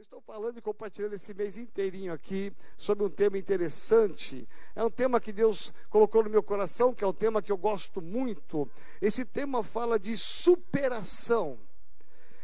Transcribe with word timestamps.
Estou 0.00 0.20
falando 0.20 0.56
e 0.56 0.62
compartilhando 0.62 1.14
esse 1.14 1.34
mês 1.34 1.56
inteirinho 1.56 2.12
aqui 2.12 2.52
sobre 2.76 3.04
um 3.04 3.10
tema 3.10 3.36
interessante. 3.36 4.48
É 4.76 4.84
um 4.84 4.90
tema 4.90 5.18
que 5.18 5.32
Deus 5.32 5.72
colocou 5.90 6.22
no 6.22 6.30
meu 6.30 6.40
coração, 6.40 6.94
que 6.94 7.02
é 7.02 7.06
um 7.06 7.12
tema 7.12 7.42
que 7.42 7.50
eu 7.50 7.56
gosto 7.56 8.00
muito. 8.00 8.70
Esse 9.02 9.24
tema 9.24 9.60
fala 9.60 9.98
de 9.98 10.16
superação. 10.16 11.58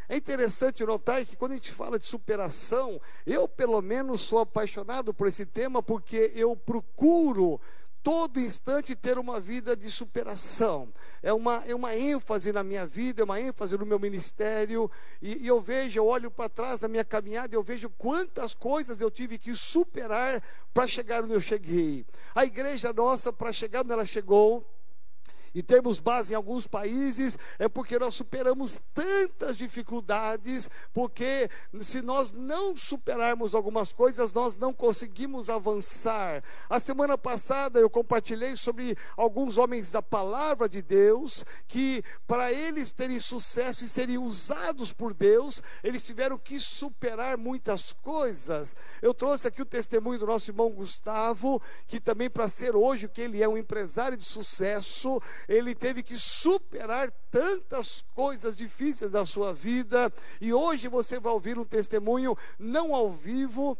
É 0.09 0.17
interessante 0.17 0.85
notar 0.85 1.25
que 1.25 1.37
quando 1.37 1.53
a 1.53 1.55
gente 1.55 1.71
fala 1.71 1.97
de 1.97 2.07
superação, 2.07 3.01
eu 3.25 3.47
pelo 3.47 3.81
menos 3.81 4.23
sou 4.23 4.41
apaixonado 4.41 5.15
por 5.15 5.29
esse 5.29 5.47
tema 5.47 5.81
porque 5.81 6.33
eu 6.35 6.57
procuro 6.57 7.61
todo 8.05 8.39
instante 8.39 8.95
ter 8.95 9.19
uma 9.19 9.41
vida 9.41 9.75
de 9.75 9.91
superação. 9.91 10.93
É 11.23 11.33
uma, 11.33 11.65
é 11.67 11.75
uma 11.75 11.97
ênfase 11.97 12.53
na 12.53 12.63
minha 12.63 12.87
vida, 12.87 13.23
é 13.23 13.25
uma 13.25 13.41
ênfase 13.41 13.79
no 13.79 13.87
meu 13.87 13.99
ministério. 13.99 14.91
E, 15.23 15.45
e 15.45 15.47
eu 15.49 15.59
vejo, 15.59 15.99
eu 15.99 16.07
olho 16.07 16.31
para 16.31 16.51
trás 16.51 16.79
da 16.79 16.87
minha 16.87 17.05
caminhada, 17.05 17.57
eu 17.57 17.63
vejo 17.63 17.89
quantas 17.89 18.53
coisas 18.53 19.01
eu 19.01 19.11
tive 19.11 19.39
que 19.39 19.55
superar 19.55 20.43
para 20.75 20.87
chegar 20.87 21.25
onde 21.25 21.33
eu 21.33 21.41
cheguei. 21.41 22.05
A 22.35 22.45
igreja 22.45 22.93
nossa, 22.93 23.33
para 23.33 23.51
chegar 23.51 23.81
onde 23.81 23.93
ela 23.93 24.05
chegou, 24.05 24.63
e 25.55 25.63
termos 25.63 26.01
base 26.01 26.33
em 26.33 26.37
alguns 26.37 26.67
países, 26.67 27.39
é 27.59 27.69
porque 27.69 27.99
nós 27.99 28.15
superamos 28.15 28.81
tantas 28.93 29.57
dificuldades, 29.57 30.69
porque 30.93 31.49
se 31.81 32.03
nós 32.03 32.33
não 32.33 32.77
superarmos 32.77 33.55
algumas 33.55 33.93
coisas, 33.93 34.33
nós 34.33 34.57
não 34.57 34.73
conseguimos 34.73 35.49
avançar. 35.49 36.43
A 36.69 36.81
semana 36.81 37.17
passada 37.17 37.79
eu 37.79 37.89
compartilhei 37.89 38.57
sobre 38.57 38.97
alguns 39.17 39.59
homens 39.59 39.91
da 39.91 40.03
palavra 40.03 40.69
de 40.69 40.83
Deus, 40.83 41.45
que 41.69 42.03
para 42.27 42.53
eles 42.53 42.91
terem 42.91 43.21
sucesso 43.21 43.85
e 43.85 43.89
serem 43.89 44.19
usados 44.19 44.93
por 44.93 45.15
Deus, 45.15 45.63
eles 45.83 46.03
tiveram 46.03 46.39
que 46.39 46.59
superar 46.59 47.39
muitas 47.39 47.93
coisas. 47.93 48.75
Eu 49.01 49.15
trouxe 49.15 49.49
aqui 49.49 49.63
o 49.63 49.67
testemunho 49.67 50.19
do 50.19 50.27
nosso 50.27 50.51
irmão 50.51 50.71
Gustavo, 50.71 51.63
que 51.87 52.01
também 52.01 52.29
para 52.29 52.49
ser 52.49 52.75
hoje 52.75 53.07
o 53.07 53.09
que 53.09 53.21
ele 53.21 53.43
é 53.43 53.49
um 53.49 53.57
empresário 53.57 54.17
de 54.17 54.25
sucesso, 54.25 55.21
ele 55.49 55.75
teve 55.75 56.03
que 56.03 56.17
superar 56.17 57.11
tantas 57.31 58.05
coisas 58.15 58.57
difíceis 58.57 59.11
da 59.11 59.27
sua 59.27 59.53
vida, 59.53 60.13
e 60.41 60.53
hoje 60.53 60.89
você 60.89 61.19
vai 61.19 61.33
ouvir 61.33 61.59
um 61.59 61.65
testemunho, 61.65 62.37
não 62.59 62.95
ao 62.95 63.11
vivo, 63.11 63.79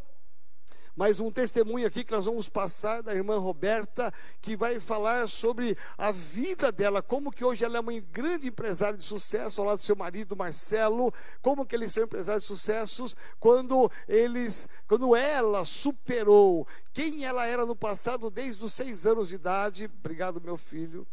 mas 0.97 1.19
um 1.19 1.31
testemunho 1.31 1.87
aqui 1.87 2.05
que 2.05 2.13
nós 2.13 2.27
vamos 2.27 2.49
passar 2.49 3.03
da 3.03 3.15
irmã 3.15 3.39
Roberta, 3.39 4.13
que 4.41 4.57
vai 4.57 4.79
falar 4.79 5.29
sobre 5.29 5.77
a 5.99 6.13
vida 6.13 6.71
dela, 6.71 7.03
como 7.03 7.33
que 7.33 7.45
hoje 7.45 7.65
ela 7.65 7.77
é 7.77 7.81
uma 7.81 7.93
grande 8.01 8.49
empresária 8.49 8.97
de 8.97 9.03
sucesso 9.03 9.61
ao 9.61 9.67
lado 9.67 9.79
do 9.79 9.85
seu 9.85 9.97
marido 9.97 10.37
Marcelo, 10.37 11.13
como 11.43 11.67
que 11.67 11.75
eles 11.75 11.93
são 11.93 12.05
empresários 12.05 12.45
de 12.45 12.49
sucessos 12.49 13.17
quando 13.41 13.91
eles, 14.07 14.69
quando 14.87 15.17
ela 15.17 15.65
superou 15.65 16.67
quem 16.93 17.25
ela 17.25 17.45
era 17.45 17.67
no 17.67 17.75
passado 17.75 18.31
desde 18.31 18.65
os 18.65 18.73
seis 18.73 19.05
anos 19.05 19.29
de 19.29 19.35
idade. 19.35 19.91
Obrigado, 19.99 20.41
meu 20.41 20.57
filho 20.57 21.07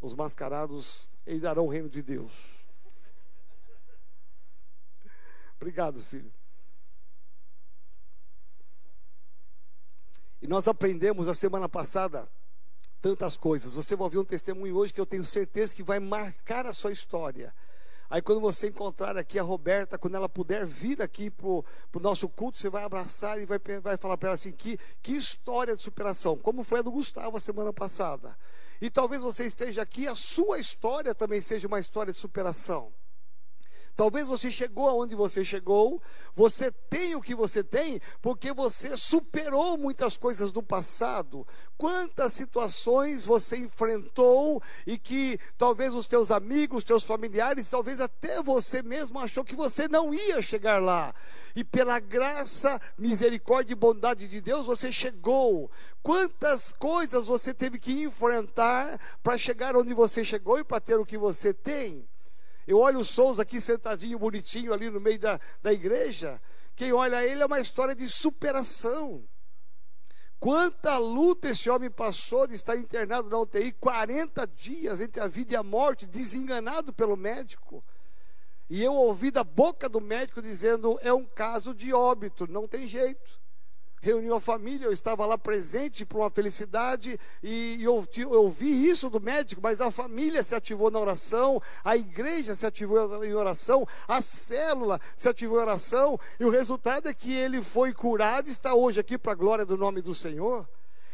os 0.00 0.14
mascarados 0.14 1.10
herdarão 1.26 1.66
o 1.66 1.70
reino 1.70 1.88
de 1.88 2.02
Deus. 2.02 2.32
Obrigado, 5.56 6.02
filho. 6.02 6.32
E 10.40 10.46
nós 10.46 10.66
aprendemos 10.66 11.28
a 11.28 11.34
semana 11.34 11.68
passada 11.68 12.26
tantas 13.02 13.36
coisas. 13.36 13.74
Você 13.74 13.94
vai 13.94 14.04
ouvir 14.04 14.18
um 14.18 14.24
testemunho 14.24 14.74
hoje 14.76 14.92
que 14.92 15.00
eu 15.00 15.06
tenho 15.06 15.24
certeza 15.24 15.74
que 15.74 15.82
vai 15.82 16.00
marcar 16.00 16.64
a 16.64 16.72
sua 16.72 16.92
história. 16.92 17.54
Aí 18.08 18.20
quando 18.20 18.40
você 18.40 18.68
encontrar 18.68 19.16
aqui 19.16 19.38
a 19.38 19.42
Roberta, 19.42 19.96
quando 19.98 20.16
ela 20.16 20.28
puder 20.28 20.66
vir 20.66 21.00
aqui 21.00 21.30
para 21.30 21.46
o 21.46 21.64
nosso 22.00 22.28
culto, 22.28 22.58
você 22.58 22.68
vai 22.68 22.82
abraçar 22.82 23.40
e 23.40 23.46
vai, 23.46 23.58
vai 23.80 23.96
falar 23.96 24.16
para 24.16 24.30
ela 24.30 24.34
assim, 24.34 24.50
que, 24.50 24.78
que 25.00 25.12
história 25.12 25.76
de 25.76 25.82
superação, 25.82 26.36
como 26.36 26.64
foi 26.64 26.80
a 26.80 26.82
do 26.82 26.90
Gustavo 26.90 27.36
a 27.36 27.40
semana 27.40 27.72
passada. 27.72 28.36
E 28.80 28.88
talvez 28.88 29.22
você 29.22 29.44
esteja 29.44 29.82
aqui, 29.82 30.08
a 30.08 30.14
sua 30.14 30.58
história 30.58 31.14
também 31.14 31.40
seja 31.40 31.68
uma 31.68 31.80
história 31.80 32.12
de 32.12 32.18
superação. 32.18 32.92
Talvez 34.00 34.26
você 34.26 34.50
chegou 34.50 34.88
aonde 34.88 35.14
você 35.14 35.44
chegou, 35.44 36.00
você 36.34 36.72
tem 36.72 37.14
o 37.14 37.20
que 37.20 37.34
você 37.34 37.62
tem, 37.62 38.00
porque 38.22 38.50
você 38.50 38.96
superou 38.96 39.76
muitas 39.76 40.16
coisas 40.16 40.50
do 40.50 40.62
passado. 40.62 41.46
Quantas 41.76 42.32
situações 42.32 43.26
você 43.26 43.58
enfrentou 43.58 44.62
e 44.86 44.96
que 44.96 45.38
talvez 45.58 45.94
os 45.94 46.06
teus 46.06 46.30
amigos, 46.30 46.82
teus 46.82 47.04
familiares, 47.04 47.68
talvez 47.68 48.00
até 48.00 48.42
você 48.42 48.80
mesmo 48.80 49.18
achou 49.18 49.44
que 49.44 49.54
você 49.54 49.86
não 49.86 50.14
ia 50.14 50.40
chegar 50.40 50.80
lá. 50.80 51.14
E 51.54 51.64
pela 51.64 51.98
graça, 51.98 52.80
misericórdia 52.96 53.72
e 53.72 53.76
bondade 53.76 54.28
de 54.28 54.40
Deus, 54.40 54.66
você 54.66 54.90
chegou. 54.92 55.70
Quantas 56.02 56.72
coisas 56.72 57.26
você 57.26 57.52
teve 57.52 57.78
que 57.78 58.02
enfrentar 58.02 58.98
para 59.22 59.38
chegar 59.38 59.76
onde 59.76 59.92
você 59.94 60.24
chegou 60.24 60.58
e 60.58 60.64
para 60.64 60.80
ter 60.80 60.98
o 60.98 61.06
que 61.06 61.18
você 61.18 61.52
tem? 61.52 62.08
Eu 62.66 62.78
olho 62.78 63.00
o 63.00 63.04
Souza 63.04 63.42
aqui 63.42 63.60
sentadinho, 63.60 64.18
bonitinho 64.18 64.72
ali 64.72 64.88
no 64.90 65.00
meio 65.00 65.18
da, 65.18 65.40
da 65.62 65.72
igreja. 65.72 66.40
Quem 66.76 66.92
olha 66.92 67.26
ele 67.26 67.42
é 67.42 67.46
uma 67.46 67.60
história 67.60 67.94
de 67.94 68.08
superação. 68.08 69.24
Quanta 70.38 70.96
luta 70.96 71.50
esse 71.50 71.68
homem 71.68 71.90
passou 71.90 72.46
de 72.46 72.54
estar 72.54 72.74
internado 72.74 73.28
na 73.28 73.38
UTI 73.38 73.72
40 73.72 74.46
dias 74.46 75.00
entre 75.00 75.20
a 75.20 75.26
vida 75.26 75.52
e 75.52 75.56
a 75.56 75.62
morte, 75.62 76.06
desenganado 76.06 76.94
pelo 76.94 77.14
médico. 77.14 77.84
E 78.70 78.82
eu 78.82 78.94
ouvi 78.94 79.30
da 79.30 79.44
boca 79.44 79.88
do 79.88 80.00
médico 80.00 80.40
dizendo: 80.40 80.98
é 81.02 81.12
um 81.12 81.26
caso 81.26 81.74
de 81.74 81.92
óbito, 81.92 82.50
não 82.50 82.66
tem 82.66 82.86
jeito 82.86 83.40
reuniu 84.00 84.34
a 84.34 84.40
família, 84.40 84.86
eu 84.86 84.92
estava 84.92 85.26
lá 85.26 85.36
presente 85.36 86.06
para 86.06 86.18
uma 86.18 86.30
felicidade 86.30 87.18
e, 87.42 87.76
e 87.78 87.84
eu, 87.84 88.06
eu 88.16 88.42
ouvi 88.42 88.88
isso 88.88 89.10
do 89.10 89.20
médico, 89.20 89.60
mas 89.62 89.80
a 89.80 89.90
família 89.90 90.42
se 90.42 90.54
ativou 90.54 90.90
na 90.90 90.98
oração, 90.98 91.60
a 91.84 91.96
igreja 91.96 92.54
se 92.54 92.64
ativou 92.64 93.22
em 93.22 93.34
oração, 93.34 93.86
a 94.08 94.22
célula 94.22 94.98
se 95.14 95.28
ativou 95.28 95.58
em 95.58 95.62
oração, 95.62 96.18
e 96.38 96.44
o 96.44 96.50
resultado 96.50 97.08
é 97.08 97.14
que 97.14 97.32
ele 97.32 97.60
foi 97.60 97.92
curado 97.92 98.48
e 98.48 98.52
está 98.52 98.74
hoje 98.74 98.98
aqui 98.98 99.18
para 99.18 99.32
a 99.32 99.36
glória 99.36 99.66
do 99.66 99.76
nome 99.76 100.00
do 100.00 100.14
Senhor. 100.14 100.66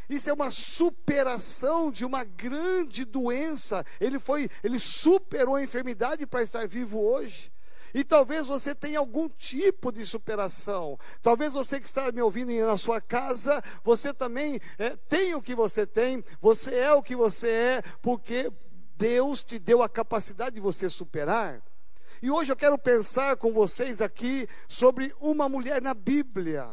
Isso 0.08 0.30
é 0.30 0.32
uma 0.32 0.50
superação 0.50 1.90
de 1.90 2.04
uma 2.04 2.24
grande 2.24 3.04
doença. 3.04 3.84
Ele 4.00 4.18
foi, 4.18 4.48
ele 4.62 4.78
superou 4.78 5.56
a 5.56 5.62
enfermidade 5.62 6.26
para 6.26 6.42
estar 6.42 6.66
vivo 6.68 7.00
hoje. 7.00 7.52
E 7.94 8.04
talvez 8.04 8.46
você 8.46 8.74
tenha 8.74 8.98
algum 8.98 9.28
tipo 9.28 9.90
de 9.90 10.04
superação. 10.04 10.98
Talvez 11.22 11.54
você 11.54 11.80
que 11.80 11.86
está 11.86 12.12
me 12.12 12.20
ouvindo 12.20 12.52
na 12.52 12.76
sua 12.76 13.00
casa, 13.00 13.62
você 13.82 14.12
também 14.12 14.60
é, 14.78 14.90
tem 15.08 15.34
o 15.34 15.42
que 15.42 15.54
você 15.54 15.86
tem, 15.86 16.22
você 16.40 16.74
é 16.74 16.92
o 16.92 17.02
que 17.02 17.16
você 17.16 17.48
é, 17.48 17.82
porque 18.02 18.52
Deus 18.96 19.42
te 19.42 19.58
deu 19.58 19.82
a 19.82 19.88
capacidade 19.88 20.56
de 20.56 20.60
você 20.60 20.88
superar. 20.88 21.62
E 22.22 22.30
hoje 22.30 22.52
eu 22.52 22.56
quero 22.56 22.78
pensar 22.78 23.36
com 23.36 23.52
vocês 23.52 24.00
aqui 24.00 24.48
sobre 24.68 25.14
uma 25.20 25.48
mulher 25.48 25.82
na 25.82 25.94
Bíblia. 25.94 26.68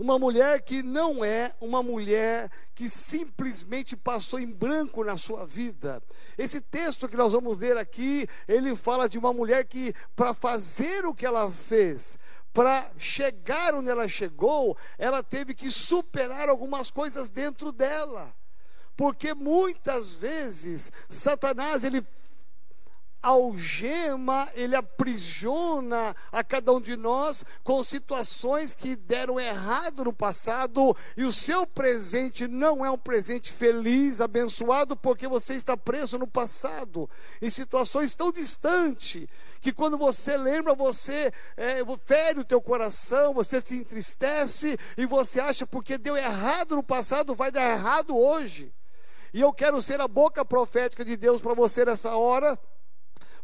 Uma 0.00 0.18
mulher 0.18 0.62
que 0.62 0.82
não 0.82 1.22
é 1.22 1.52
uma 1.60 1.82
mulher 1.82 2.50
que 2.74 2.88
simplesmente 2.88 3.94
passou 3.94 4.40
em 4.40 4.46
branco 4.46 5.04
na 5.04 5.18
sua 5.18 5.44
vida. 5.44 6.02
Esse 6.38 6.58
texto 6.58 7.06
que 7.06 7.18
nós 7.18 7.32
vamos 7.32 7.58
ler 7.58 7.76
aqui, 7.76 8.26
ele 8.48 8.74
fala 8.74 9.10
de 9.10 9.18
uma 9.18 9.30
mulher 9.30 9.66
que, 9.66 9.94
para 10.16 10.32
fazer 10.32 11.04
o 11.04 11.12
que 11.12 11.26
ela 11.26 11.50
fez, 11.50 12.18
para 12.50 12.90
chegar 12.96 13.74
onde 13.74 13.90
ela 13.90 14.08
chegou, 14.08 14.74
ela 14.96 15.22
teve 15.22 15.52
que 15.52 15.70
superar 15.70 16.48
algumas 16.48 16.90
coisas 16.90 17.28
dentro 17.28 17.70
dela. 17.70 18.32
Porque 18.96 19.34
muitas 19.34 20.14
vezes 20.14 20.90
Satanás 21.10 21.84
ele 21.84 22.02
algema, 23.22 24.48
ele 24.54 24.74
aprisiona 24.74 26.14
a 26.32 26.42
cada 26.42 26.72
um 26.72 26.80
de 26.80 26.96
nós 26.96 27.44
com 27.62 27.82
situações 27.82 28.74
que 28.74 28.96
deram 28.96 29.38
errado 29.38 30.04
no 30.04 30.12
passado 30.12 30.96
e 31.16 31.24
o 31.24 31.32
seu 31.32 31.66
presente 31.66 32.48
não 32.48 32.84
é 32.84 32.90
um 32.90 32.98
presente 32.98 33.52
feliz, 33.52 34.20
abençoado, 34.20 34.96
porque 34.96 35.28
você 35.28 35.54
está 35.54 35.76
preso 35.76 36.18
no 36.18 36.26
passado, 36.26 37.08
em 37.42 37.50
situações 37.50 38.14
tão 38.14 38.32
distantes, 38.32 39.28
que 39.60 39.72
quando 39.72 39.98
você 39.98 40.36
lembra, 40.36 40.74
você 40.74 41.32
é, 41.56 41.78
fere 42.04 42.40
o 42.40 42.44
teu 42.44 42.60
coração, 42.60 43.34
você 43.34 43.60
se 43.60 43.76
entristece 43.76 44.78
e 44.96 45.04
você 45.04 45.40
acha 45.40 45.66
porque 45.66 45.98
deu 45.98 46.16
errado 46.16 46.76
no 46.76 46.82
passado, 46.82 47.34
vai 47.34 47.50
dar 47.50 47.70
errado 47.70 48.16
hoje. 48.16 48.72
E 49.32 49.40
eu 49.40 49.52
quero 49.52 49.80
ser 49.80 50.00
a 50.00 50.08
boca 50.08 50.44
profética 50.44 51.04
de 51.04 51.16
Deus 51.16 51.40
para 51.40 51.54
você 51.54 51.84
nessa 51.84 52.16
hora 52.16 52.58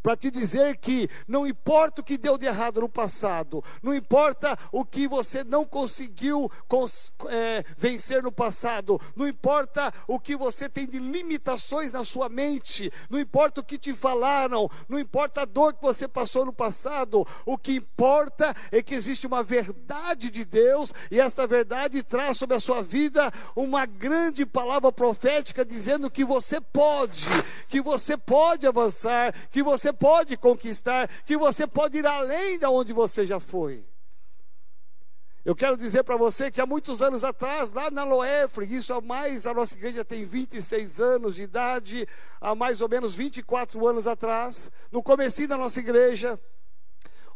para 0.06 0.16
te 0.16 0.30
dizer 0.30 0.76
que 0.76 1.10
não 1.26 1.44
importa 1.44 2.00
o 2.00 2.04
que 2.04 2.16
deu 2.16 2.38
de 2.38 2.46
errado 2.46 2.80
no 2.80 2.88
passado, 2.88 3.60
não 3.82 3.92
importa 3.92 4.56
o 4.70 4.84
que 4.84 5.08
você 5.08 5.42
não 5.42 5.64
conseguiu 5.64 6.48
cons 6.68 7.12
é, 7.28 7.64
vencer 7.76 8.22
no 8.22 8.30
passado, 8.30 9.00
não 9.16 9.26
importa 9.26 9.92
o 10.06 10.20
que 10.20 10.36
você 10.36 10.68
tem 10.68 10.86
de 10.86 11.00
limitações 11.00 11.90
na 11.90 12.04
sua 12.04 12.28
mente, 12.28 12.92
não 13.10 13.18
importa 13.18 13.60
o 13.60 13.64
que 13.64 13.76
te 13.76 13.92
falaram, 13.92 14.70
não 14.88 14.96
importa 14.96 15.40
a 15.40 15.44
dor 15.44 15.74
que 15.74 15.82
você 15.82 16.06
passou 16.06 16.46
no 16.46 16.52
passado, 16.52 17.26
o 17.44 17.58
que 17.58 17.72
importa 17.72 18.54
é 18.70 18.80
que 18.80 18.94
existe 18.94 19.26
uma 19.26 19.42
verdade 19.42 20.30
de 20.30 20.44
Deus 20.44 20.94
e 21.10 21.18
essa 21.18 21.48
verdade 21.48 22.04
traz 22.04 22.36
sobre 22.36 22.54
a 22.54 22.60
sua 22.60 22.80
vida 22.80 23.28
uma 23.56 23.84
grande 23.84 24.46
palavra 24.46 24.92
profética 24.92 25.64
dizendo 25.64 26.08
que 26.08 26.24
você 26.24 26.60
pode, 26.60 27.26
que 27.68 27.80
você 27.80 28.16
pode 28.16 28.68
avançar, 28.68 29.34
que 29.50 29.64
você 29.64 29.95
pode 29.98 30.36
conquistar, 30.36 31.08
que 31.24 31.36
você 31.36 31.66
pode 31.66 31.98
ir 31.98 32.06
além 32.06 32.58
de 32.58 32.66
onde 32.66 32.92
você 32.92 33.26
já 33.26 33.40
foi. 33.40 33.88
Eu 35.44 35.54
quero 35.54 35.76
dizer 35.76 36.02
para 36.02 36.16
você 36.16 36.50
que 36.50 36.60
há 36.60 36.66
muitos 36.66 37.00
anos 37.00 37.22
atrás, 37.22 37.72
lá 37.72 37.88
na 37.88 38.02
Loefre, 38.02 38.66
isso 38.66 38.92
há 38.92 39.00
mais, 39.00 39.46
a 39.46 39.54
nossa 39.54 39.76
igreja 39.76 40.04
tem 40.04 40.24
26 40.24 41.00
anos 41.00 41.36
de 41.36 41.42
idade, 41.42 42.08
há 42.40 42.52
mais 42.52 42.80
ou 42.80 42.88
menos 42.88 43.14
24 43.14 43.86
anos 43.86 44.08
atrás, 44.08 44.72
no 44.90 45.00
começo 45.00 45.46
da 45.46 45.56
nossa 45.56 45.78
igreja, 45.78 46.36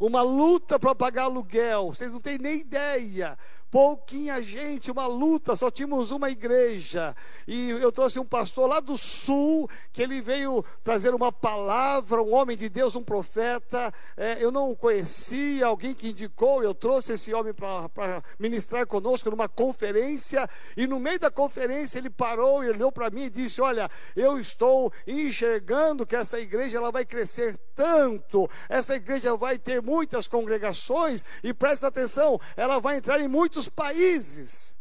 uma 0.00 0.22
luta 0.22 0.76
para 0.76 0.92
pagar 0.92 1.24
aluguel, 1.24 1.92
vocês 1.92 2.12
não 2.12 2.20
têm 2.20 2.36
nem 2.36 2.58
ideia 2.58 3.38
pouquinha 3.70 4.42
gente, 4.42 4.90
uma 4.90 5.06
luta, 5.06 5.54
só 5.54 5.70
tínhamos 5.70 6.10
uma 6.10 6.30
igreja. 6.30 7.14
E 7.46 7.70
eu 7.70 7.92
trouxe 7.92 8.18
um 8.18 8.24
pastor 8.24 8.68
lá 8.68 8.80
do 8.80 8.96
sul, 8.96 9.68
que 9.92 10.02
ele 10.02 10.20
veio 10.20 10.64
trazer 10.82 11.14
uma 11.14 11.30
palavra, 11.30 12.22
um 12.22 12.34
homem 12.34 12.56
de 12.56 12.68
Deus, 12.68 12.96
um 12.96 13.02
profeta. 13.02 13.92
É, 14.16 14.42
eu 14.42 14.50
não 14.50 14.70
o 14.70 14.76
conhecia, 14.76 15.66
alguém 15.66 15.94
que 15.94 16.10
indicou, 16.10 16.62
eu 16.62 16.74
trouxe 16.74 17.12
esse 17.12 17.32
homem 17.32 17.54
para 17.54 18.22
ministrar 18.38 18.86
conosco 18.86 19.30
numa 19.30 19.48
conferência. 19.48 20.48
E 20.76 20.86
no 20.86 20.98
meio 20.98 21.20
da 21.20 21.30
conferência 21.30 21.98
ele 21.98 22.10
parou 22.10 22.64
e 22.64 22.70
olhou 22.70 22.90
para 22.90 23.10
mim 23.10 23.24
e 23.24 23.30
disse: 23.30 23.60
Olha, 23.60 23.88
eu 24.16 24.38
estou 24.38 24.92
enxergando 25.06 26.04
que 26.04 26.16
essa 26.16 26.40
igreja 26.40 26.78
ela 26.78 26.90
vai 26.90 27.04
crescer 27.04 27.56
tanto, 27.74 28.48
essa 28.68 28.94
igreja 28.94 29.36
vai 29.36 29.58
ter 29.58 29.80
muitas 29.80 30.26
congregações, 30.26 31.24
e 31.42 31.54
presta 31.54 31.86
atenção, 31.86 32.38
ela 32.56 32.78
vai 32.78 32.96
entrar 32.96 33.20
em 33.20 33.28
muitos 33.28 33.59
muitos 33.60 33.68
países. 33.68 34.76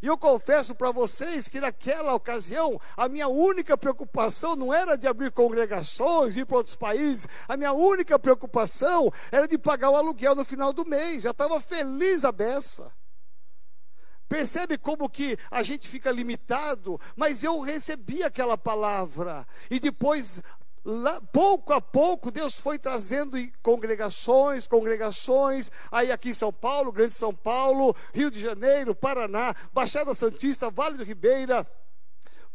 E 0.00 0.06
eu 0.06 0.18
confesso 0.18 0.74
para 0.74 0.90
vocês 0.90 1.46
que 1.46 1.60
naquela 1.60 2.12
ocasião, 2.14 2.80
a 2.96 3.08
minha 3.08 3.28
única 3.28 3.76
preocupação 3.78 4.56
não 4.56 4.74
era 4.74 4.96
de 4.96 5.06
abrir 5.06 5.30
congregações, 5.30 6.36
ir 6.36 6.44
para 6.44 6.56
outros 6.56 6.74
países, 6.74 7.28
a 7.48 7.56
minha 7.56 7.72
única 7.72 8.18
preocupação 8.18 9.12
era 9.30 9.46
de 9.46 9.56
pagar 9.56 9.90
o 9.90 9.96
aluguel 9.96 10.34
no 10.34 10.44
final 10.44 10.72
do 10.72 10.84
mês. 10.84 11.22
Já 11.22 11.30
estava 11.30 11.60
feliz 11.60 12.24
a 12.24 12.32
beça. 12.32 12.92
Percebe 14.28 14.78
como 14.78 15.10
que 15.10 15.36
a 15.50 15.62
gente 15.62 15.86
fica 15.86 16.10
limitado, 16.10 16.98
mas 17.14 17.44
eu 17.44 17.60
recebi 17.60 18.24
aquela 18.24 18.56
palavra 18.56 19.46
e 19.70 19.78
depois 19.78 20.42
Lá, 20.84 21.20
pouco 21.32 21.72
a 21.72 21.80
pouco 21.80 22.30
Deus 22.30 22.58
foi 22.58 22.76
trazendo 22.76 23.38
congregações, 23.62 24.66
congregações, 24.66 25.70
aí 25.92 26.10
aqui 26.10 26.30
em 26.30 26.34
São 26.34 26.52
Paulo, 26.52 26.90
Grande 26.90 27.14
São 27.14 27.32
Paulo, 27.32 27.94
Rio 28.12 28.30
de 28.30 28.40
Janeiro, 28.40 28.94
Paraná, 28.94 29.54
Baixada 29.72 30.12
Santista, 30.12 30.70
Vale 30.70 30.98
do 30.98 31.04
Ribeira, 31.04 31.64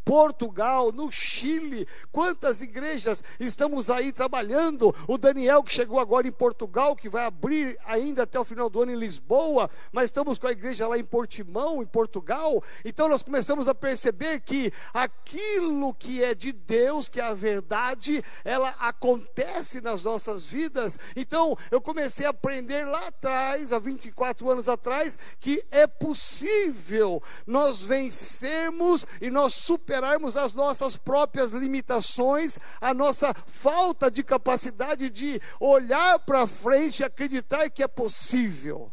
Portugal, 0.07 0.93
no 0.93 1.11
Chile. 1.11 1.85
Quantas 2.13 2.61
igrejas 2.61 3.21
estamos 3.41 3.89
aí 3.89 4.13
trabalhando? 4.13 4.95
O 5.05 5.17
Daniel, 5.17 5.61
que 5.61 5.73
chegou 5.73 5.99
agora 5.99 6.25
em 6.25 6.31
Portugal, 6.31 6.95
que 6.95 7.09
vai 7.09 7.25
abrir 7.25 7.77
ainda 7.85 8.23
até 8.23 8.39
o 8.39 8.45
final 8.45 8.69
do 8.69 8.81
ano 8.81 8.93
em 8.93 8.95
Lisboa, 8.95 9.69
mas 9.91 10.05
estamos 10.05 10.39
com 10.39 10.47
a 10.47 10.53
igreja 10.53 10.87
lá 10.87 10.97
em 10.97 11.03
Portimão, 11.03 11.83
em 11.83 11.85
Portugal. 11.85 12.63
Então 12.85 13.09
nós 13.09 13.21
começamos 13.21 13.67
a 13.67 13.75
perceber 13.75 14.39
que 14.39 14.71
aquilo 14.93 15.93
que 15.93 16.23
é 16.23 16.33
de 16.33 16.53
Deus, 16.53 17.09
que 17.09 17.19
é 17.19 17.25
a 17.25 17.33
verdade, 17.33 18.23
ela 18.45 18.69
acontece 18.79 19.81
nas 19.81 20.03
nossas 20.03 20.45
vidas. 20.45 20.97
Então 21.17 21.57
eu 21.69 21.81
comecei 21.81 22.25
a 22.25 22.29
aprender 22.29 22.85
lá 22.85 23.07
atrás, 23.07 23.73
há 23.73 23.79
24 23.79 24.49
anos 24.49 24.69
atrás, 24.69 25.19
que 25.37 25.61
é 25.69 25.85
possível 25.85 27.21
nós 27.45 27.81
vencermos 27.81 29.05
e 29.21 29.29
nós 29.29 29.53
superarmos 29.53 29.96
superarmos 29.97 30.37
as 30.37 30.53
nossas 30.53 30.95
próprias 30.95 31.51
limitações, 31.51 32.59
a 32.79 32.93
nossa 32.93 33.33
falta 33.33 34.11
de 34.11 34.23
capacidade 34.23 35.09
de 35.09 35.41
olhar 35.59 36.19
para 36.19 36.45
frente 36.45 36.99
e 36.99 37.03
acreditar 37.03 37.69
que 37.69 37.81
é 37.81 37.87
possível. 37.87 38.91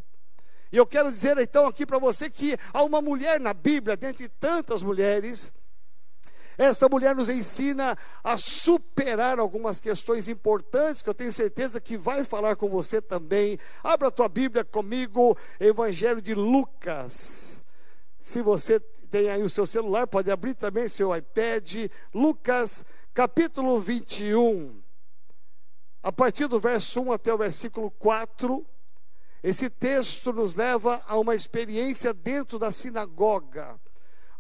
E 0.73 0.77
eu 0.79 0.87
quero 0.87 1.13
dizer 1.13 1.37
então 1.39 1.67
aqui 1.67 1.85
para 1.85 1.99
você 1.99 2.31
que 2.31 2.57
há 2.73 2.83
uma 2.83 3.03
mulher 3.03 3.39
na 3.39 3.53
Bíblia, 3.53 3.97
dentre 3.97 4.29
tantas 4.29 4.83
mulheres, 4.83 5.55
essa 6.57 6.89
mulher 6.89 7.15
nos 7.15 7.29
ensina 7.29 7.99
a 8.23 8.39
superar 8.39 9.39
algumas 9.39 9.79
questões 9.79 10.27
importantes 10.27 11.03
que 11.03 11.11
eu 11.11 11.15
tenho 11.15 11.33
certeza 11.33 11.81
que 11.81 11.99
vai 11.99 12.25
falar 12.25 12.57
com 12.57 12.69
você 12.69 13.03
também. 13.03 13.59
Abra 13.83 14.09
a 14.09 14.11
tua 14.11 14.29
Bíblia 14.29 14.65
comigo, 14.65 15.37
Evangelho 15.61 16.23
de 16.23 16.35
Lucas. 16.35 17.63
Se 18.21 18.41
você 18.41 18.81
tem 19.15 19.31
aí 19.31 19.45
o 19.45 19.49
seu 19.49 19.65
celular, 19.65 20.09
pode 20.09 20.29
abrir 20.29 20.55
também 20.55 20.89
seu 20.89 21.17
iPad. 21.17 21.89
Lucas, 22.13 22.85
capítulo 23.15 23.79
21. 23.79 24.83
A 26.03 26.11
partir 26.11 26.49
do 26.49 26.59
verso 26.59 27.01
1 27.01 27.13
até 27.13 27.33
o 27.33 27.39
versículo 27.39 27.93
4, 27.93 28.67
esse 29.41 29.71
texto 29.71 30.33
nos 30.33 30.57
leva 30.57 31.01
a 31.07 31.17
uma 31.17 31.37
experiência 31.37 32.13
dentro 32.13 32.59
da 32.59 32.73
sinagoga, 32.73 33.81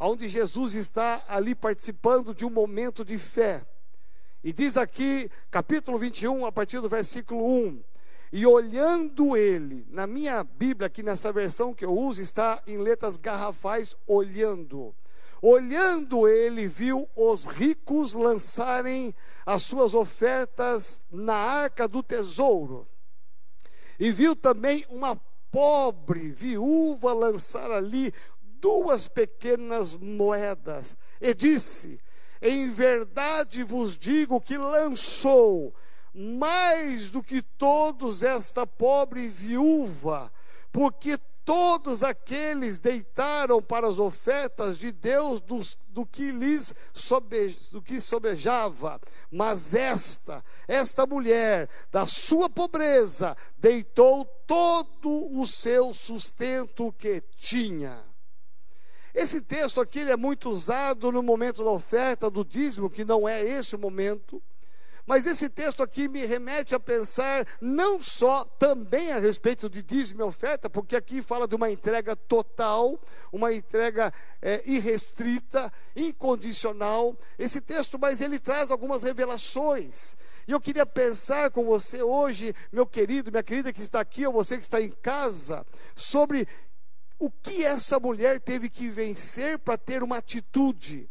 onde 0.00 0.26
Jesus 0.26 0.74
está 0.74 1.22
ali 1.28 1.54
participando 1.54 2.34
de 2.34 2.44
um 2.44 2.50
momento 2.50 3.04
de 3.04 3.16
fé. 3.16 3.64
E 4.42 4.52
diz 4.52 4.76
aqui, 4.76 5.30
capítulo 5.52 5.98
21, 5.98 6.46
a 6.46 6.50
partir 6.50 6.80
do 6.80 6.88
versículo 6.88 7.46
1: 7.46 7.80
e 8.36 8.44
olhando 8.44 9.36
ele, 9.36 9.86
na 9.88 10.08
minha 10.08 10.42
Bíblia, 10.42 10.88
aqui 10.88 11.04
nessa 11.04 11.32
versão 11.32 11.72
que 11.72 11.84
eu 11.84 11.96
uso, 11.96 12.20
está 12.20 12.60
em 12.66 12.78
letras 12.78 13.16
garrafais, 13.16 13.94
olhando. 14.08 14.92
Olhando 15.40 16.26
ele, 16.26 16.66
viu 16.66 17.08
os 17.14 17.44
ricos 17.44 18.12
lançarem 18.12 19.14
as 19.46 19.62
suas 19.62 19.94
ofertas 19.94 21.00
na 21.12 21.36
arca 21.36 21.86
do 21.86 22.02
tesouro. 22.02 22.88
E 24.00 24.10
viu 24.10 24.34
também 24.34 24.84
uma 24.90 25.14
pobre 25.48 26.32
viúva 26.32 27.12
lançar 27.12 27.70
ali 27.70 28.12
duas 28.42 29.06
pequenas 29.06 29.94
moedas. 29.94 30.96
E 31.20 31.32
disse: 31.34 32.00
Em 32.42 32.68
verdade 32.68 33.62
vos 33.62 33.96
digo 33.96 34.40
que 34.40 34.58
lançou 34.58 35.72
mais 36.14 37.10
do 37.10 37.22
que 37.22 37.42
todos 37.42 38.22
esta 38.22 38.64
pobre 38.64 39.26
viúva, 39.26 40.32
porque 40.70 41.18
todos 41.44 42.02
aqueles 42.02 42.78
deitaram 42.78 43.62
para 43.62 43.86
as 43.86 43.98
ofertas 43.98 44.78
de 44.78 44.90
Deus 44.90 45.40
do, 45.40 45.60
do 45.88 46.06
que 46.06 46.30
lhes 46.30 46.74
sobe, 46.92 47.56
do 47.70 47.82
que 47.82 48.00
sobejava, 48.00 49.00
mas 49.30 49.74
esta, 49.74 50.42
esta 50.66 51.04
mulher, 51.04 51.68
da 51.92 52.06
sua 52.06 52.48
pobreza, 52.48 53.36
deitou 53.58 54.24
todo 54.46 55.38
o 55.38 55.46
seu 55.46 55.92
sustento 55.92 56.92
que 56.92 57.20
tinha. 57.38 58.02
Esse 59.12 59.40
texto 59.40 59.80
aqui 59.80 60.00
é 60.00 60.16
muito 60.16 60.50
usado 60.50 61.12
no 61.12 61.22
momento 61.22 61.62
da 61.62 61.70
oferta 61.70 62.30
do 62.30 62.44
dízimo, 62.44 62.90
que 62.90 63.04
não 63.04 63.28
é 63.28 63.44
esse 63.44 63.76
o 63.76 63.78
momento. 63.78 64.42
Mas 65.06 65.26
esse 65.26 65.50
texto 65.50 65.82
aqui 65.82 66.08
me 66.08 66.24
remete 66.24 66.74
a 66.74 66.80
pensar 66.80 67.46
não 67.60 68.02
só 68.02 68.44
também 68.44 69.12
a 69.12 69.18
respeito 69.18 69.68
de 69.68 69.82
dízimo 69.82 70.22
e 70.22 70.24
oferta, 70.24 70.70
porque 70.70 70.96
aqui 70.96 71.20
fala 71.20 71.46
de 71.46 71.54
uma 71.54 71.70
entrega 71.70 72.16
total, 72.16 72.98
uma 73.30 73.52
entrega 73.52 74.12
é, 74.40 74.62
irrestrita, 74.64 75.70
incondicional. 75.94 77.18
Esse 77.38 77.60
texto, 77.60 77.98
mas 77.98 78.22
ele 78.22 78.38
traz 78.38 78.70
algumas 78.70 79.02
revelações. 79.02 80.16
E 80.48 80.52
eu 80.52 80.60
queria 80.60 80.86
pensar 80.86 81.50
com 81.50 81.64
você 81.64 82.02
hoje, 82.02 82.54
meu 82.72 82.86
querido, 82.86 83.30
minha 83.30 83.42
querida 83.42 83.72
que 83.72 83.82
está 83.82 84.00
aqui, 84.00 84.26
ou 84.26 84.32
você 84.32 84.56
que 84.56 84.62
está 84.62 84.80
em 84.80 84.90
casa, 84.90 85.66
sobre 85.94 86.48
o 87.18 87.30
que 87.30 87.62
essa 87.62 88.00
mulher 88.00 88.40
teve 88.40 88.70
que 88.70 88.88
vencer 88.88 89.58
para 89.58 89.76
ter 89.76 90.02
uma 90.02 90.16
atitude 90.16 91.08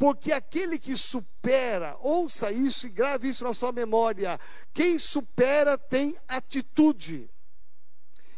porque 0.00 0.32
aquele 0.32 0.78
que 0.78 0.96
supera, 0.96 1.94
ouça 2.00 2.50
isso 2.50 2.86
e 2.86 2.90
grave 2.90 3.28
isso 3.28 3.44
na 3.44 3.52
sua 3.52 3.70
memória: 3.70 4.40
quem 4.72 4.98
supera 4.98 5.76
tem 5.76 6.16
atitude. 6.26 7.30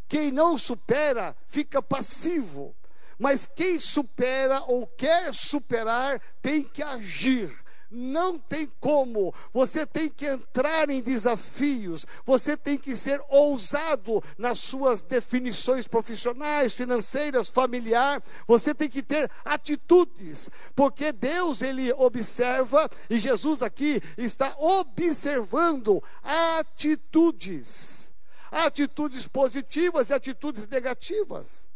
Quem 0.09 0.33
não 0.33 0.59
supera 0.59 1.37
fica 1.47 1.81
passivo. 1.81 2.75
Mas 3.17 3.47
quem 3.47 3.79
supera 3.79 4.61
ou 4.63 4.89
quer 4.89 5.33
superar 5.33 6.21
tem 6.43 6.65
que 6.65 6.83
agir. 6.83 7.57
Não 7.95 8.39
tem 8.39 8.67
como. 8.81 9.35
Você 9.53 9.85
tem 9.85 10.09
que 10.09 10.25
entrar 10.25 10.89
em 10.89 11.03
desafios. 11.03 12.07
Você 12.25 12.57
tem 12.57 12.79
que 12.79 12.97
ser 12.97 13.21
ousado 13.29 14.25
nas 14.39 14.59
suas 14.61 15.03
definições 15.03 15.87
profissionais, 15.87 16.73
financeiras, 16.73 17.51
familiar. 17.51 18.23
Você 18.47 18.75
tem 18.75 18.89
que 18.89 19.03
ter 19.03 19.31
atitudes, 19.45 20.51
porque 20.75 21.13
Deus 21.13 21.61
ele 21.61 21.93
observa 21.93 22.91
e 23.11 23.19
Jesus 23.19 23.63
aqui 23.63 24.01
está 24.17 24.57
observando 24.59 26.03
atitudes. 26.23 28.11
Atitudes 28.51 29.29
positivas 29.29 30.09
e 30.09 30.15
atitudes 30.15 30.67
negativas. 30.67 31.69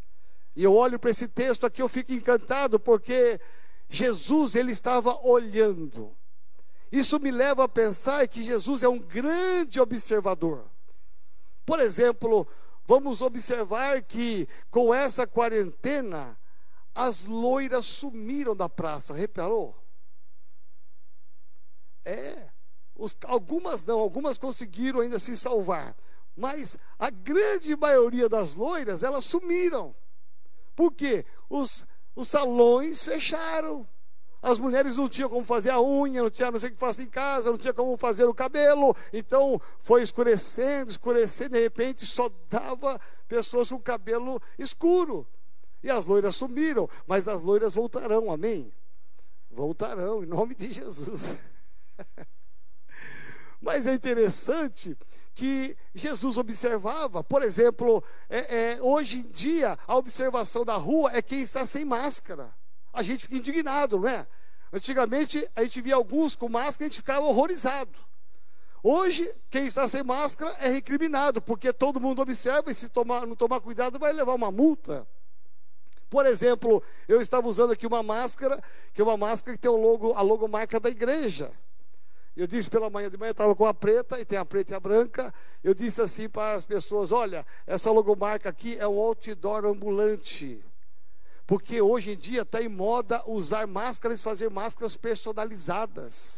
E 0.54 0.64
eu 0.64 0.75
olho 0.75 0.99
para 0.99 1.11
esse 1.11 1.28
texto 1.28 1.66
aqui, 1.66 1.82
eu 1.82 1.88
fico 1.88 2.14
encantado, 2.14 2.80
porque 2.80 3.38
Jesus 3.88 4.55
ele 4.55 4.73
estava 4.73 5.19
olhando. 5.26 6.16
Isso 6.90 7.19
me 7.19 7.31
leva 7.31 7.64
a 7.64 7.69
pensar 7.69 8.26
que 8.28 8.43
Jesus 8.43 8.83
é 8.83 8.88
um 8.88 8.99
grande 8.99 9.81
observador. 9.81 10.71
Por 11.64 11.81
exemplo, 11.81 12.47
vamos 12.87 13.23
observar 13.23 14.02
que 14.02 14.49
com 14.71 14.95
essa 14.95 15.26
quarentena 15.26 16.38
as 16.95 17.25
loiras 17.25 17.85
sumiram 17.87 18.55
da 18.55 18.69
praça, 18.69 19.12
reparou? 19.12 19.76
É, 22.05 22.49
os, 22.95 23.16
algumas 23.25 23.85
não, 23.85 23.99
algumas 23.99 24.38
conseguiram 24.38 25.00
ainda 25.00 25.19
se 25.19 25.37
salvar, 25.37 25.95
mas 26.37 26.78
a 26.99 27.11
grande 27.11 27.76
maioria 27.76 28.28
das 28.28 28.55
loiras 28.55 29.02
elas 29.02 29.25
sumiram. 29.25 29.95
Por 30.75 30.93
quê? 30.93 31.26
Os 31.49 31.87
os 32.16 32.28
salões 32.28 33.04
fecharam. 33.04 33.87
As 34.42 34.58
mulheres 34.58 34.96
não 34.96 35.08
tinham 35.08 35.28
como 35.28 35.44
fazer 35.44 35.70
a 35.70 35.80
unha, 35.80 36.23
não 36.23 36.30
tinha 36.30 36.50
não 36.50 36.58
sei 36.58 36.70
o 36.70 36.73
que 36.73 36.78
fazer 36.78 37.02
em 37.02 37.08
casa, 37.08 37.50
não 37.50 37.58
tinha 37.58 37.75
como 37.75 37.96
fazer 37.96 38.25
o 38.25 38.35
cabelo. 38.35 38.96
Então 39.12 39.61
foi 39.80 40.02
escurecendo, 40.02 40.90
escurecendo, 40.90 41.50
de 41.50 41.61
repente 41.61 42.06
só 42.06 42.30
dava 42.49 43.00
pessoas 43.28 43.68
com 43.68 43.78
cabelo 43.78 44.40
escuro. 44.58 45.26
E 45.82 45.90
as 45.90 46.06
loiras 46.06 46.37
sumiram, 46.37 46.88
mas 47.06 47.28
as 47.28 47.42
loiras 47.42 47.75
voltarão, 47.75 48.30
amém? 48.30 48.73
Voltarão, 49.50 50.23
em 50.23 50.26
nome 50.26 50.54
de 50.54 50.73
Jesus. 50.73 51.37
mas 53.61 53.87
é 53.87 53.94
interessante 53.94 54.96
que 55.37 55.76
Jesus 55.95 56.38
observava. 56.38 57.23
Por 57.23 57.43
exemplo, 57.43 58.02
é, 58.28 58.73
é, 58.73 58.83
hoje 58.83 59.19
em 59.19 59.23
dia, 59.23 59.78
a 59.87 59.95
observação 59.95 60.64
da 60.64 60.76
rua 60.76 61.11
é 61.12 61.21
quem 61.21 61.43
está 61.43 61.66
sem 61.66 61.85
máscara. 61.85 62.50
A 62.90 63.02
gente 63.02 63.25
fica 63.25 63.37
indignado, 63.37 64.00
não 64.00 64.09
é? 64.09 64.26
Antigamente, 64.73 65.47
a 65.55 65.62
gente 65.62 65.83
via 65.83 65.95
alguns 65.95 66.35
com 66.35 66.49
máscara 66.49 66.85
e 66.85 66.87
a 66.87 66.88
gente 66.88 66.97
ficava 66.97 67.26
horrorizado. 67.26 67.93
Hoje, 68.83 69.31
quem 69.50 69.66
está 69.66 69.87
sem 69.87 70.02
máscara 70.02 70.57
é 70.59 70.71
recriminado, 70.71 71.43
porque 71.43 71.71
todo 71.71 72.00
mundo 72.00 72.23
observa 72.23 72.71
e 72.71 72.75
se 72.75 72.88
tomar, 72.88 73.26
não 73.26 73.37
tomar 73.37 73.61
cuidado 73.61 73.99
vai 73.99 74.14
levar 74.14 74.33
uma 74.33 74.50
multa. 74.50 75.07
Por 76.09 76.25
exemplo, 76.25 76.83
eu 77.07 77.21
estava 77.21 77.47
usando 77.47 77.73
aqui 77.73 77.87
uma 77.87 78.02
máscara, 78.02 78.59
que 78.95 79.02
é 79.02 79.05
uma 79.05 79.19
máscara 79.19 79.55
que 79.55 79.61
tem 79.61 79.71
o 79.71 79.76
logo, 79.76 80.14
a 80.14 80.23
logomarca 80.23 80.81
da 80.81 80.88
igreja. 80.88 81.52
Eu 82.37 82.47
disse 82.47 82.69
pela 82.69 82.90
manhã 82.90 83.09
de 83.09 83.16
manhã, 83.16 83.31
estava 83.31 83.55
com 83.57 83.64
a 83.64 83.73
preta, 83.73 84.21
e 84.21 84.25
tem 84.25 84.38
a 84.38 84.45
preta 84.45 84.73
e 84.73 84.76
a 84.76 84.81
branca. 84.81 85.33
Eu 85.64 85.73
disse 85.73 86.02
assim 86.02 86.28
para 86.28 86.55
as 86.55 86.66
pessoas: 86.66 87.11
olha, 87.11 87.47
essa 87.66 87.90
logomarca 87.90 88.50
aqui 88.50 88.76
é 88.78 88.87
um 88.87 88.99
outdoor 88.99 89.64
ambulante. 89.64 90.62
Porque 91.47 91.81
hoje 91.81 92.12
em 92.12 92.16
dia 92.16 92.43
está 92.43 92.61
em 92.61 92.69
moda 92.69 93.23
usar 93.26 93.66
máscaras 93.66 94.21
e 94.21 94.23
fazer 94.23 94.50
máscaras 94.50 94.97
personalizadas. 94.97 96.36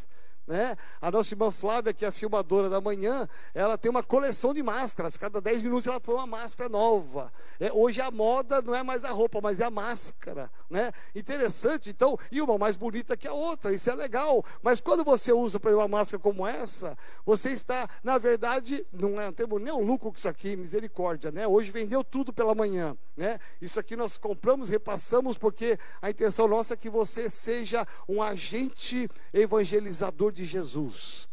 Né? 0.49 0.75
A 0.99 1.11
nossa 1.11 1.35
irmã 1.35 1.51
Flávia, 1.51 1.93
que 1.93 2.07
é 2.07 2.09
a 2.09 2.11
filmadora 2.13 2.71
da 2.71 2.81
manhã, 2.81 3.29
ela 3.55 3.77
tem 3.77 3.91
uma 3.91 4.03
coleção 4.03 4.55
de 4.55 4.63
máscaras. 4.63 5.15
Cada 5.19 5.43
10 5.43 5.63
minutos 5.63 5.87
ela 5.87 6.01
põe 6.01 6.15
uma 6.15 6.27
máscara 6.27 6.71
nova. 6.71 7.31
É, 7.61 7.71
hoje 7.71 8.01
a 8.01 8.11
moda 8.11 8.63
não 8.63 8.75
é 8.75 8.83
mais 8.83 9.05
a 9.05 9.11
roupa, 9.11 9.43
mas 9.43 9.61
é 9.61 9.65
a 9.65 9.71
máscara. 9.71 10.51
Né? 10.71 10.91
Interessante, 11.15 11.91
então, 11.91 12.19
e 12.33 12.41
uma 12.41 12.57
mais 12.57 12.77
bonita 12.77 13.15
que 13.15 13.29
a 13.29 13.33
outra, 13.33 13.75
isso 13.75 13.91
é 13.91 13.95
legal. 13.95 14.43
Mas 14.63 14.81
quando 14.81 15.05
você 15.05 15.35
usa 15.35 15.61
para 15.61 15.77
uma 15.77 15.87
máscara 15.87 16.19
como 16.19 16.47
essa, 16.47 16.97
você 17.27 17.51
está, 17.51 17.87
na 18.03 18.17
verdade, 18.17 18.87
não, 18.91 19.21
é, 19.21 19.27
não 19.27 19.33
temos 19.35 19.61
nenhum 19.61 19.85
lucro 19.85 20.11
com 20.11 20.17
isso 20.17 20.31
aqui, 20.31 20.57
misericórdia. 20.57 21.31
Né? 21.31 21.47
Hoje 21.47 21.71
vendeu 21.71 22.03
tudo 22.03 22.33
pela 22.33 22.55
manhã. 22.55 22.97
Né? 23.15 23.39
Isso 23.61 23.79
aqui 23.79 23.97
nós 23.97 24.17
compramos, 24.17 24.71
repassamos, 24.71 25.37
porque 25.37 25.79
a 26.01 26.09
intenção 26.09 26.49
nossa 26.49 26.73
é 26.73 26.77
que 26.77 26.89
você 26.89 27.29
seja 27.29 27.87
um 28.09 28.23
agente 28.23 29.11
evangelizador 29.35 30.33
de 30.33 30.38
Jesus. 30.45 31.29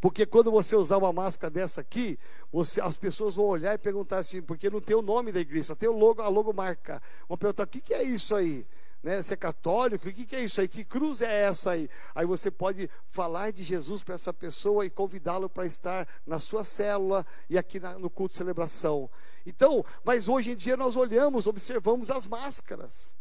Porque 0.00 0.24
quando 0.24 0.50
você 0.50 0.74
usar 0.74 0.96
uma 0.96 1.12
máscara 1.12 1.50
dessa 1.52 1.82
aqui, 1.82 2.18
você, 2.50 2.80
as 2.80 2.96
pessoas 2.96 3.34
vão 3.34 3.44
olhar 3.44 3.74
e 3.74 3.78
perguntar 3.78 4.18
assim, 4.18 4.40
porque 4.40 4.70
não 4.70 4.80
tem 4.80 4.96
o 4.96 5.02
nome 5.02 5.30
da 5.30 5.40
igreja, 5.40 5.68
só 5.68 5.74
tem 5.74 5.88
o 5.88 5.96
logo, 5.96 6.22
a 6.22 6.28
logomarca. 6.28 7.02
Vão 7.28 7.36
perguntar, 7.36 7.64
o 7.64 7.66
que, 7.66 7.82
que 7.82 7.92
é 7.92 8.02
isso 8.02 8.34
aí? 8.34 8.66
Né, 9.02 9.22
ser 9.22 9.36
católico, 9.36 10.08
o 10.08 10.12
que, 10.12 10.26
que 10.26 10.36
é 10.36 10.42
isso 10.42 10.60
aí? 10.60 10.68
Que 10.68 10.84
cruz 10.84 11.22
é 11.22 11.42
essa 11.44 11.70
aí? 11.70 11.88
Aí 12.14 12.26
você 12.26 12.50
pode 12.50 12.88
falar 13.08 13.50
de 13.50 13.62
Jesus 13.62 14.02
para 14.02 14.14
essa 14.14 14.32
pessoa 14.32 14.84
e 14.84 14.90
convidá-lo 14.90 15.48
para 15.48 15.64
estar 15.64 16.06
na 16.26 16.38
sua 16.38 16.64
célula 16.64 17.24
e 17.48 17.56
aqui 17.56 17.80
na, 17.80 17.98
no 17.98 18.10
culto 18.10 18.32
de 18.32 18.38
celebração. 18.38 19.08
Então, 19.46 19.84
mas 20.04 20.28
hoje 20.28 20.52
em 20.52 20.56
dia 20.56 20.76
nós 20.76 20.96
olhamos, 20.96 21.46
observamos 21.46 22.10
as 22.10 22.26
máscaras 22.26 23.14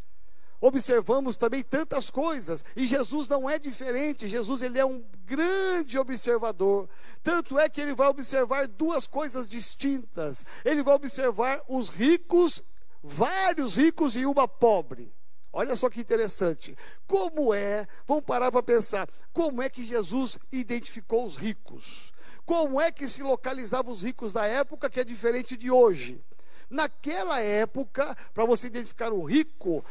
observamos 0.61 1.35
também 1.35 1.63
tantas 1.63 2.09
coisas, 2.09 2.63
e 2.75 2.85
Jesus 2.85 3.27
não 3.27 3.49
é 3.49 3.57
diferente, 3.57 4.27
Jesus 4.27 4.61
ele 4.61 4.79
é 4.79 4.85
um 4.85 5.03
grande 5.25 5.97
observador. 5.97 6.89
Tanto 7.23 7.57
é 7.57 7.69
que 7.69 7.79
ele 7.79 7.95
vai 7.95 8.07
observar 8.07 8.67
duas 8.67 9.07
coisas 9.07 9.47
distintas. 9.47 10.45
Ele 10.65 10.83
vai 10.83 10.95
observar 10.95 11.61
os 11.67 11.89
ricos, 11.89 12.61
vários 13.03 13.75
ricos 13.75 14.15
e 14.15 14.25
uma 14.25 14.47
pobre. 14.47 15.13
Olha 15.51 15.75
só 15.75 15.89
que 15.89 16.01
interessante. 16.01 16.77
Como 17.07 17.53
é, 17.53 17.87
vamos 18.05 18.23
parar 18.23 18.51
para 18.51 18.61
pensar, 18.61 19.09
como 19.33 19.61
é 19.61 19.69
que 19.69 19.83
Jesus 19.83 20.37
identificou 20.51 21.25
os 21.25 21.35
ricos? 21.35 22.13
Como 22.45 22.79
é 22.79 22.91
que 22.91 23.07
se 23.07 23.21
localizavam 23.21 23.91
os 23.91 24.03
ricos 24.03 24.33
da 24.33 24.45
época 24.45 24.89
que 24.89 24.99
é 24.99 25.03
diferente 25.03 25.55
de 25.55 25.71
hoje? 25.71 26.23
Naquela 26.69 27.39
época, 27.41 28.15
para 28.33 28.45
você 28.45 28.67
identificar 28.67 29.11
o 29.11 29.23
rico, 29.23 29.83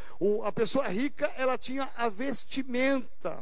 a 0.44 0.52
pessoa 0.52 0.86
rica, 0.88 1.26
ela 1.36 1.58
tinha 1.58 1.90
a 1.96 2.08
vestimenta, 2.08 3.38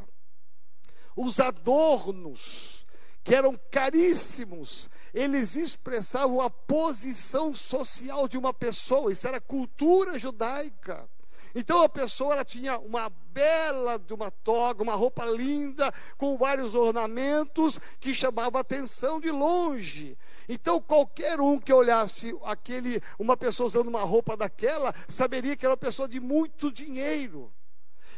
os 1.14 1.38
adornos, 1.38 2.86
que 3.22 3.34
eram 3.34 3.58
caríssimos, 3.70 4.88
eles 5.12 5.56
expressavam 5.56 6.40
a 6.40 6.48
posição 6.48 7.54
social 7.54 8.28
de 8.28 8.38
uma 8.38 8.54
pessoa, 8.54 9.12
isso 9.12 9.26
era 9.26 9.40
cultura 9.40 10.18
judaica. 10.18 11.08
Então 11.54 11.82
a 11.82 11.88
pessoa 11.88 12.34
ela 12.34 12.44
tinha 12.44 12.78
uma 12.78 13.08
bela 13.08 13.98
de 13.98 14.12
uma 14.12 14.30
toga, 14.30 14.82
uma 14.82 14.94
roupa 14.94 15.24
linda, 15.24 15.92
com 16.18 16.36
vários 16.36 16.74
ornamentos 16.74 17.80
que 17.98 18.12
chamava 18.12 18.58
a 18.58 18.60
atenção 18.60 19.18
de 19.18 19.30
longe. 19.30 20.18
Então 20.48 20.80
qualquer 20.80 21.40
um 21.40 21.58
que 21.58 21.72
olhasse 21.72 22.36
aquele, 22.44 23.00
uma 23.18 23.36
pessoa 23.36 23.66
usando 23.66 23.88
uma 23.88 24.02
roupa 24.02 24.36
daquela, 24.36 24.94
saberia 25.08 25.56
que 25.56 25.64
era 25.64 25.72
uma 25.72 25.76
pessoa 25.76 26.08
de 26.08 26.20
muito 26.20 26.72
dinheiro. 26.72 27.52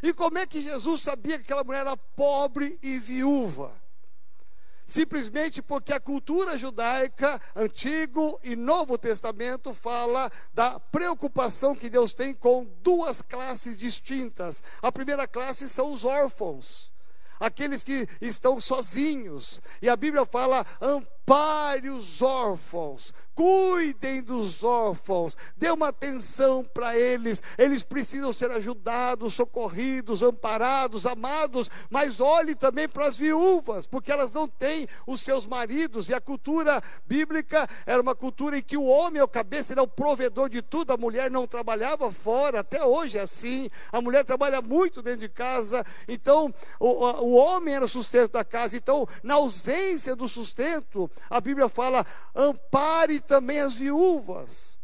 E 0.02 0.12
como 0.12 0.38
é 0.38 0.47
que 0.47 0.62
Jesus 0.62 1.02
sabia 1.02 1.38
que 1.38 1.44
aquela 1.44 1.64
mulher 1.64 1.80
era 1.80 1.97
pobre 1.97 2.78
e 2.82 2.99
viúva? 2.99 3.73
simplesmente 4.88 5.61
porque 5.61 5.92
a 5.92 6.00
cultura 6.00 6.56
judaica, 6.56 7.38
Antigo 7.54 8.40
e 8.42 8.56
Novo 8.56 8.97
Testamento, 8.97 9.75
fala 9.75 10.32
da 10.52 10.80
preocupação 10.80 11.76
que 11.76 11.90
Deus 11.90 12.14
tem 12.14 12.32
com 12.32 12.64
duas 12.82 13.20
classes 13.20 13.76
distintas. 13.76 14.62
A 14.80 14.90
primeira 14.90 15.28
classe 15.28 15.68
são 15.68 15.92
os 15.92 16.06
órfãos, 16.06 16.90
aqueles 17.38 17.82
que 17.82 18.08
estão 18.18 18.58
sozinhos, 18.58 19.61
e 19.82 19.90
a 19.90 19.94
Bíblia 19.94 20.25
fala: 20.25 20.64
ampare 21.28 21.90
os 21.90 22.23
órfãos, 22.23 23.12
cuidem 23.35 24.23
dos 24.23 24.64
órfãos, 24.64 25.37
dê 25.56 25.70
uma 25.70 25.88
atenção 25.88 26.64
para 26.64 26.99
eles, 26.99 27.42
eles 27.58 27.82
precisam 27.82 28.32
ser 28.32 28.50
ajudados, 28.50 29.35
socorridos, 29.35 30.23
amparados, 30.23 31.06
amados, 31.06 31.70
mas 31.90 32.18
olhe 32.18 32.54
também 32.54 32.88
para 32.88 33.06
as 33.06 33.16
viúvas, 33.16 33.87
porque 33.87 34.11
elas 34.11 34.32
não 34.32 34.49
têm 34.49 34.88
os 35.06 35.20
seus 35.20 35.47
maridos, 35.47 36.08
e 36.08 36.14
a 36.14 36.20
cultura 36.20 36.82
bíblica 37.06 37.68
era 37.85 38.00
uma 38.00 38.14
cultura 38.14 38.58
em 38.58 38.62
que 38.62 38.78
o 38.78 38.87
homem 38.87 39.20
é 39.20 39.25
o 39.25 39.28
cabeça, 39.28 39.75
era 39.75 39.82
o 39.82 39.87
provedor 39.87 40.49
de 40.49 40.62
tudo, 40.62 40.92
a 40.92 40.97
mulher 40.97 41.30
não 41.30 41.47
trabalhava 41.47 42.11
fora, 42.11 42.61
até 42.61 42.82
hoje 42.82 43.18
é 43.18 43.20
assim, 43.20 43.68
a 43.92 44.00
mulher 44.00 44.25
trabalha 44.25 44.62
muito 44.62 45.02
dentro 45.02 45.20
de 45.20 45.28
casa, 45.28 45.85
então 46.08 46.52
o, 46.80 46.87
o 46.87 47.35
homem 47.35 47.75
era 47.75 47.85
o 47.85 47.88
sustento 47.88 48.32
da 48.32 48.44
casa, 48.44 48.76
então 48.76 49.06
na 49.23 49.35
ausência 49.35 50.16
do 50.16 50.26
sustento, 50.26 51.08
a 51.28 51.40
Bíblia 51.40 51.68
fala: 51.68 52.04
ampare 52.34 53.20
também 53.20 53.60
as 53.60 53.75
viúvas. 53.75 54.78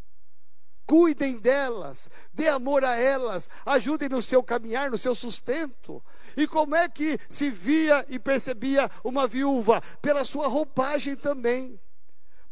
cuidem 0.87 1.39
delas, 1.39 2.11
dê 2.31 2.47
amor 2.47 2.85
a 2.85 2.95
elas, 2.95 3.49
ajudem 3.65 4.07
no 4.07 4.21
seu 4.21 4.43
caminhar, 4.43 4.91
no 4.91 4.97
seu 4.97 5.15
sustento. 5.15 6.03
E 6.37 6.47
como 6.47 6.75
é 6.75 6.87
que 6.87 7.17
se 7.27 7.49
via 7.49 8.05
e 8.07 8.19
percebia 8.19 8.89
uma 9.03 9.27
viúva? 9.27 9.81
Pela 10.01 10.23
sua 10.23 10.47
roupagem 10.47 11.15
também 11.15 11.79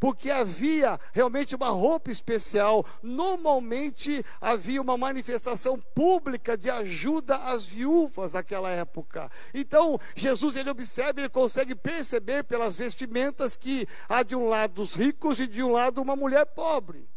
porque 0.04 0.30
havia 0.30 1.00
realmente 1.14 1.56
uma 1.56 1.70
roupa 1.70 2.12
especial. 2.12 2.86
Normalmente 3.02 4.22
havia 4.42 4.82
uma 4.82 4.98
manifestação 4.98 5.80
pública 5.80 6.58
de 6.58 6.70
ajuda 6.70 7.38
às 7.38 7.66
viúvas 7.66 8.34
naquela 8.34 8.70
época. 8.70 9.32
Então, 9.54 9.98
Jesus 10.14 10.58
ele 10.58 10.70
observa, 10.70 11.22
ele 11.22 11.30
consegue 11.30 11.74
perceber 11.74 12.44
pelas 12.44 12.76
vestimentas 12.76 13.56
que 13.56 13.88
há 14.10 14.24
de 14.24 14.36
um 14.36 14.50
lado 14.50 14.82
os 14.82 14.94
ricos 14.94 15.40
e 15.40 15.48
de 15.48 15.64
um 15.64 15.72
lado 15.72 16.02
uma 16.02 16.18
mulher 16.18 16.48
pobre 16.48 17.08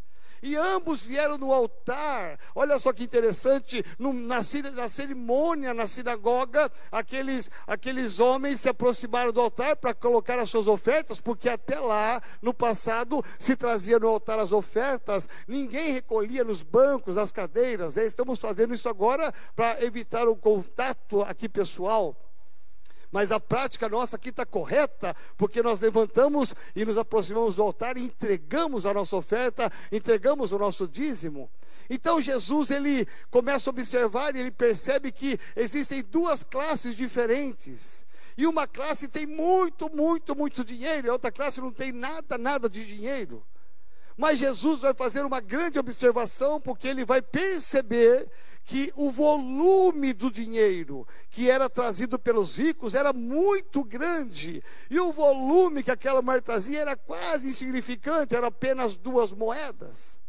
e 0.43 0.57
ambos 0.57 1.05
vieram 1.05 1.39
no 1.39 1.53
altar. 1.53 2.39
Olha 2.55 2.79
só 2.79 2.93
que 2.93 3.05
interessante, 3.05 3.85
no, 3.99 4.13
na, 4.13 4.41
na, 4.75 4.89
cerimônia, 4.89 5.75
na 5.75 5.87
sinagoga, 5.87 6.71
aqueles, 6.91 7.51
aqueles 7.67 8.21
homens 8.21 8.61
se 8.61 8.69
aproximaram 8.69 9.33
do 9.33 9.41
altar 9.41 9.77
para 9.77 9.95
colocar 9.95 10.39
as 10.39 10.51
suas 10.51 10.69
ofertas, 10.69 11.21
porque 11.21 11.49
até 11.49 11.79
lá, 11.79 12.21
no 12.43 12.53
passado, 12.53 13.23
se 13.39 13.57
trazia 13.57 13.99
no 13.99 14.09
altar 14.09 14.39
as 14.39 14.53
ofertas, 14.53 15.29
ninguém 15.47 15.93
recolhia 15.93 16.45
nos 16.45 16.63
bancos, 16.63 17.17
nas 17.17 17.33
cadeiras. 17.33 17.97
Né? 17.97 18.07
Estamos 18.07 18.39
fazendo 18.39 18.75
isso 18.75 18.89
agora 18.89 19.33
para 19.55 19.83
evitar 19.85 20.29
o 20.29 20.37
contato 20.37 21.23
aqui 21.23 21.49
pessoal 21.49 22.17
mas 23.17 23.33
a 23.33 23.41
prática 23.41 23.89
nossa 23.89 24.17
aqui 24.17 24.29
está 24.29 24.45
correta, 24.45 25.17
porque 25.39 25.63
nós 25.63 25.81
levantamos 25.81 26.55
e 26.75 26.85
nos 26.85 26.99
aproximamos 26.99 27.55
do 27.55 27.63
altar 27.63 27.97
e 27.97 28.03
entregamos 28.03 28.85
a 28.85 28.93
nossa 28.93 29.17
oferta, 29.17 29.73
entregamos 29.91 30.53
o 30.53 30.59
nosso 30.59 30.87
dízimo. 30.87 31.51
Então 31.89 32.21
Jesus 32.21 32.71
ele 32.71 33.09
começa 33.31 33.71
a 33.71 33.73
observar 33.73 34.37
e 34.37 34.41
ele 34.41 34.51
percebe 34.51 35.11
que 35.11 35.41
existem 35.57 36.03
duas 36.03 36.43
classes 36.43 36.95
diferentes. 36.95 38.05
E 38.37 38.47
uma 38.47 38.67
classe 38.67 39.09
tem 39.09 39.25
muito, 39.25 39.89
muito, 39.89 40.37
muito 40.37 40.63
dinheiro, 40.63 41.07
e 41.07 41.09
a 41.09 41.15
outra 41.15 41.33
classe 41.33 41.59
não 41.59 41.73
tem 41.73 41.93
nada, 41.93 42.37
nada 42.37 42.69
de 42.69 42.85
dinheiro. 42.85 43.43
Mas 44.15 44.39
Jesus 44.39 44.83
vai 44.83 44.93
fazer 44.93 45.25
uma 45.25 45.41
grande 45.41 45.79
observação, 45.79 46.61
porque 46.61 46.87
ele 46.87 47.07
vai 47.07 47.23
perceber 47.23 48.31
que 48.67 48.93
o 48.97 49.11
volume 49.11 50.13
do 50.13 50.31
dinheiro 50.31 51.07
que 51.31 51.49
era 51.49 51.71
trazido 51.71 52.19
pelos 52.19 52.59
ricos 52.59 52.97
era 52.97 53.13
muito 53.13 53.85
grande, 53.85 54.63
e 54.91 54.99
o 54.99 55.13
volume 55.13 55.85
que 55.85 55.91
aquela 55.91 56.21
mulher 56.21 56.43
trazia 56.43 56.81
era 56.81 56.97
quase 56.97 57.49
insignificante, 57.49 58.35
era 58.35 58.49
apenas 58.49 58.97
duas 58.97 59.31
moedas. 59.31 60.21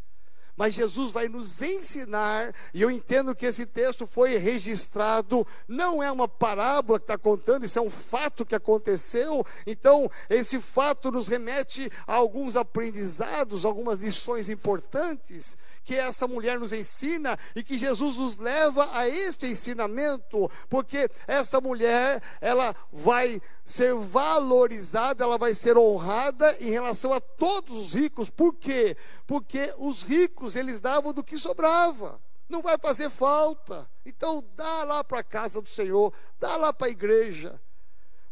Mas 0.58 0.74
Jesus 0.74 1.12
vai 1.12 1.30
nos 1.30 1.62
ensinar, 1.62 2.54
e 2.74 2.82
eu 2.82 2.90
entendo 2.90 3.36
que 3.36 3.46
esse 3.46 3.66
texto 3.66 4.08
foi 4.08 4.38
registrado, 4.38 5.46
não 5.68 6.02
é 6.02 6.12
uma 6.12 6.28
parábola 6.28 7.00
que 7.00 7.04
está 7.04 7.18
contando, 7.18 7.66
isso 7.66 7.78
é 7.78 7.82
um 7.82 7.92
fato 7.92 8.46
que 8.46 8.56
aconteceu. 8.56 9.46
Então, 9.68 10.10
esse 10.30 10.60
fato 10.60 11.12
nos 11.12 11.28
remete 11.28 11.92
a 12.08 12.16
alguns 12.16 12.56
aprendizados, 12.56 13.66
algumas 13.66 14.00
lições 14.00 14.50
importantes 14.50 15.56
que 15.84 15.96
essa 15.96 16.28
mulher 16.28 16.60
nos 16.60 16.74
ensina 16.74 17.38
e 17.56 17.64
que 17.64 17.78
Jesus 17.78 18.18
nos 18.18 18.38
leva 18.38 18.90
a 18.92 19.08
este 19.08 19.48
ensinamento, 19.48 20.52
porque 20.68 21.10
essa 21.26 21.62
mulher, 21.62 22.22
ela 22.42 22.76
vai 22.92 23.42
ser 23.64 23.94
valorizada, 23.94 25.24
ela 25.24 25.38
vai 25.38 25.54
ser 25.56 25.78
honrada 25.78 26.58
em 26.60 26.72
relação 26.72 27.14
a 27.14 27.22
todos 27.22 27.78
os 27.78 27.94
ricos. 27.94 28.30
Por 28.30 28.54
quê? 28.56 28.98
Porque 29.26 29.74
os 29.78 30.04
ricos, 30.04 30.47
eles 30.56 30.80
davam 30.80 31.14
do 31.14 31.24
que 31.24 31.38
sobrava. 31.38 32.22
Não 32.48 32.62
vai 32.62 32.78
fazer 32.78 33.10
falta. 33.10 33.90
Então 34.06 34.44
dá 34.56 34.84
lá 34.84 35.04
para 35.04 35.20
a 35.20 35.24
casa 35.24 35.62
do 35.62 35.70
Senhor, 35.70 36.14
dá 36.40 36.56
lá 36.56 36.72
para 36.72 36.88
a 36.88 36.92
igreja. 36.92 37.60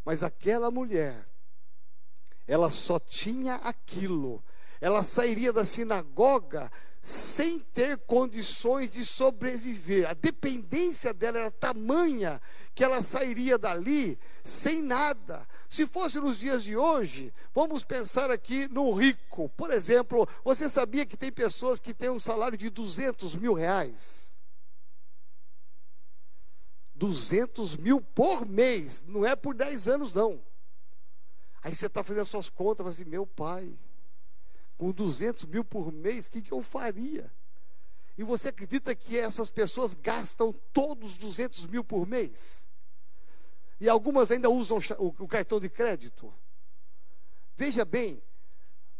Mas 0.03 0.23
aquela 0.23 0.71
mulher, 0.71 1.27
ela 2.47 2.69
só 2.69 2.99
tinha 2.99 3.55
aquilo. 3.55 4.43
Ela 4.79 5.03
sairia 5.03 5.51
da 5.51 5.65
sinagoga 5.65 6.71
sem 7.01 7.59
ter 7.59 7.97
condições 7.99 8.89
de 8.89 9.05
sobreviver. 9.05 10.09
A 10.09 10.13
dependência 10.13 11.13
dela 11.13 11.37
era 11.37 11.51
tamanha 11.51 12.41
que 12.73 12.83
ela 12.83 13.01
sairia 13.01 13.57
dali 13.57 14.17
sem 14.43 14.81
nada. 14.81 15.47
Se 15.75 15.85
fosse 15.85 16.21
nos 16.21 16.39
dias 16.39 16.63
de 16.63 16.77
hoje, 16.77 17.33
vamos 17.53 17.83
pensar 17.83 18.31
aqui 18.31 18.65
no 18.69 18.93
rico. 18.93 19.49
Por 19.57 19.71
exemplo, 19.71 20.25
você 20.41 20.69
sabia 20.69 21.05
que 21.05 21.17
tem 21.17 21.29
pessoas 21.29 21.81
que 21.81 21.93
têm 21.93 22.09
um 22.09 22.17
salário 22.17 22.57
de 22.57 22.69
200 22.69 23.35
mil 23.35 23.53
reais? 23.53 24.33
200 26.95 27.75
mil 27.75 27.99
por 27.99 28.45
mês, 28.45 29.03
não 29.05 29.25
é 29.25 29.35
por 29.35 29.53
10 29.53 29.89
anos, 29.89 30.13
não. 30.13 30.41
Aí 31.61 31.75
você 31.75 31.87
está 31.87 32.01
fazendo 32.01 32.21
as 32.21 32.29
suas 32.29 32.49
contas, 32.49 32.87
assim, 32.87 33.03
meu 33.03 33.27
pai, 33.27 33.77
com 34.77 34.93
200 34.93 35.43
mil 35.43 35.65
por 35.65 35.91
mês, 35.91 36.27
o 36.27 36.31
que, 36.31 36.41
que 36.41 36.53
eu 36.53 36.61
faria? 36.61 37.29
E 38.17 38.23
você 38.23 38.47
acredita 38.47 38.95
que 38.95 39.17
essas 39.17 39.49
pessoas 39.49 39.93
gastam 39.93 40.53
todos 40.71 41.11
os 41.11 41.17
200 41.17 41.65
mil 41.65 41.83
por 41.83 42.07
mês? 42.07 42.64
E 43.79 43.89
algumas 43.89 44.31
ainda 44.31 44.49
usam 44.49 44.79
o 44.97 45.27
cartão 45.27 45.59
de 45.59 45.69
crédito? 45.69 46.33
Veja 47.57 47.85
bem, 47.85 48.21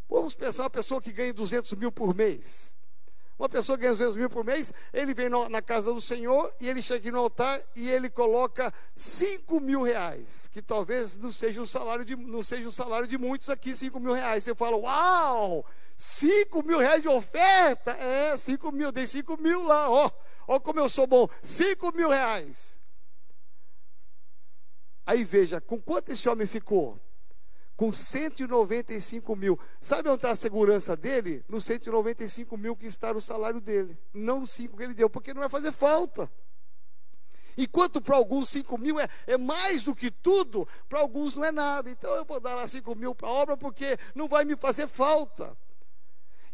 vamos 0.10 0.36
pensar 0.36 0.64
uma 0.64 0.70
pessoa 0.70 1.02
que 1.02 1.12
ganha 1.12 1.34
200 1.34 1.74
mil 1.74 1.92
por 1.92 2.16
mês. 2.16 2.76
Uma 3.38 3.50
pessoa 3.50 3.78
que 3.78 3.82
ganha 3.82 3.94
200 3.94 4.16
mil 4.16 4.30
por 4.30 4.46
mês, 4.46 4.72
ele 4.94 5.14
vem 5.14 5.28
na 5.50 5.62
casa 5.62 5.94
do 5.94 6.00
Senhor 6.00 6.54
e 6.60 6.70
ele 6.70 6.82
chega 6.82 7.12
no 7.12 7.20
altar 7.20 7.62
e 7.76 7.90
ele 7.90 8.10
coloca 8.10 8.74
5 8.96 9.60
mil 9.60 9.82
reais, 9.82 10.48
que 10.48 10.62
talvez 10.62 11.18
não 11.18 11.30
seja 11.30 11.62
o 11.62 11.68
salário 11.68 12.06
de, 12.06 12.16
não 12.16 12.42
seja 12.42 12.70
o 12.70 12.72
salário 12.72 13.06
de 13.06 13.18
muitos 13.18 13.50
aqui, 13.50 13.76
5 13.76 14.00
mil 14.00 14.14
reais. 14.14 14.46
Você 14.46 14.56
fala, 14.56 14.78
uau, 14.78 15.66
5 15.98 16.64
mil 16.64 16.80
reais 16.80 17.02
de 17.02 17.10
oferta? 17.10 17.92
É, 17.92 18.38
5 18.38 18.72
mil, 18.72 18.90
dei 18.90 19.06
5 19.06 19.38
mil 19.38 19.64
lá, 19.64 19.90
ó, 19.90 20.10
ó 20.48 20.58
como 20.58 20.80
eu 20.80 20.88
sou 20.88 21.06
bom, 21.06 21.28
5 21.42 21.92
mil 21.94 22.10
reais. 22.10 22.75
Aí 25.06 25.24
veja, 25.24 25.62
com 25.62 25.80
quanto 25.80 26.12
esse 26.12 26.28
homem 26.28 26.48
ficou? 26.48 27.00
com 27.76 27.92
195 27.92 29.36
mil. 29.36 29.60
Sabe 29.82 30.08
onde 30.10 30.18
está 30.18 30.32
a 30.32 30.36
segurança 30.36 30.96
dele? 30.96 31.44
No 31.48 31.60
195 31.60 32.58
mil 32.58 32.76
que 32.76 32.86
está 32.86 33.14
no 33.14 33.22
salário 33.22 33.60
dele, 33.60 33.98
não 34.14 34.42
nos 34.42 34.52
5 34.52 34.78
que 34.78 34.84
ele 34.84 34.94
deu, 34.94 35.10
porque 35.10 35.34
não 35.34 35.42
vai 35.42 35.50
fazer 35.50 35.72
falta. 35.72 36.32
Enquanto 37.58 38.02
para 38.02 38.16
alguns 38.16 38.50
5 38.50 38.78
mil 38.78 39.00
é, 39.00 39.08
é, 39.26 39.38
mais 39.38 39.84
do 39.84 39.96
que 39.96 40.12
tudo, 40.12 40.68
para 40.90 41.00
alguns 41.00 41.36
não 41.36 41.46
é 41.46 41.52
nada. 41.52 41.90
Então 41.90 42.14
eu 42.16 42.26
vou 42.26 42.40
dar 42.40 42.56
lá 42.56 42.68
5 42.68 42.96
mil 42.96 43.16
para 43.16 43.30
a 43.30 43.32
obra 43.32 43.58
porque 43.58 43.98
não 44.14 44.28
vai 44.28 44.44
me 44.44 44.56
fazer 44.56 44.88
falta. 44.88 45.58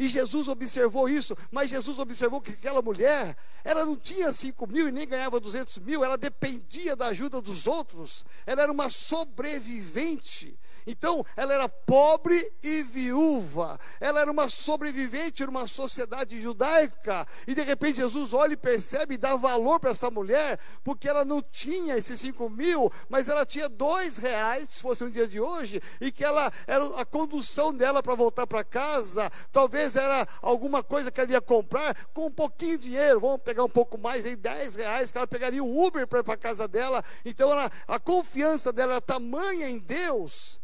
E 0.02 0.10
Jesus 0.10 0.48
observou 0.48 1.08
isso, 1.08 1.38
mas 1.52 1.70
Jesus 1.70 2.00
observou 2.00 2.42
que 2.42 2.54
aquela 2.54 2.82
mulher, 2.82 3.38
ela 3.64 3.86
não 3.86 3.96
tinha 3.96 4.34
5 4.34 4.66
mil 4.66 4.88
e 4.88 4.92
nem 4.92 5.08
ganhava 5.08 5.40
200 5.40 5.78
mil, 5.78 6.04
ela 6.04 6.18
dependia 6.18 6.96
da 6.96 7.10
ajuda 7.10 7.40
dos 7.40 7.68
outros, 7.68 8.26
ela 8.48 8.64
era 8.64 8.72
uma 8.72 8.90
sobrevivente. 8.90 10.58
Então, 10.86 11.26
ela 11.36 11.54
era 11.54 11.70
pobre 11.70 12.52
e 12.64 12.84
viúva. 12.84 13.80
Ela 14.00 14.22
era 14.22 14.32
uma 14.32 14.50
sobrevivente 14.50 15.46
numa 15.46 15.68
sociedade 15.68 16.42
judaica. 16.42 17.26
E 17.48 17.54
de 17.54 17.62
repente 17.62 17.98
Jesus 17.98 18.34
olha 18.34 18.54
e 18.54 18.58
percebe 18.58 19.16
e 19.16 19.18
dá 19.18 19.36
valor 19.36 19.80
para 19.80 19.92
essa 19.92 20.10
mulher, 20.10 20.60
porque 20.84 21.08
ela 21.08 21.26
não 21.26 21.42
tinha 21.42 21.96
esses 21.98 22.20
cinco 22.20 22.50
mil, 22.50 22.92
mas 23.10 23.28
ela 23.28 23.46
tinha 23.46 23.68
dois 23.68 24.18
reais, 24.18 24.68
se 24.70 24.82
fosse 24.82 25.04
um 25.04 25.10
dia 25.10 25.28
de 25.28 25.40
hoje, 25.40 25.82
e 26.00 26.12
que 26.12 26.24
ela 26.24 26.52
era 26.68 27.00
a 27.00 27.06
condução 27.06 27.74
dela 27.74 28.02
para 28.02 28.16
voltar 28.16 28.48
para 28.48 28.64
casa. 28.64 29.32
Talvez 29.52 29.96
era 29.96 30.28
alguma 30.42 30.84
coisa 30.84 31.12
que 31.12 31.20
ela 31.20 31.32
ia 31.32 31.42
comprar 31.42 32.06
com 32.14 32.28
um 32.28 32.32
pouquinho 32.32 32.78
de 32.78 32.90
dinheiro. 32.90 33.20
Vamos 33.20 33.42
pegar 33.42 33.64
um 33.64 33.70
pouco 33.70 33.98
mais, 33.98 34.26
aí, 34.26 34.36
dez 34.36 34.76
reais, 34.76 35.12
que 35.12 35.18
ela 35.18 35.28
pegaria 35.28 35.64
o 35.64 35.86
Uber 35.86 36.08
para 36.08 36.20
ir 36.20 36.24
para 36.24 36.38
casa 36.38 36.68
dela. 36.68 37.04
Então, 37.24 37.52
ela, 37.52 37.72
a 37.88 38.00
confiança 38.00 38.72
dela 38.74 38.94
era 38.94 39.02
tamanha 39.02 39.70
em 39.70 39.80
Deus 39.80 40.62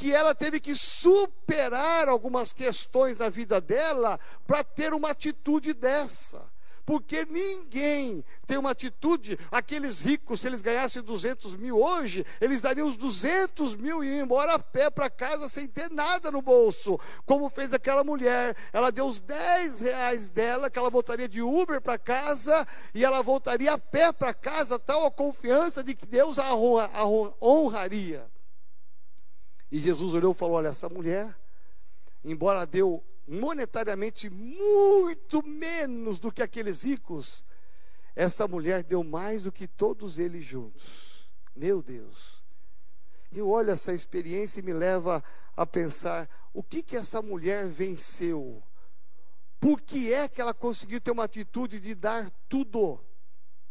que 0.00 0.14
ela 0.14 0.34
teve 0.34 0.58
que 0.58 0.74
superar 0.74 2.08
algumas 2.08 2.54
questões 2.54 3.18
na 3.18 3.28
vida 3.28 3.60
dela 3.60 4.18
para 4.46 4.64
ter 4.64 4.94
uma 4.94 5.10
atitude 5.10 5.74
dessa. 5.74 6.42
Porque 6.86 7.26
ninguém 7.26 8.24
tem 8.46 8.56
uma 8.56 8.70
atitude, 8.70 9.38
aqueles 9.52 10.00
ricos, 10.00 10.40
se 10.40 10.46
eles 10.46 10.62
ganhassem 10.62 11.02
200 11.02 11.54
mil 11.54 11.78
hoje, 11.78 12.24
eles 12.40 12.62
dariam 12.62 12.88
os 12.88 12.96
200 12.96 13.74
mil 13.74 14.02
e 14.02 14.08
iam 14.08 14.24
embora 14.24 14.54
a 14.54 14.58
pé 14.58 14.88
para 14.88 15.10
casa 15.10 15.50
sem 15.50 15.68
ter 15.68 15.90
nada 15.90 16.30
no 16.30 16.40
bolso. 16.40 16.98
Como 17.26 17.50
fez 17.50 17.74
aquela 17.74 18.02
mulher, 18.02 18.56
ela 18.72 18.90
deu 18.90 19.04
os 19.04 19.20
10 19.20 19.82
reais 19.82 20.30
dela, 20.30 20.70
que 20.70 20.78
ela 20.78 20.88
voltaria 20.88 21.28
de 21.28 21.42
Uber 21.42 21.78
para 21.82 21.98
casa, 21.98 22.66
e 22.94 23.04
ela 23.04 23.20
voltaria 23.20 23.74
a 23.74 23.78
pé 23.78 24.10
para 24.12 24.32
casa, 24.32 24.78
tal 24.78 25.06
a 25.06 25.10
confiança 25.10 25.84
de 25.84 25.94
que 25.94 26.06
Deus 26.06 26.38
a 26.38 26.54
honraria. 27.38 28.26
E 29.70 29.78
Jesus 29.78 30.14
olhou 30.14 30.32
e 30.32 30.34
falou: 30.34 30.56
Olha, 30.56 30.68
essa 30.68 30.88
mulher, 30.88 31.34
embora 32.24 32.66
deu 32.66 33.04
monetariamente 33.26 34.28
muito 34.28 35.46
menos 35.46 36.18
do 36.18 36.32
que 36.32 36.42
aqueles 36.42 36.82
ricos, 36.82 37.44
esta 38.16 38.48
mulher 38.48 38.82
deu 38.82 39.04
mais 39.04 39.44
do 39.44 39.52
que 39.52 39.68
todos 39.68 40.18
eles 40.18 40.44
juntos. 40.44 41.30
Meu 41.54 41.82
Deus. 41.82 42.40
Eu 43.32 43.48
olho 43.48 43.70
essa 43.70 43.92
experiência 43.92 44.58
e 44.58 44.62
me 44.62 44.72
leva 44.72 45.22
a 45.56 45.64
pensar 45.64 46.28
o 46.52 46.62
que 46.62 46.82
que 46.82 46.96
essa 46.96 47.22
mulher 47.22 47.68
venceu? 47.68 48.60
Por 49.60 49.80
que 49.80 50.12
é 50.12 50.26
que 50.26 50.40
ela 50.40 50.54
conseguiu 50.54 51.00
ter 51.00 51.12
uma 51.12 51.24
atitude 51.24 51.78
de 51.78 51.94
dar 51.94 52.28
tudo 52.48 52.98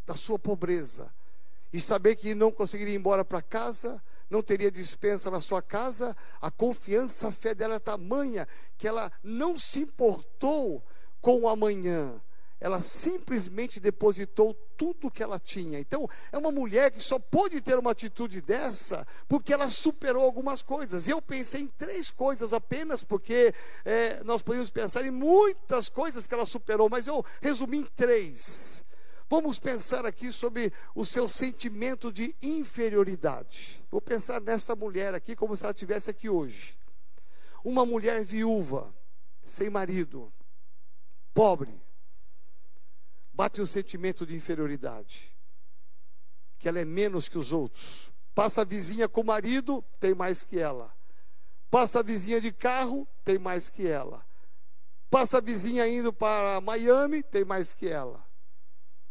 da 0.05 0.15
sua 0.15 0.39
pobreza 0.39 1.13
e 1.73 1.81
saber 1.81 2.15
que 2.15 2.33
não 2.33 2.51
conseguiria 2.51 2.93
ir 2.93 2.97
embora 2.97 3.25
para 3.25 3.41
casa, 3.41 4.01
não 4.29 4.41
teria 4.41 4.71
dispensa 4.71 5.31
na 5.31 5.41
sua 5.41 5.61
casa, 5.61 6.15
a 6.39 6.51
confiança, 6.51 7.27
a 7.27 7.31
fé 7.31 7.55
dela 7.55 7.75
é 7.75 7.79
tamanha 7.79 8.47
que 8.77 8.87
ela 8.87 9.11
não 9.23 9.57
se 9.57 9.79
importou 9.79 10.83
com 11.21 11.41
o 11.41 11.49
amanhã. 11.49 12.21
Ela 12.61 12.81
simplesmente 12.81 13.79
depositou 13.79 14.53
tudo 14.75 15.09
que 15.09 15.23
ela 15.23 15.39
tinha. 15.39 15.79
Então, 15.79 16.09
é 16.29 16.37
uma 16.37 16.51
mulher 16.51 16.91
que 16.91 17.01
só 17.01 17.17
pôde 17.17 17.61
ter 17.61 17.77
uma 17.77 17.91
atitude 17.91 18.41
dessa 18.41 19.07
porque 19.29 19.53
ela 19.53 19.69
superou 19.69 20.23
algumas 20.23 20.61
coisas. 20.61 21.07
Eu 21.07 21.21
pensei 21.21 21.61
em 21.61 21.67
três 21.67 22.11
coisas 22.11 22.53
apenas, 22.53 23.01
porque 23.01 23.53
é, 23.85 24.21
nós 24.25 24.41
podemos 24.41 24.69
pensar 24.69 25.05
em 25.05 25.11
muitas 25.11 25.87
coisas 25.87 26.27
que 26.27 26.33
ela 26.33 26.45
superou, 26.45 26.89
mas 26.89 27.07
eu 27.07 27.23
resumi 27.41 27.79
em 27.79 27.85
três. 27.85 28.83
Vamos 29.29 29.59
pensar 29.59 30.07
aqui 30.07 30.31
sobre 30.31 30.73
o 30.95 31.05
seu 31.05 31.29
sentimento 31.29 32.11
de 32.11 32.35
inferioridade. 32.41 33.85
Vou 33.91 34.01
pensar 34.01 34.41
nesta 34.41 34.75
mulher 34.75 35.13
aqui 35.13 35.35
como 35.35 35.55
se 35.55 35.63
ela 35.63 35.71
estivesse 35.71 36.09
aqui 36.09 36.27
hoje. 36.27 36.75
Uma 37.63 37.85
mulher 37.85 38.25
viúva, 38.25 38.91
sem 39.45 39.69
marido, 39.69 40.33
pobre, 41.31 41.79
bate 43.31 43.61
um 43.61 43.67
sentimento 43.67 44.25
de 44.25 44.35
inferioridade, 44.35 45.37
que 46.57 46.67
ela 46.67 46.79
é 46.79 46.85
menos 46.85 47.29
que 47.29 47.37
os 47.37 47.53
outros. 47.53 48.11
Passa 48.33 48.61
a 48.61 48.65
vizinha 48.65 49.07
com 49.07 49.21
o 49.21 49.25
marido, 49.25 49.83
tem 49.99 50.15
mais 50.15 50.43
que 50.43 50.57
ela. 50.57 50.91
Passa 51.69 51.99
a 51.99 52.03
vizinha 52.03 52.41
de 52.41 52.51
carro, 52.51 53.07
tem 53.23 53.37
mais 53.37 53.69
que 53.69 53.85
ela. 53.85 54.25
Passa 55.07 55.37
a 55.37 55.41
vizinha 55.41 55.87
indo 55.87 56.11
para 56.11 56.59
Miami, 56.61 57.21
tem 57.21 57.45
mais 57.45 57.73
que 57.73 57.87
ela. 57.87 58.28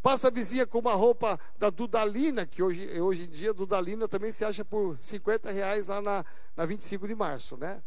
Passa 0.03 0.29
a 0.29 0.31
vizinha 0.31 0.67
com 0.67 0.79
uma 0.79 0.95
roupa 0.95 1.39
da 1.59 1.71
Dudalina, 1.71 2.47
que 2.47 2.63
hoje, 2.63 3.01
hoje 3.01 3.25
em 3.25 3.31
dia 3.31 3.53
Dudalina 3.53 4.07
também 4.07 4.31
se 4.31 4.45
acha 4.45 4.65
por 4.65 4.97
50 5.01 5.51
reais 5.51 5.87
lá 5.87 6.01
na, 6.01 6.25
na 6.57 6.65
25 6.65 7.09
de 7.09 7.15
março, 7.15 7.57
né? 7.57 7.83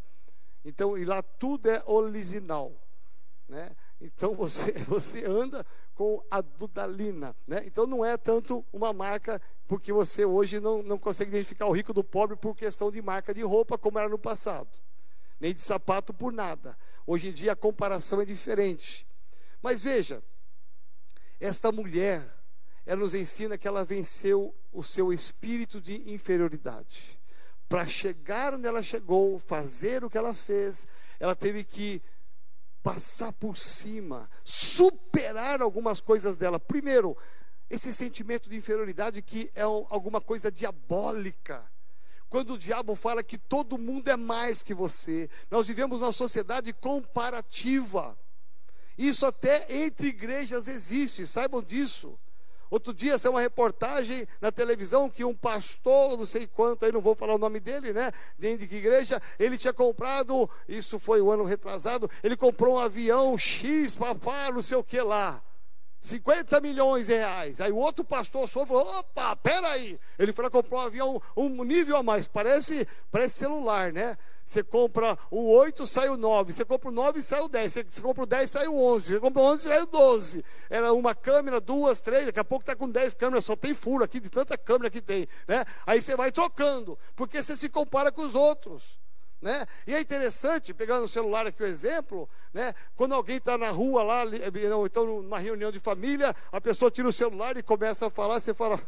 Então, 0.64 0.98
e 0.98 1.06
lá 1.06 1.24
tudo 1.24 1.70
é 1.70 1.82
original, 1.86 2.74
né? 3.48 3.72
Então 4.00 4.34
você, 4.36 4.74
você 4.84 5.26
anda 5.26 5.66
com 5.96 6.22
a 6.30 6.42
Dudalina, 6.42 7.36
né? 7.48 7.62
Então 7.66 7.86
não 7.86 8.04
é 8.04 8.18
tanto 8.18 8.66
uma 8.74 8.92
marca, 8.92 9.42
porque 9.68 9.94
você 9.94 10.26
hoje 10.26 10.60
não, 10.60 10.84
não 10.84 10.98
consegue 10.98 11.32
identificar 11.32 11.68
o 11.68 11.72
rico 11.72 11.94
do 11.94 12.04
pobre 12.04 12.36
por 12.36 12.56
questão 12.56 12.92
de 12.92 13.02
marca 13.02 13.34
de 13.34 13.42
roupa, 13.42 13.78
como 13.78 14.00
era 14.00 14.10
no 14.10 14.20
passado. 14.20 14.80
Nem 15.40 15.54
de 15.54 15.62
sapato 15.62 16.14
por 16.14 16.34
nada. 16.34 16.78
Hoje 17.08 17.30
em 17.30 17.34
dia 17.34 17.54
a 17.54 17.56
comparação 17.56 18.22
é 18.22 18.26
diferente. 18.26 19.08
Mas 19.62 19.82
veja, 19.82 20.22
esta 21.42 21.72
mulher, 21.72 22.24
ela 22.86 23.02
nos 23.02 23.16
ensina 23.16 23.58
que 23.58 23.68
ela 23.68 23.84
venceu 23.84 24.56
o 24.72 24.84
seu 24.84 25.12
espírito 25.12 25.82
de 25.82 26.14
inferioridade. 26.14 27.20
Para 27.68 27.88
chegar 27.88 28.54
onde 28.54 28.68
ela 28.68 28.84
chegou, 28.84 29.40
fazer 29.40 30.04
o 30.04 30.10
que 30.10 30.18
ela 30.18 30.34
fez, 30.34 30.86
ela 31.20 31.36
teve 31.36 31.64
que 31.64 32.02
passar 32.84 33.34
por 33.34 33.58
cima, 33.58 34.30
superar 34.44 35.62
algumas 35.62 36.00
coisas 36.00 36.38
dela. 36.38 36.60
Primeiro, 36.60 37.18
esse 37.70 37.92
sentimento 37.94 38.50
de 38.50 38.56
inferioridade 38.56 39.22
que 39.22 39.50
é 39.56 39.62
alguma 39.62 40.22
coisa 40.22 40.52
diabólica. 40.52 41.70
Quando 42.30 42.54
o 42.54 42.58
diabo 42.58 42.96
fala 42.96 43.24
que 43.24 43.38
todo 43.38 43.78
mundo 43.78 44.10
é 44.10 44.16
mais 44.16 44.62
que 44.62 44.74
você, 44.74 45.30
nós 45.50 45.68
vivemos 45.68 46.00
numa 46.02 46.12
sociedade 46.12 46.72
comparativa. 46.72 48.18
Isso 48.98 49.26
até 49.26 49.66
entre 49.70 50.08
igrejas 50.08 50.68
existe, 50.68 51.26
saibam 51.26 51.62
disso. 51.62 52.18
Outro 52.70 52.94
dia 52.94 53.18
saiu 53.18 53.34
uma 53.34 53.42
reportagem 53.42 54.26
na 54.40 54.50
televisão 54.50 55.10
que 55.10 55.26
um 55.26 55.36
pastor, 55.36 56.18
não 56.18 56.26
sei 56.26 56.48
quanto, 56.48 56.86
aí 56.86 56.92
não 56.92 57.02
vou 57.02 57.14
falar 57.14 57.36
o 57.36 57.38
nome 57.38 57.60
dele, 57.60 57.92
né? 57.92 58.14
Dentro 58.40 58.60
de 58.60 58.68
que 58.68 58.78
igreja, 58.78 59.22
ele 59.38 59.58
tinha 59.58 59.74
comprado, 59.74 60.50
isso 60.70 60.98
foi 60.98 61.22
o 61.22 61.30
ano 61.30 61.44
retrasado, 61.44 62.10
ele 62.24 62.38
comprou 62.38 62.76
um 62.76 62.80
avião 62.80 63.38
X, 63.38 63.94
papá, 63.94 64.50
não 64.52 64.62
sei 64.62 64.78
o 64.78 64.84
que 64.84 65.02
lá. 65.02 65.44
50 66.02 66.60
milhões 66.62 67.06
de 67.06 67.14
reais. 67.14 67.62
Aí 67.62 67.72
o 67.72 67.78
outro 67.78 68.04
pastor 68.04 68.50
só 68.50 68.66
falou: 68.66 68.88
opa, 69.00 69.36
peraí. 69.36 70.00
Ele 70.18 70.34
foi 70.34 70.44
lá 70.44 70.50
comprar 70.50 70.78
um 70.78 70.82
avião 70.82 71.22
um 71.38 71.64
nível 71.64 71.96
a 71.96 72.02
mais. 72.04 72.28
Parece, 72.28 72.88
parece 73.12 73.36
celular, 73.36 73.94
né? 73.94 74.18
Você 74.44 74.64
compra 74.64 75.16
o 75.30 75.52
8, 75.52 75.86
sai 75.86 76.10
o 76.10 76.18
9. 76.18 76.52
Você 76.52 76.66
compra 76.66 76.90
o 76.90 76.92
9, 76.92 77.22
sai 77.22 77.42
o 77.42 77.48
10. 77.48 77.72
Você, 77.72 77.84
você 77.84 78.02
compra 78.02 78.24
o 78.24 78.26
10, 78.26 78.50
sai 78.50 78.68
o 78.68 78.76
11. 78.76 79.14
Você 79.14 79.20
compra 79.20 79.42
o 79.44 79.46
11, 79.46 79.64
sai 79.64 79.82
o 79.84 79.86
12. 79.86 80.46
Era 80.72 80.92
uma 80.92 81.14
câmera, 81.14 81.62
duas, 81.62 82.02
três. 82.02 82.26
Daqui 82.26 82.40
a 82.40 82.44
pouco 82.44 82.64
está 82.64 82.76
com 82.76 82.90
10 82.90 83.14
câmeras. 83.14 83.46
Só 83.46 83.56
tem 83.56 83.76
furo 83.76 84.04
aqui, 84.04 84.20
de 84.20 84.30
tanta 84.30 84.58
câmera 84.58 84.90
que 84.90 85.02
tem. 85.02 85.28
Né? 85.48 85.64
Aí 85.86 86.02
você 86.02 86.16
vai 86.16 86.32
trocando. 86.32 86.98
Porque 87.16 87.44
você 87.44 87.56
se 87.56 87.70
compara 87.70 88.12
com 88.12 88.24
os 88.24 88.34
outros. 88.34 89.00
Né? 89.42 89.66
E 89.88 89.96
é 89.96 90.00
interessante, 90.00 90.72
pegando 90.72 91.06
o 91.06 91.10
celular 91.10 91.48
aqui 91.48 91.64
o 91.64 91.66
exemplo, 91.66 92.30
né? 92.54 92.76
quando 92.96 93.16
alguém 93.16 93.38
está 93.38 93.58
na 93.58 93.72
rua 93.72 94.04
lá, 94.04 94.24
ou 94.78 94.86
então 94.86 95.04
numa 95.04 95.40
reunião 95.40 95.72
de 95.72 95.80
família, 95.80 96.36
a 96.52 96.62
pessoa 96.62 96.92
tira 96.92 97.08
o 97.08 97.14
celular 97.14 97.58
e 97.58 97.64
começa 97.64 98.06
a 98.06 98.10
falar, 98.12 98.40
você 98.40 98.54
fala, 98.54 98.80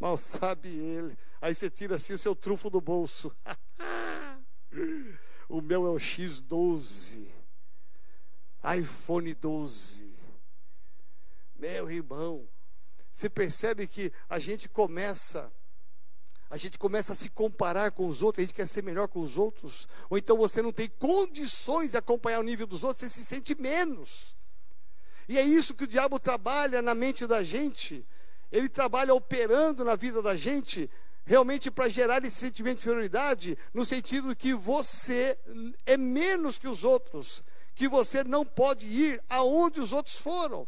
mal 0.00 0.16
sabe 0.16 0.70
ele. 0.70 1.18
Aí 1.40 1.54
você 1.54 1.68
tira 1.68 1.96
assim 1.96 2.14
o 2.14 2.18
seu 2.18 2.34
trufo 2.34 2.70
do 2.70 2.80
bolso. 2.80 3.30
o 5.48 5.60
meu 5.60 5.86
é 5.86 5.90
o 5.90 5.96
X12, 5.96 7.28
iPhone 8.78 9.34
12. 9.34 10.16
Meu 11.54 11.90
irmão, 11.90 12.48
você 13.12 13.28
percebe 13.28 13.86
que 13.86 14.10
a 14.30 14.38
gente 14.38 14.66
começa 14.66 15.52
a 16.50 16.56
gente 16.56 16.78
começa 16.78 17.12
a 17.12 17.16
se 17.16 17.28
comparar 17.28 17.90
com 17.90 18.06
os 18.06 18.22
outros, 18.22 18.42
a 18.42 18.46
gente 18.46 18.54
quer 18.54 18.66
ser 18.66 18.82
melhor 18.82 19.06
com 19.06 19.20
os 19.20 19.36
outros, 19.36 19.86
ou 20.08 20.16
então 20.16 20.36
você 20.36 20.62
não 20.62 20.72
tem 20.72 20.88
condições 20.88 21.90
de 21.90 21.98
acompanhar 21.98 22.40
o 22.40 22.44
nível 22.44 22.66
dos 22.66 22.82
outros, 22.82 23.00
você 23.00 23.08
se 23.08 23.24
sente 23.24 23.54
menos. 23.60 24.34
E 25.28 25.36
é 25.36 25.42
isso 25.42 25.74
que 25.74 25.84
o 25.84 25.88
diabo 25.88 26.18
trabalha 26.18 26.80
na 26.80 26.94
mente 26.94 27.26
da 27.26 27.42
gente, 27.42 28.06
ele 28.50 28.68
trabalha 28.68 29.12
operando 29.12 29.84
na 29.84 29.94
vida 29.94 30.22
da 30.22 30.34
gente, 30.34 30.90
realmente 31.26 31.70
para 31.70 31.88
gerar 31.88 32.24
esse 32.24 32.36
sentimento 32.36 32.78
de 32.78 32.84
inferioridade, 32.84 33.58
no 33.74 33.84
sentido 33.84 34.34
que 34.34 34.54
você 34.54 35.38
é 35.84 35.98
menos 35.98 36.56
que 36.56 36.66
os 36.66 36.82
outros, 36.82 37.42
que 37.74 37.86
você 37.86 38.24
não 38.24 38.46
pode 38.46 38.86
ir 38.86 39.22
aonde 39.28 39.80
os 39.80 39.92
outros 39.92 40.16
foram. 40.16 40.66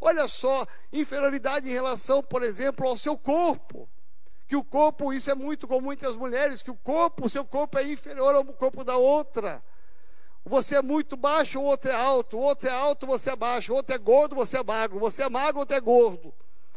Olha 0.00 0.28
só, 0.28 0.64
inferioridade 0.92 1.68
em 1.68 1.72
relação, 1.72 2.22
por 2.22 2.44
exemplo, 2.44 2.86
ao 2.86 2.96
seu 2.96 3.18
corpo 3.18 3.88
que 4.46 4.56
o 4.56 4.62
corpo, 4.62 5.12
isso 5.12 5.30
é 5.30 5.34
muito 5.34 5.66
com 5.66 5.80
muitas 5.80 6.16
mulheres, 6.16 6.62
que 6.62 6.70
o 6.70 6.76
corpo, 6.76 7.26
o 7.26 7.30
seu 7.30 7.44
corpo 7.44 7.78
é 7.78 7.84
inferior 7.84 8.34
ao 8.34 8.44
corpo 8.44 8.84
da 8.84 8.96
outra. 8.96 9.62
Você 10.44 10.76
é 10.76 10.82
muito 10.82 11.16
baixo, 11.16 11.58
o 11.58 11.64
outro 11.64 11.90
é 11.90 11.94
alto, 11.94 12.36
o 12.36 12.40
outro 12.40 12.68
é 12.68 12.72
alto, 12.72 13.06
você 13.06 13.30
é 13.30 13.36
baixo, 13.36 13.72
o 13.72 13.76
outro 13.76 13.94
é 13.94 13.98
gordo, 13.98 14.36
você 14.36 14.58
é 14.58 14.62
magro, 14.62 15.00
você 15.00 15.24
é 15.24 15.28
magro, 15.28 15.56
o 15.56 15.60
outro 15.60 15.76
é 15.76 15.80
gordo. 15.80 16.32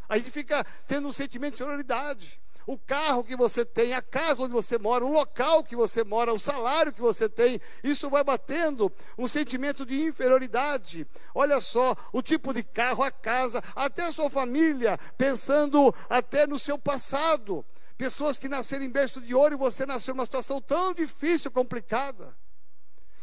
A 0.07 0.17
gente 0.17 0.31
fica 0.31 0.65
tendo 0.87 1.07
um 1.07 1.11
sentimento 1.11 1.53
de 1.53 1.59
sonoridade 1.59 2.41
o 2.69 2.77
carro 2.77 3.23
que 3.23 3.35
você 3.35 3.65
tem, 3.65 3.95
a 3.95 4.01
casa 4.01 4.43
onde 4.43 4.53
você 4.53 4.77
mora, 4.77 5.03
o 5.03 5.11
local 5.11 5.63
que 5.63 5.75
você 5.75 6.03
mora, 6.03 6.31
o 6.31 6.37
salário 6.37 6.93
que 6.93 7.01
você 7.01 7.27
tem, 7.27 7.59
isso 7.83 8.11
vai 8.11 8.23
batendo 8.23 8.93
um 9.17 9.27
sentimento 9.27 9.83
de 9.83 9.99
inferioridade. 10.03 11.07
Olha 11.33 11.59
só, 11.61 11.95
o 12.13 12.21
tipo 12.21 12.53
de 12.53 12.61
carro, 12.61 13.01
a 13.01 13.09
casa, 13.09 13.59
até 13.75 14.03
a 14.03 14.11
sua 14.11 14.29
família, 14.29 14.99
pensando 15.17 15.91
até 16.07 16.45
no 16.45 16.59
seu 16.59 16.77
passado. 16.77 17.65
Pessoas 17.97 18.37
que 18.37 18.47
nasceram 18.47 18.85
em 18.85 18.89
berço 18.91 19.19
de 19.19 19.33
ouro 19.33 19.55
e 19.55 19.57
você 19.57 19.83
nasceu 19.83 20.13
numa 20.13 20.25
situação 20.25 20.61
tão 20.61 20.93
difícil, 20.93 21.49
complicada. 21.49 22.37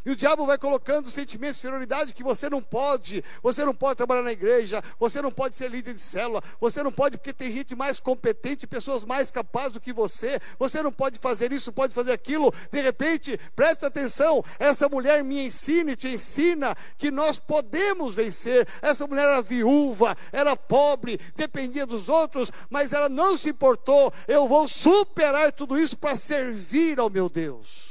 E 0.07 0.11
o 0.13 0.15
diabo 0.15 0.47
vai 0.47 0.57
colocando 0.57 1.11
sentimentos 1.11 1.57
de 1.57 1.63
inferioridade 1.63 2.15
que 2.15 2.23
você 2.23 2.49
não 2.49 2.63
pode. 2.63 3.25
Você 3.43 3.65
não 3.65 3.75
pode 3.75 3.97
trabalhar 3.97 4.23
na 4.23 4.31
igreja, 4.31 4.81
você 5.01 5.21
não 5.21 5.33
pode 5.33 5.57
ser 5.57 5.69
líder 5.69 5.95
de 5.95 6.01
célula, 6.01 6.41
você 6.61 6.81
não 6.81 6.93
pode 6.93 7.17
porque 7.17 7.33
tem 7.33 7.51
gente 7.51 7.75
mais 7.75 7.99
competente, 7.99 8.69
pessoas 8.69 9.05
mais 9.05 9.33
capazes 9.33 9.73
do 9.73 9.81
que 9.81 9.93
você. 9.93 10.39
Você 10.61 10.81
não 10.81 10.93
pode 10.93 11.19
fazer 11.19 11.53
isso, 11.53 11.73
pode 11.73 11.93
fazer 11.93 12.13
aquilo. 12.13 12.55
De 12.71 12.81
repente, 12.81 13.37
preste 13.57 13.85
atenção, 13.85 14.45
essa 14.61 14.89
mulher 14.89 15.25
me 15.25 15.45
ensina 15.45 15.91
e 15.91 15.97
te 15.97 16.07
ensina 16.07 16.77
que 16.97 17.11
nós 17.11 17.37
podemos 17.37 18.15
vencer. 18.15 18.65
Essa 18.81 19.09
mulher 19.09 19.25
era 19.25 19.43
viúva, 19.43 20.17
era 20.31 20.55
pobre, 20.55 21.19
dependia 21.35 21.85
dos 21.85 22.09
outros, 22.09 22.53
mas 22.71 22.93
ela 22.93 23.09
não 23.09 23.37
se 23.37 23.49
importou. 23.49 24.13
Eu 24.29 24.47
vou 24.47 24.69
superar 24.69 25.51
tudo 25.51 25.77
isso 25.77 25.97
para 25.97 26.15
servir 26.15 27.01
ao 27.01 27.11
meu 27.11 27.29
Deus. 27.29 27.86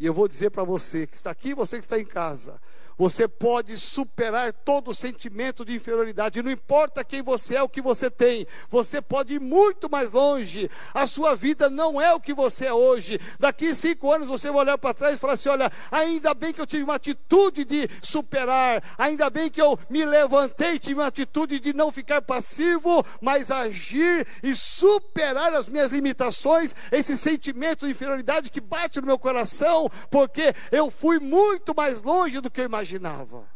E 0.00 0.06
eu 0.06 0.14
vou 0.14 0.26
dizer 0.26 0.48
para 0.48 0.64
você 0.64 1.06
que 1.06 1.14
está 1.14 1.30
aqui, 1.30 1.52
você 1.52 1.76
que 1.76 1.84
está 1.84 1.98
em 1.98 2.06
casa, 2.06 2.58
você 3.00 3.26
pode 3.26 3.78
superar 3.78 4.52
todo 4.52 4.94
sentimento 4.94 5.64
de 5.64 5.74
inferioridade. 5.74 6.42
Não 6.42 6.50
importa 6.50 7.02
quem 7.02 7.22
você 7.22 7.56
é, 7.56 7.62
o 7.62 7.68
que 7.68 7.80
você 7.80 8.10
tem. 8.10 8.46
Você 8.68 9.00
pode 9.00 9.36
ir 9.36 9.40
muito 9.40 9.88
mais 9.88 10.12
longe. 10.12 10.70
A 10.92 11.06
sua 11.06 11.34
vida 11.34 11.70
não 11.70 11.98
é 11.98 12.12
o 12.12 12.20
que 12.20 12.34
você 12.34 12.66
é 12.66 12.74
hoje. 12.74 13.18
Daqui 13.38 13.74
cinco 13.74 14.12
anos 14.12 14.28
você 14.28 14.50
vai 14.50 14.60
olhar 14.60 14.76
para 14.76 14.92
trás 14.92 15.16
e 15.16 15.18
falar 15.18 15.32
assim: 15.32 15.48
olha, 15.48 15.72
ainda 15.90 16.34
bem 16.34 16.52
que 16.52 16.60
eu 16.60 16.66
tive 16.66 16.84
uma 16.84 16.96
atitude 16.96 17.64
de 17.64 17.88
superar. 18.02 18.84
Ainda 18.98 19.30
bem 19.30 19.48
que 19.48 19.62
eu 19.62 19.78
me 19.88 20.04
levantei, 20.04 20.78
tive 20.78 21.00
uma 21.00 21.06
atitude 21.06 21.58
de 21.58 21.72
não 21.72 21.90
ficar 21.90 22.20
passivo, 22.20 23.02
mas 23.18 23.50
agir 23.50 24.26
e 24.42 24.54
superar 24.54 25.54
as 25.54 25.68
minhas 25.68 25.90
limitações. 25.90 26.74
Esse 26.92 27.16
sentimento 27.16 27.86
de 27.86 27.92
inferioridade 27.92 28.50
que 28.50 28.60
bate 28.60 29.00
no 29.00 29.06
meu 29.06 29.18
coração, 29.18 29.90
porque 30.10 30.54
eu 30.70 30.90
fui 30.90 31.18
muito 31.18 31.74
mais 31.74 32.02
longe 32.02 32.40
do 32.40 32.50
que 32.50 32.60
eu 32.60 32.66
imaginava 32.66 32.89
imaginava. 32.90 33.48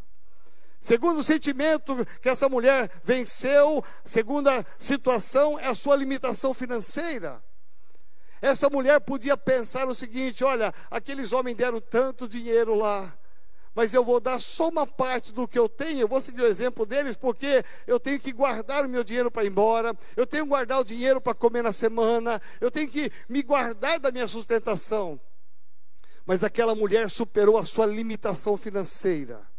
Segundo 0.79 1.23
sentimento 1.23 2.05
que 2.21 2.29
essa 2.29 2.47
mulher 2.47 2.89
venceu, 3.03 3.83
segunda 4.03 4.63
situação 4.77 5.59
é 5.59 5.67
a 5.67 5.75
sua 5.75 5.95
limitação 5.95 6.53
financeira. 6.53 7.41
Essa 8.41 8.69
mulher 8.69 8.99
podia 9.01 9.35
pensar 9.35 9.87
o 9.87 9.95
seguinte: 9.95 10.43
olha, 10.43 10.73
aqueles 10.91 11.33
homens 11.33 11.55
deram 11.55 11.81
tanto 11.81 12.27
dinheiro 12.27 12.75
lá, 12.75 13.17
mas 13.73 13.93
eu 13.93 14.03
vou 14.03 14.19
dar 14.19 14.39
só 14.39 14.69
uma 14.69 14.85
parte 14.85 15.33
do 15.33 15.47
que 15.47 15.57
eu 15.57 15.67
tenho. 15.67 16.01
Eu 16.01 16.07
vou 16.07 16.21
seguir 16.21 16.41
o 16.41 16.47
exemplo 16.47 16.85
deles, 16.85 17.17
porque 17.17 17.63
eu 17.87 17.99
tenho 17.99 18.19
que 18.19 18.31
guardar 18.31 18.85
o 18.85 18.89
meu 18.89 19.03
dinheiro 19.03 19.31
para 19.31 19.43
ir 19.43 19.47
embora, 19.47 19.97
eu 20.15 20.27
tenho 20.27 20.43
que 20.43 20.49
guardar 20.49 20.81
o 20.81 20.85
dinheiro 20.85 21.19
para 21.19 21.33
comer 21.33 21.63
na 21.63 21.73
semana, 21.73 22.39
eu 22.61 22.69
tenho 22.69 22.89
que 22.89 23.11
me 23.27 23.41
guardar 23.41 23.99
da 23.99 24.11
minha 24.11 24.27
sustentação. 24.27 25.19
Mas 26.25 26.43
aquela 26.43 26.73
mulher 26.73 27.09
superou 27.09 27.57
a 27.57 27.65
sua 27.65 27.85
limitação 27.85 28.57
financeira 28.57 29.54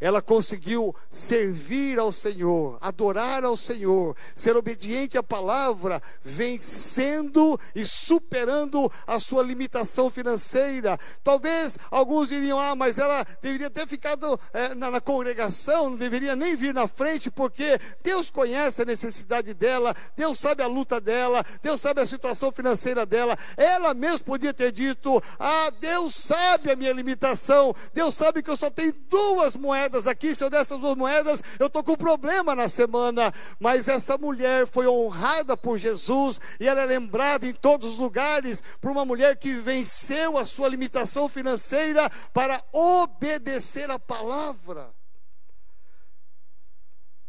ela 0.00 0.22
conseguiu 0.22 0.94
servir 1.10 1.98
ao 1.98 2.10
Senhor, 2.10 2.78
adorar 2.80 3.44
ao 3.44 3.56
Senhor, 3.56 4.16
ser 4.34 4.56
obediente 4.56 5.18
à 5.18 5.22
palavra, 5.22 6.02
vencendo 6.22 7.60
e 7.74 7.84
superando 7.84 8.90
a 9.06 9.20
sua 9.20 9.42
limitação 9.42 10.08
financeira. 10.08 10.98
Talvez 11.22 11.78
alguns 11.90 12.30
diriam: 12.30 12.58
ah, 12.58 12.74
mas 12.74 12.98
ela 12.98 13.26
deveria 13.42 13.68
ter 13.68 13.86
ficado 13.86 14.40
é, 14.54 14.74
na, 14.74 14.90
na 14.90 15.00
congregação, 15.00 15.90
não 15.90 15.96
deveria 15.96 16.34
nem 16.34 16.56
vir 16.56 16.72
na 16.72 16.88
frente, 16.88 17.30
porque 17.30 17.78
Deus 18.02 18.30
conhece 18.30 18.80
a 18.80 18.86
necessidade 18.86 19.52
dela, 19.52 19.94
Deus 20.16 20.38
sabe 20.38 20.62
a 20.62 20.66
luta 20.66 20.98
dela, 21.00 21.44
Deus 21.62 21.80
sabe 21.80 22.00
a 22.00 22.06
situação 22.06 22.50
financeira 22.50 23.04
dela. 23.04 23.36
Ela 23.56 23.92
mesma 23.92 24.24
podia 24.24 24.54
ter 24.54 24.72
dito: 24.72 25.22
ah, 25.38 25.70
Deus 25.78 26.14
sabe 26.14 26.70
a 26.70 26.76
minha 26.76 26.92
limitação, 26.92 27.74
Deus 27.92 28.14
sabe 28.14 28.42
que 28.42 28.50
eu 28.50 28.56
só 28.56 28.70
tenho 28.70 28.94
duas 29.10 29.54
moedas 29.56 29.89
moedas 29.90 30.06
aqui, 30.06 30.34
se 30.34 30.44
eu 30.44 30.48
der 30.48 30.62
essas 30.62 30.80
duas 30.80 30.96
moedas, 30.96 31.42
eu 31.58 31.66
estou 31.66 31.82
com 31.82 31.96
problema 31.96 32.54
na 32.54 32.68
semana. 32.68 33.32
Mas 33.58 33.88
essa 33.88 34.16
mulher 34.16 34.66
foi 34.66 34.86
honrada 34.86 35.56
por 35.56 35.76
Jesus 35.76 36.40
e 36.60 36.68
ela 36.68 36.80
é 36.80 36.86
lembrada 36.86 37.46
em 37.46 37.52
todos 37.52 37.92
os 37.92 37.98
lugares 37.98 38.62
por 38.80 38.90
uma 38.90 39.04
mulher 39.04 39.36
que 39.36 39.54
venceu 39.54 40.38
a 40.38 40.46
sua 40.46 40.68
limitação 40.68 41.28
financeira 41.28 42.08
para 42.32 42.62
obedecer 42.72 43.90
a 43.90 43.98
palavra. 43.98 44.90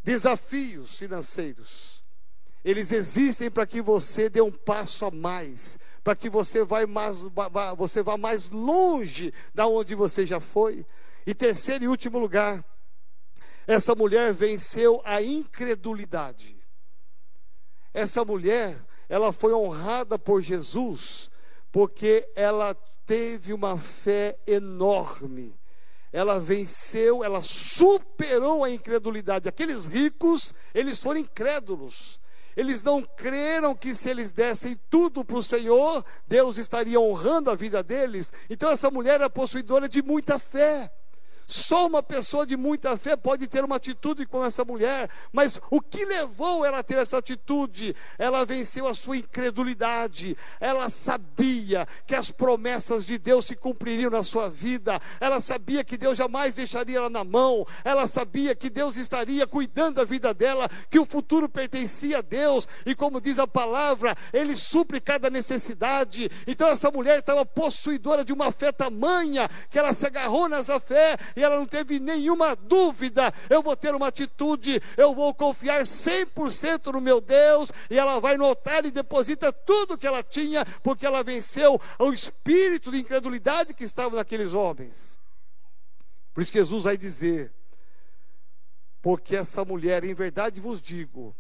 Desafios 0.04 0.98
financeiros. 0.98 2.02
Eles 2.64 2.92
existem 2.92 3.50
para 3.50 3.66
que 3.66 3.82
você 3.82 4.30
dê 4.30 4.40
um 4.40 4.52
passo 4.52 5.06
a 5.06 5.10
mais, 5.10 5.80
para 6.04 6.16
que 6.16 6.30
você 6.30 6.64
vá 6.64 6.86
mais, 6.86 7.24
você 7.76 8.04
vá 8.04 8.18
mais 8.18 8.52
longe 8.52 9.34
da 9.54 9.66
onde 9.66 9.96
você 9.96 10.28
já 10.28 10.40
foi. 10.40 10.86
E 11.26 11.34
terceiro 11.34 11.84
e 11.84 11.88
último 11.88 12.18
lugar, 12.18 12.64
essa 13.68 13.94
mulher 13.94 14.34
venceu 14.34 15.02
a 15.06 15.22
incredulidade. 15.22 16.58
Essa 17.94 18.24
mulher, 18.24 18.84
ela 19.08 19.32
foi 19.32 19.54
honrada 19.54 20.18
por 20.18 20.42
Jesus, 20.42 21.30
porque 21.72 22.28
ela 22.36 22.74
teve 23.06 23.54
uma 23.54 23.78
fé 23.78 24.38
enorme. 24.48 25.60
Ela 26.12 26.40
venceu, 26.40 27.24
ela 27.24 27.42
superou 27.42 28.64
a 28.64 28.70
incredulidade. 28.70 29.48
Aqueles 29.48 29.86
ricos, 29.86 30.54
eles 30.74 31.00
foram 31.00 31.20
incrédulos. 31.22 32.20
Eles 32.56 32.84
não 32.84 33.02
creram 33.02 33.74
que 33.74 33.96
se 33.96 34.10
eles 34.10 34.32
dessem 34.32 34.78
tudo 34.90 35.24
para 35.24 35.38
o 35.38 35.44
Senhor, 35.44 36.04
Deus 36.28 36.58
estaria 36.58 37.00
honrando 37.00 37.50
a 37.50 37.56
vida 37.56 37.82
deles. 37.82 38.32
Então 38.50 38.70
essa 38.70 38.92
mulher 38.92 39.16
era 39.16 39.30
possuidora 39.30 39.88
de 39.88 40.02
muita 40.02 40.38
fé. 40.38 40.92
Só 41.52 41.86
uma 41.86 42.02
pessoa 42.02 42.48
de 42.48 42.56
muita 42.56 42.96
fé 42.96 43.18
pode 43.18 43.46
ter 43.46 43.62
uma 43.62 43.76
atitude 43.76 44.26
como 44.26 44.46
essa 44.46 44.64
mulher, 44.64 45.10
mas 45.34 45.60
o 45.70 45.82
que 45.82 46.06
levou 46.06 46.64
ela 46.64 46.80
a 46.80 46.84
ter 46.84 46.98
essa 46.98 47.18
atitude? 47.18 47.94
Ela 48.18 48.46
venceu 48.46 48.88
a 48.88 48.94
sua 48.94 49.18
incredulidade, 49.18 50.38
ela 50.62 50.90
sabia 50.90 51.86
que 52.08 52.16
as 52.16 52.32
promessas 52.32 53.06
de 53.06 53.18
Deus 53.18 53.48
se 53.48 53.58
cumpririam 53.58 54.10
na 54.10 54.24
sua 54.24 54.50
vida, 54.50 54.98
ela 55.20 55.42
sabia 55.42 55.84
que 55.84 55.98
Deus 55.98 56.18
jamais 56.18 56.54
deixaria 56.54 57.00
ela 57.00 57.10
na 57.10 57.26
mão, 57.26 57.68
ela 57.84 58.08
sabia 58.08 58.56
que 58.56 58.70
Deus 58.70 58.96
estaria 58.96 59.46
cuidando 59.46 59.96
da 59.96 60.06
vida 60.06 60.34
dela, 60.34 60.70
que 60.90 61.00
o 61.00 61.06
futuro 61.06 61.50
pertencia 61.50 62.20
a 62.20 62.22
Deus, 62.22 62.66
e 62.86 62.96
como 62.96 63.20
diz 63.20 63.38
a 63.38 63.46
palavra, 63.46 64.16
Ele 64.32 64.56
supre 64.56 65.02
cada 65.02 65.30
necessidade. 65.30 66.32
Então 66.48 66.70
essa 66.70 66.90
mulher 66.90 67.20
estava 67.20 67.46
possuidora 67.46 68.24
de 68.24 68.32
uma 68.32 68.54
fé 68.54 68.72
tamanha 68.72 69.50
que 69.70 69.78
ela 69.78 69.92
se 69.94 70.06
agarrou 70.06 70.48
nessa 70.48 70.80
fé 70.80 71.18
e 71.41 71.41
ela 71.44 71.58
não 71.58 71.66
teve 71.66 72.00
nenhuma 72.00 72.56
dúvida. 72.56 73.34
Eu 73.50 73.62
vou 73.62 73.76
ter 73.76 73.94
uma 73.96 74.08
atitude, 74.08 74.82
eu 74.98 75.14
vou 75.14 75.34
confiar 75.34 75.84
100% 75.84 76.92
no 76.94 77.02
meu 77.02 77.22
Deus, 77.22 77.72
e 77.90 77.98
ela 77.98 78.20
vai 78.20 78.38
notar 78.38 78.86
e 78.86 78.92
deposita 78.92 79.52
tudo 79.52 79.98
que 79.98 80.08
ela 80.08 80.24
tinha, 80.24 80.66
porque 80.84 81.06
ela 81.06 81.24
venceu 81.24 81.80
o 82.00 82.12
espírito 82.12 82.92
de 82.92 83.00
incredulidade 83.00 83.74
que 83.74 83.84
estava 83.84 84.16
naqueles 84.16 84.54
homens. 84.54 85.20
Por 86.34 86.42
isso 86.42 86.54
Jesus 86.54 86.84
vai 86.84 86.98
dizer: 86.98 87.52
porque 89.02 89.36
essa 89.36 89.66
mulher, 89.66 90.04
em 90.04 90.14
verdade 90.14 90.60
vos 90.60 90.82
digo, 90.82 91.36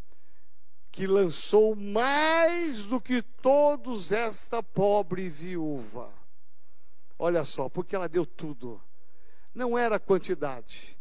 que 0.92 1.08
lançou 1.08 1.76
mais 1.76 2.86
do 2.86 3.00
que 3.00 3.22
todos 3.22 4.12
esta 4.12 4.62
pobre 4.62 5.30
viúva. 5.30 6.10
Olha 7.18 7.46
só, 7.46 7.70
porque 7.70 7.96
ela 7.96 8.10
deu 8.10 8.26
tudo 8.26 8.82
não 9.54 9.78
era 9.78 9.98
a 9.98 10.00
quantidade, 10.00 10.98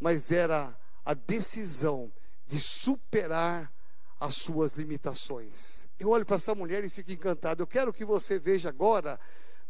mas 0.00 0.30
era 0.30 0.76
a 1.04 1.14
decisão 1.14 2.12
de 2.46 2.60
superar 2.60 3.72
as 4.18 4.36
suas 4.36 4.72
limitações. 4.72 5.86
Eu 5.98 6.10
olho 6.10 6.24
para 6.24 6.36
essa 6.36 6.54
mulher 6.54 6.84
e 6.84 6.90
fico 6.90 7.12
encantado. 7.12 7.62
Eu 7.62 7.66
quero 7.66 7.92
que 7.92 8.04
você 8.04 8.38
veja 8.38 8.68
agora, 8.68 9.18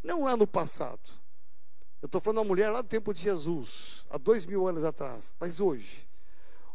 não 0.02 0.24
lá 0.24 0.36
no 0.36 0.46
passado. 0.46 1.10
Eu 2.00 2.06
estou 2.06 2.20
falando 2.20 2.42
da 2.42 2.48
mulher 2.48 2.70
lá 2.70 2.82
do 2.82 2.88
tempo 2.88 3.12
de 3.12 3.22
Jesus, 3.22 4.04
há 4.10 4.18
dois 4.18 4.44
mil 4.46 4.66
anos 4.68 4.84
atrás, 4.84 5.34
mas 5.40 5.60
hoje. 5.60 6.06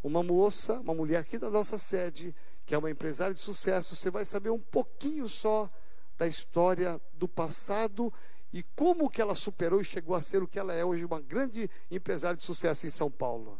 Uma 0.03 0.23
moça, 0.23 0.79
uma 0.79 0.95
mulher 0.95 1.19
aqui 1.19 1.37
da 1.37 1.49
nossa 1.49 1.77
sede, 1.77 2.35
que 2.65 2.73
é 2.73 2.77
uma 2.77 2.89
empresária 2.89 3.33
de 3.33 3.39
sucesso, 3.39 3.95
você 3.95 4.09
vai 4.09 4.25
saber 4.25 4.49
um 4.49 4.59
pouquinho 4.59 5.27
só 5.29 5.69
da 6.17 6.27
história 6.27 6.99
do 7.13 7.27
passado 7.27 8.11
e 8.53 8.63
como 8.75 9.09
que 9.09 9.21
ela 9.21 9.35
superou 9.35 9.79
e 9.79 9.85
chegou 9.85 10.15
a 10.15 10.21
ser 10.21 10.43
o 10.43 10.47
que 10.47 10.59
ela 10.59 10.73
é 10.73 10.83
hoje, 10.83 11.05
uma 11.05 11.21
grande 11.21 11.69
empresária 11.89 12.35
de 12.35 12.43
sucesso 12.43 12.85
em 12.85 12.89
São 12.89 13.09
Paulo. 13.09 13.59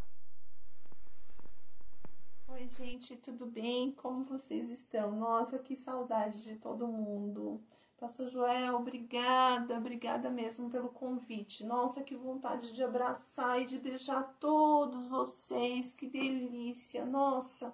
Oi, 2.47 2.67
gente, 2.67 3.15
tudo 3.15 3.45
bem? 3.45 3.91
Como 3.93 4.25
vocês 4.25 4.69
estão? 4.69 5.15
Nossa, 5.15 5.57
que 5.57 5.75
saudade 5.75 6.43
de 6.43 6.57
todo 6.57 6.87
mundo. 6.87 7.61
Pastor 7.97 8.29
Joel, 8.29 8.75
obrigada, 8.75 9.77
obrigada 9.77 10.29
mesmo 10.29 10.69
pelo 10.69 10.89
convite. 10.89 11.63
Nossa, 11.63 12.03
que 12.03 12.15
vontade 12.15 12.73
de 12.73 12.83
abraçar 12.83 13.61
e 13.61 13.65
de 13.65 13.77
beijar 13.77 14.23
todos 14.39 15.07
vocês, 15.07 15.93
que 15.93 16.07
delícia, 16.07 17.05
nossa. 17.05 17.73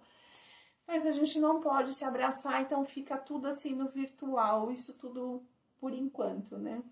Mas 0.86 1.06
a 1.06 1.12
gente 1.12 1.40
não 1.40 1.60
pode 1.60 1.94
se 1.94 2.06
abraçar, 2.06 2.62
então 2.62 2.86
fica 2.86 3.18
tudo 3.18 3.48
assim 3.48 3.74
no 3.74 3.90
virtual, 3.90 4.70
isso 4.72 4.94
tudo 4.94 5.42
por 5.80 5.94
enquanto, 5.94 6.58
né? 6.58 6.84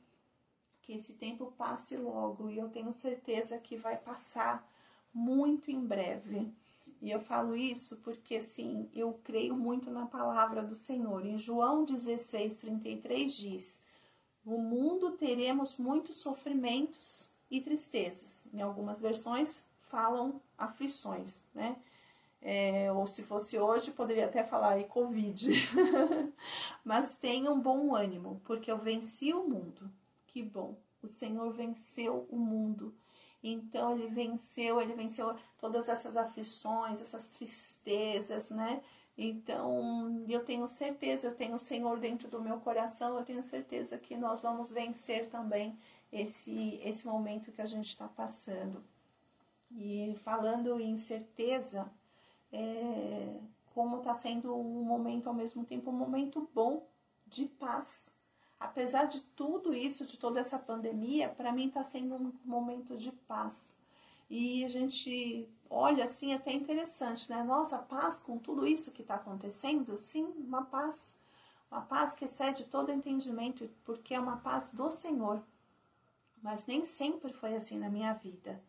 Que 0.85 0.93
esse 0.93 1.13
tempo 1.13 1.51
passe 1.57 1.97
logo 1.97 2.49
e 2.49 2.59
eu 2.59 2.69
tenho 2.69 2.93
certeza 2.93 3.57
que 3.57 3.75
vai 3.75 3.97
passar 3.97 4.63
muito 5.11 5.71
em 5.71 5.79
breve. 5.79 6.53
E 7.01 7.09
eu 7.09 7.19
falo 7.19 7.55
isso 7.55 7.97
porque, 7.97 8.35
assim, 8.35 8.87
eu 8.93 9.19
creio 9.23 9.55
muito 9.55 9.89
na 9.89 10.05
palavra 10.05 10.61
do 10.61 10.75
Senhor. 10.75 11.25
Em 11.25 11.37
João 11.39 11.83
16, 11.83 12.57
33 12.57 13.35
diz: 13.35 13.79
No 14.45 14.59
mundo 14.59 15.11
teremos 15.11 15.77
muitos 15.77 16.17
sofrimentos 16.21 17.31
e 17.49 17.59
tristezas. 17.59 18.45
Em 18.53 18.61
algumas 18.61 18.99
versões 18.99 19.63
falam 19.89 20.39
aflições, 20.57 21.43
né? 21.53 21.77
É, 22.41 22.91
ou 22.91 23.07
se 23.07 23.23
fosse 23.23 23.57
hoje, 23.57 23.89
poderia 23.89 24.25
até 24.25 24.43
falar 24.43 24.73
aí 24.73 24.83
Covid. 24.83 25.49
Mas 26.85 27.17
tenham 27.17 27.59
bom 27.59 27.95
ânimo, 27.95 28.39
porque 28.45 28.71
eu 28.71 28.77
venci 28.77 29.33
o 29.33 29.47
mundo 29.47 29.91
que 30.35 30.43
bom. 30.43 30.77
O 31.01 31.07
Senhor 31.07 31.53
venceu 31.53 32.27
o 32.29 32.37
mundo. 32.37 32.93
Então 33.41 33.93
ele 33.93 34.07
venceu, 34.07 34.81
ele 34.81 34.93
venceu 34.93 35.33
todas 35.57 35.87
essas 35.87 36.17
aflições, 36.17 36.99
essas 36.99 37.29
tristezas, 37.29 38.51
né? 38.51 38.81
Então, 39.17 40.25
eu 40.27 40.43
tenho 40.43 40.67
certeza, 40.67 41.27
eu 41.27 41.35
tenho 41.35 41.55
o 41.55 41.59
Senhor 41.59 41.97
dentro 42.01 42.27
do 42.27 42.41
meu 42.41 42.59
coração, 42.59 43.17
eu 43.17 43.23
tenho 43.23 43.41
certeza 43.41 43.97
que 43.97 44.17
nós 44.17 44.41
vamos 44.41 44.69
vencer 44.71 45.29
também 45.29 45.79
esse, 46.11 46.81
esse 46.83 47.07
momento 47.07 47.53
que 47.53 47.61
a 47.61 47.65
gente 47.65 47.87
está 47.87 48.09
passando. 48.09 48.83
E 49.71 50.15
falando 50.21 50.81
em 50.81 50.97
certeza, 50.97 51.89
é, 52.51 53.39
como 53.73 53.99
está 53.99 54.15
sendo 54.15 54.53
um 54.53 54.83
momento 54.83 55.29
ao 55.29 55.33
mesmo 55.33 55.63
tempo, 55.63 55.91
um 55.91 55.93
momento 55.93 56.49
bom 56.53 56.85
de 57.25 57.45
paz. 57.45 58.13
Apesar 58.59 59.05
de 59.05 59.21
tudo 59.21 59.73
isso, 59.73 60.05
de 60.05 60.17
toda 60.17 60.39
essa 60.39 60.57
pandemia, 60.57 61.29
para 61.29 61.51
mim 61.51 61.67
está 61.67 61.83
sendo 61.83 62.15
um 62.15 62.33
momento 62.43 62.97
de 62.97 63.11
paz. 63.11 63.73
E 64.29 64.63
a 64.63 64.67
gente 64.67 65.47
olha 65.69 66.05
assim, 66.05 66.33
até 66.33 66.51
interessante, 66.51 67.29
né? 67.29 67.43
Nossa, 67.43 67.77
paz 67.77 68.19
com 68.19 68.37
tudo 68.37 68.65
isso 68.65 68.91
que 68.91 69.01
está 69.01 69.15
acontecendo? 69.15 69.97
Sim, 69.97 70.23
uma 70.37 70.63
paz. 70.63 71.15
Uma 71.69 71.81
paz 71.81 72.15
que 72.15 72.25
excede 72.25 72.65
todo 72.65 72.91
entendimento, 72.91 73.69
porque 73.83 74.13
é 74.13 74.19
uma 74.19 74.37
paz 74.37 74.71
do 74.71 74.89
Senhor. 74.89 75.43
Mas 76.41 76.65
nem 76.65 76.85
sempre 76.85 77.33
foi 77.33 77.55
assim 77.55 77.77
na 77.77 77.89
minha 77.89 78.13
vida. 78.13 78.61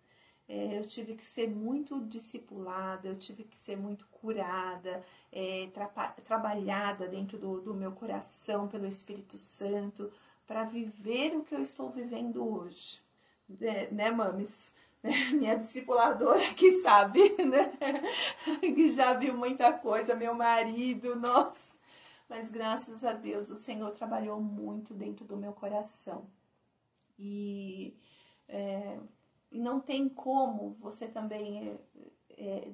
É, 0.48 0.78
eu 0.78 0.82
tive 0.82 1.14
que 1.14 1.24
ser 1.24 1.48
muito 1.48 2.00
discipulada, 2.00 3.08
eu 3.08 3.16
tive 3.16 3.44
que 3.44 3.58
ser 3.58 3.76
muito 3.76 4.06
curada, 4.08 5.02
é, 5.32 5.68
tra 5.72 5.86
trabalhada 6.24 7.08
dentro 7.08 7.36
do, 7.38 7.60
do 7.60 7.74
meu 7.74 7.92
coração 7.92 8.68
pelo 8.68 8.86
Espírito 8.86 9.36
Santo, 9.38 10.12
para 10.46 10.64
viver 10.64 11.36
o 11.36 11.42
que 11.42 11.54
eu 11.54 11.60
estou 11.60 11.90
vivendo 11.90 12.46
hoje. 12.46 13.02
Né, 13.48 13.88
né 13.90 14.10
mames? 14.10 14.72
minha 15.32 15.56
discipuladora 15.56 16.52
que 16.54 16.78
sabe, 16.78 17.36
né? 17.44 17.72
Que 18.60 18.92
já 18.92 19.14
viu 19.14 19.36
muita 19.36 19.72
coisa, 19.72 20.14
meu 20.14 20.34
marido, 20.34 21.16
nossa. 21.16 21.76
Mas 22.28 22.50
graças 22.50 23.04
a 23.04 23.12
Deus 23.12 23.50
o 23.50 23.56
Senhor 23.56 23.92
trabalhou 23.92 24.40
muito 24.40 24.92
dentro 24.94 25.24
do 25.24 25.36
meu 25.36 25.52
coração. 25.52 26.26
E 27.18 27.96
é, 28.48 28.98
não 29.56 29.80
tem 29.80 30.08
como 30.08 30.76
você 30.80 31.06
também 31.06 31.68
é, 31.68 31.78
é, 32.36 32.72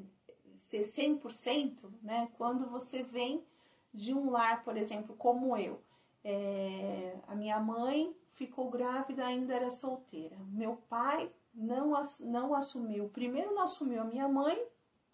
ser 0.65 0.83
100%, 0.83 1.91
né? 2.03 2.29
Quando 2.37 2.69
você 2.71 3.03
vem 3.03 3.45
de 3.93 4.15
um 4.15 4.31
lar, 4.31 4.65
por 4.65 4.77
exemplo, 4.77 5.15
como 5.17 5.57
eu. 5.57 5.83
É, 6.25 7.17
a 7.27 7.35
minha 7.35 7.61
mãe 7.61 8.15
ficou 8.33 8.71
grávida, 8.71 9.25
ainda 9.25 9.55
era 9.55 9.71
solteira. 9.71 10.37
Meu 10.51 10.77
pai 10.89 11.31
não, 11.55 11.93
não 12.21 12.55
assumiu. 12.55 13.09
Primeiro 13.09 13.55
não 13.55 13.63
assumiu 13.63 14.03
a 14.03 14.07
minha 14.07 14.29
mãe, 14.29 14.61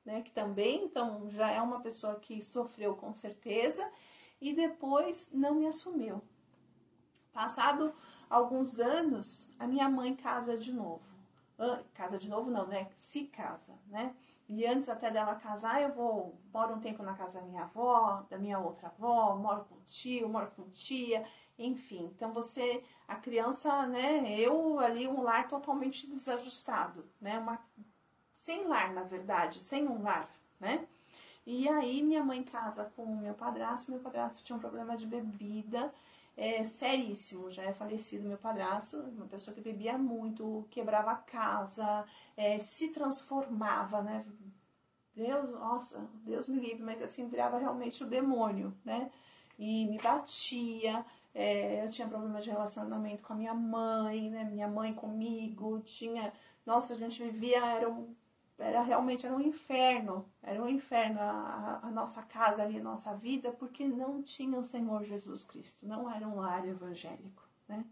né, 0.05 0.23
que 0.23 0.31
também, 0.31 0.85
então 0.85 1.29
já 1.31 1.51
é 1.51 1.61
uma 1.61 1.81
pessoa 1.81 2.19
que 2.21 2.43
sofreu 2.43 2.95
com 2.97 3.13
certeza, 3.15 3.91
e 4.41 4.55
depois 4.55 5.31
não 5.33 5.57
me 5.57 5.67
assumiu. 5.67 6.23
Passado 7.33 7.93
alguns 8.31 8.79
anos, 8.79 9.49
a 9.59 9.67
minha 9.67 9.89
mãe 9.89 10.15
casa 10.15 10.57
de 10.57 10.73
novo. 10.73 11.18
Casa 11.95 12.19
de 12.19 12.29
novo 12.29 12.51
não, 12.51 12.67
né? 12.67 12.89
Se 12.97 13.25
casa, 13.25 13.73
né? 13.89 14.15
E 14.49 14.65
antes 14.67 14.89
até 14.89 15.11
dela 15.11 15.35
casar, 15.35 15.83
eu 15.83 15.93
vou 15.93 16.39
moro 16.53 16.75
um 16.75 16.81
tempo 16.81 17.03
na 17.03 17.15
casa 17.15 17.41
da 17.41 17.47
minha 17.47 17.65
avó, 17.65 18.25
da 18.31 18.39
minha 18.39 18.59
outra 18.59 18.89
avó, 18.89 19.37
moro 19.37 19.65
com 19.67 19.77
tio, 19.87 20.29
moro 20.29 20.51
com 20.57 20.69
tia, 20.71 21.27
enfim. 21.59 22.11
Então 22.17 22.33
você, 22.33 22.83
a 23.07 23.17
criança, 23.17 23.87
né, 23.87 24.39
eu 24.39 24.79
ali 24.81 25.07
um 25.07 25.23
lar 25.23 25.49
totalmente 25.49 26.07
desajustado, 26.07 27.05
né, 27.21 27.39
uma 27.39 27.61
sem 28.33 28.67
lar, 28.67 28.95
na 28.95 29.03
verdade, 29.03 29.61
sem 29.61 29.87
um 29.87 30.03
lar, 30.03 30.31
né? 30.59 30.89
E 31.45 31.69
aí 31.69 32.03
minha 32.03 32.25
mãe 32.25 32.43
casa 32.43 32.91
com 32.97 33.05
meu 33.17 33.35
padrasto, 33.35 33.91
meu 33.91 34.01
padrasto 34.01 34.43
tinha 34.43 34.57
um 34.57 34.61
problema 34.61 34.97
de 34.97 35.07
bebida, 35.07 35.93
é, 36.39 36.63
seríssimo, 36.63 37.51
já 37.51 37.65
é 37.65 37.73
falecido 37.73 38.29
meu 38.29 38.39
padrasto, 38.39 38.97
uma 38.97 39.27
pessoa 39.27 39.53
que 39.53 39.61
bebia 39.61 39.99
muito, 39.99 40.69
quebrava 40.71 41.11
a 41.11 41.17
casa, 41.17 42.07
é, 42.37 42.61
se 42.61 42.91
transformava, 42.91 44.01
né? 44.01 44.25
Deus, 45.17 45.51
nossa, 45.51 45.99
Deus 46.25 46.47
me 46.49 46.61
livre, 46.61 46.85
mas 46.85 47.03
assim, 47.03 47.27
virava 47.29 47.59
realmente 47.59 48.05
o 48.05 48.07
demônio, 48.07 48.73
né? 48.85 49.11
E 49.59 49.85
me 49.87 49.99
batia, 49.99 51.05
é, 51.35 51.85
eu 51.85 51.91
tinha 51.91 52.07
problemas 52.07 52.45
de 52.45 52.51
relacionamento 52.51 53.25
com 53.25 53.33
a 53.33 53.37
minha 53.37 53.55
mãe, 53.55 54.31
né? 54.31 54.45
Minha 54.45 54.69
mãe 54.69 54.95
comigo, 54.95 55.81
tinha. 55.81 56.33
Nossa, 56.65 56.95
a 56.95 56.97
gente 56.97 57.21
vivia, 57.21 57.67
era, 57.67 57.91
um, 57.91 58.15
era 58.59 58.83
realmente 58.83 59.27
era 59.27 59.35
um 59.35 59.41
inferno, 59.41 60.27
era 60.43 60.63
um 60.63 60.69
inferno 60.69 61.21
a, 61.21 61.81
a, 61.83 61.91
nossa 61.91 62.23
casa 62.23 62.63
ali, 62.63 62.79
a 62.79 62.83
nossa 62.83 63.15
vida, 63.15 63.53
porque 63.53 63.87
não 63.87 64.23
tinha 64.23 64.59
o 64.59 64.65
Senhor 64.65 65.05
Jesus 65.05 65.45
Cristo, 65.45 65.87
não 65.87 66.11
era 66.11 66.27
um 66.27 66.37
lar 66.37 66.67
evangélico, 66.67 67.43
né? 67.69 67.85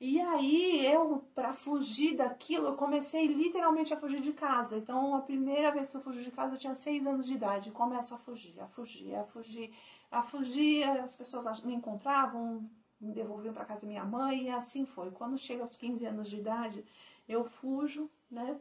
E 0.00 0.20
aí 0.20 0.86
eu, 0.86 1.24
para 1.34 1.52
fugir 1.54 2.16
daquilo, 2.16 2.68
eu 2.68 2.76
comecei 2.76 3.26
literalmente 3.26 3.92
a 3.92 3.96
fugir 3.96 4.20
de 4.20 4.32
casa. 4.32 4.76
Então, 4.76 5.12
a 5.16 5.20
primeira 5.20 5.72
vez 5.72 5.90
que 5.90 5.96
eu 5.96 6.00
fugi 6.00 6.22
de 6.22 6.30
casa, 6.30 6.54
eu 6.54 6.58
tinha 6.58 6.76
seis 6.76 7.04
anos 7.04 7.26
de 7.26 7.34
idade. 7.34 7.72
Começo 7.72 8.14
a 8.14 8.18
fugir, 8.18 8.60
a 8.60 8.68
fugir, 8.68 9.16
a 9.16 9.24
fugir 9.24 9.72
a 10.10 10.22
fugir, 10.22 10.84
as 10.84 11.14
pessoas 11.14 11.60
me 11.62 11.74
encontravam, 11.74 12.68
me 13.00 13.12
devolviam 13.12 13.54
para 13.54 13.64
casa 13.64 13.80
da 13.80 13.86
minha 13.86 14.04
mãe 14.04 14.44
e 14.44 14.50
assim 14.50 14.86
foi. 14.86 15.10
Quando 15.10 15.38
chega 15.38 15.62
aos 15.62 15.76
15 15.76 16.04
anos 16.06 16.28
de 16.28 16.38
idade, 16.38 16.84
eu 17.28 17.44
fujo, 17.44 18.10
né? 18.30 18.58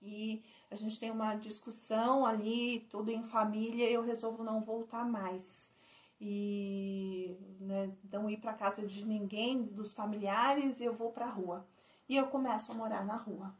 E 0.00 0.42
a 0.70 0.74
gente 0.74 0.98
tem 0.98 1.10
uma 1.10 1.34
discussão 1.34 2.24
ali, 2.24 2.86
tudo 2.90 3.10
em 3.10 3.22
família, 3.22 3.90
eu 3.90 4.02
resolvo 4.02 4.44
não 4.44 4.60
voltar 4.60 5.04
mais. 5.04 5.72
E 6.20 7.36
né, 7.60 7.92
não 8.10 8.28
ir 8.30 8.38
para 8.38 8.52
casa 8.52 8.86
de 8.86 9.04
ninguém, 9.04 9.62
dos 9.62 9.94
familiares, 9.94 10.80
eu 10.80 10.94
vou 10.94 11.10
para 11.10 11.26
a 11.26 11.30
rua. 11.30 11.66
E 12.08 12.16
eu 12.16 12.26
começo 12.28 12.72
a 12.72 12.74
morar 12.74 13.04
na 13.04 13.16
rua. 13.16 13.54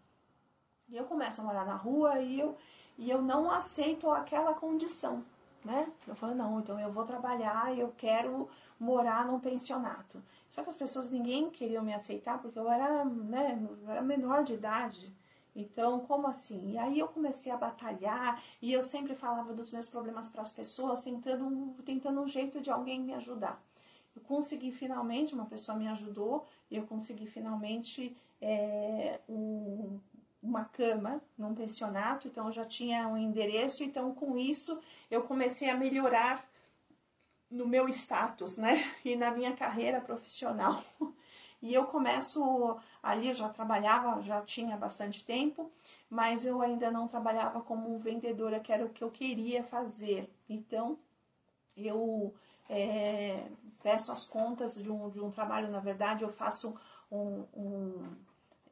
E 0.89 0.97
eu 0.97 1.05
começo 1.05 1.41
a 1.41 1.45
morar 1.45 1.67
na 1.67 1.77
rua 1.77 2.21
e 2.21 2.41
eu, 2.41 2.57
e 2.97 3.11
eu 3.11 3.21
não 3.21 3.51
aceito 3.51 4.11
aquela 4.11 4.55
condição 4.55 5.25
né? 5.65 5.91
Eu 6.07 6.15
falei, 6.15 6.35
não, 6.35 6.61
então 6.61 6.79
eu 6.79 6.93
vou 6.93 7.05
trabalhar 7.05 7.75
e 7.75 7.81
eu 7.81 7.93
quero 7.97 8.49
morar 8.79 9.27
num 9.27 9.41
pensionato. 9.41 10.23
Só 10.49 10.63
que 10.63 10.71
as 10.71 10.77
pessoas, 10.77 11.11
ninguém 11.11 11.51
queria 11.51 11.83
me 11.83 11.93
aceitar 11.93 12.41
porque 12.41 12.59
eu 12.59 12.71
era, 12.71 13.05
né, 13.05 13.61
eu 13.83 13.91
era 13.91 14.03
menor 14.03 14.45
de 14.45 14.55
idade. 14.55 15.15
Então, 15.59 15.99
como 16.07 16.29
assim? 16.29 16.71
E 16.71 16.79
aí 16.79 17.01
eu 17.01 17.09
comecei 17.09 17.51
a 17.51 17.57
batalhar 17.57 18.41
e 18.63 18.73
eu 18.73 18.85
sempre 18.85 19.17
falava 19.17 19.53
dos 19.53 19.73
meus 19.73 19.91
problemas 19.91 20.31
para 20.31 20.43
as 20.43 20.53
pessoas, 20.53 21.01
tentando, 21.01 21.75
tentando 21.85 22.21
um 22.21 22.29
jeito 22.29 22.61
de 22.61 22.71
alguém 22.71 23.01
me 23.01 23.13
ajudar. 23.15 23.61
Eu 24.15 24.23
consegui 24.23 24.71
finalmente, 24.71 25.35
uma 25.35 25.47
pessoa 25.47 25.77
me 25.77 25.89
ajudou, 25.89 26.47
e 26.71 26.77
eu 26.77 26.87
consegui 26.87 27.27
finalmente 27.27 28.17
é, 28.41 29.19
um, 29.29 29.99
uma 30.41 30.65
cama 30.65 31.21
num 31.37 31.57
pensionato, 31.57 32.29
então 32.29 32.47
eu 32.47 32.53
já 32.53 32.65
tinha 32.65 33.09
um 33.09 33.17
endereço, 33.17 33.83
então 33.83 34.15
com 34.15 34.39
isso 34.39 34.79
eu 35.11 35.25
comecei 35.25 35.69
a 35.69 35.77
melhorar 35.77 36.49
no 37.51 37.67
meu 37.67 37.89
status, 37.89 38.57
né? 38.59 38.95
E 39.05 39.17
na 39.17 39.33
minha 39.33 39.57
carreira 39.57 40.01
profissional. 40.01 40.85
E 41.61 41.75
eu 41.75 41.87
começo 41.87 42.79
ali, 43.03 43.29
eu 43.29 43.35
já 43.35 43.49
trabalhava, 43.49 44.23
já 44.23 44.41
tinha 44.43 44.77
bastante 44.77 45.25
tempo, 45.25 45.71
mas 46.09 46.47
eu 46.47 46.63
ainda 46.63 46.91
não 46.91 47.09
trabalhava 47.09 47.61
como 47.61 47.99
vendedora, 47.99 48.61
que 48.61 48.73
era 48.73 48.85
o 48.85 48.91
que 48.91 49.03
eu 49.03 49.11
queria 49.11 49.65
fazer. 49.65 50.31
Então, 50.49 50.99
eu 51.77 52.35
é, 52.69 53.49
peço 53.83 54.13
as 54.13 54.25
contas 54.25 54.75
de 54.77 54.91
um, 54.91 55.11
de 55.11 55.21
um 55.21 55.31
trabalho, 55.31 55.71
na 55.71 55.81
verdade, 55.81 56.25
eu 56.25 56.33
faço 56.33 56.75
um, 57.11 57.45
um 57.55 58.17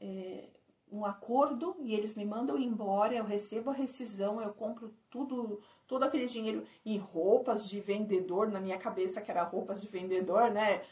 é, 0.01 0.49
um 0.91 1.05
acordo 1.05 1.77
e 1.81 1.95
eles 1.95 2.15
me 2.15 2.25
mandam 2.25 2.57
embora, 2.59 3.15
eu 3.15 3.25
recebo 3.25 3.71
a 3.71 3.75
rescisão, 3.75 4.41
eu 4.41 4.53
compro 4.53 4.95
tudo, 5.11 5.61
todo 5.87 6.05
aquele 6.05 6.27
dinheiro 6.27 6.65
em 6.85 6.97
roupas 6.97 7.69
de 7.69 7.81
vendedor, 7.81 8.49
na 8.49 8.61
minha 8.61 8.79
cabeça 8.79 9.21
que 9.21 9.31
era 9.31 9.43
roupas 9.43 9.81
de 9.81 9.89
vendedor, 9.89 10.51
né? 10.51 10.83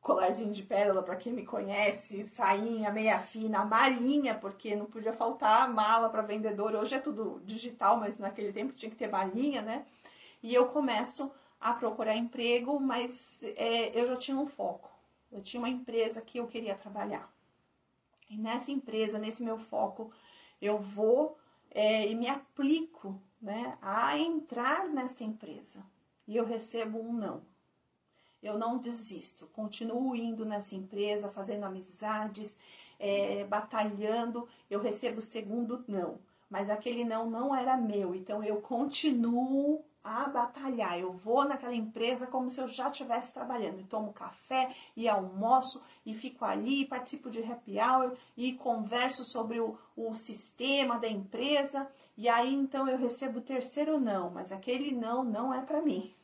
Colarzinho 0.00 0.52
de 0.52 0.62
pérola 0.62 1.02
para 1.02 1.16
quem 1.16 1.32
me 1.32 1.44
conhece, 1.44 2.26
sainha 2.28 2.90
meia 2.90 3.18
fina, 3.20 3.64
malinha, 3.64 4.34
porque 4.34 4.74
não 4.74 4.86
podia 4.86 5.12
faltar 5.12 5.68
mala 5.72 6.08
para 6.08 6.22
vendedor. 6.22 6.74
Hoje 6.74 6.94
é 6.94 6.98
tudo 6.98 7.40
digital, 7.44 7.98
mas 7.98 8.18
naquele 8.18 8.52
tempo 8.52 8.72
tinha 8.72 8.90
que 8.90 8.96
ter 8.96 9.08
malinha, 9.08 9.60
né? 9.60 9.84
E 10.42 10.54
eu 10.54 10.68
começo 10.68 11.30
a 11.60 11.74
procurar 11.74 12.16
emprego, 12.16 12.80
mas 12.80 13.42
é, 13.42 13.98
eu 13.98 14.06
já 14.06 14.16
tinha 14.16 14.38
um 14.38 14.46
foco. 14.46 14.90
Eu 15.30 15.42
tinha 15.42 15.60
uma 15.60 15.68
empresa 15.68 16.22
que 16.22 16.38
eu 16.38 16.46
queria 16.46 16.74
trabalhar. 16.74 17.30
E 18.30 18.36
nessa 18.36 18.70
empresa, 18.70 19.18
nesse 19.18 19.42
meu 19.42 19.58
foco, 19.58 20.10
eu 20.62 20.78
vou 20.78 21.38
é, 21.70 22.08
e 22.08 22.14
me 22.14 22.28
aplico 22.28 23.20
né, 23.40 23.76
a 23.82 24.18
entrar 24.18 24.88
nesta 24.88 25.24
empresa. 25.24 25.84
E 26.26 26.36
eu 26.36 26.44
recebo 26.44 26.98
um 26.98 27.12
não. 27.12 27.42
Eu 28.42 28.58
não 28.58 28.78
desisto, 28.78 29.46
continuo 29.48 30.16
indo 30.16 30.44
nessa 30.44 30.74
empresa, 30.74 31.28
fazendo 31.28 31.64
amizades, 31.64 32.56
é, 32.98 33.44
batalhando. 33.44 34.48
Eu 34.70 34.80
recebo 34.80 35.18
o 35.18 35.22
segundo 35.22 35.84
não, 35.86 36.18
mas 36.48 36.70
aquele 36.70 37.04
não 37.04 37.28
não 37.28 37.54
era 37.54 37.76
meu, 37.76 38.14
então 38.14 38.42
eu 38.42 38.60
continuo 38.60 39.84
a 40.02 40.28
batalhar. 40.28 40.98
Eu 40.98 41.12
vou 41.12 41.44
naquela 41.44 41.74
empresa 41.74 42.26
como 42.26 42.48
se 42.48 42.60
eu 42.60 42.66
já 42.66 42.88
estivesse 42.88 43.32
trabalhando. 43.32 43.80
E 43.80 43.84
tomo 43.84 44.12
café 44.12 44.74
e 44.96 45.08
almoço 45.08 45.82
e 46.04 46.14
fico 46.14 46.44
ali, 46.44 46.86
participo 46.86 47.30
de 47.30 47.42
happy 47.42 47.78
hour 47.78 48.16
e 48.36 48.54
converso 48.54 49.24
sobre 49.24 49.60
o, 49.60 49.78
o 49.96 50.14
sistema 50.14 50.98
da 50.98 51.08
empresa. 51.08 51.86
E 52.16 52.28
aí 52.28 52.54
então 52.54 52.88
eu 52.88 52.96
recebo 52.96 53.38
o 53.38 53.42
terceiro 53.42 54.00
não, 54.00 54.30
mas 54.30 54.52
aquele 54.52 54.92
não 54.92 55.22
não 55.22 55.52
é 55.52 55.60
para 55.60 55.82
mim. 55.82 56.14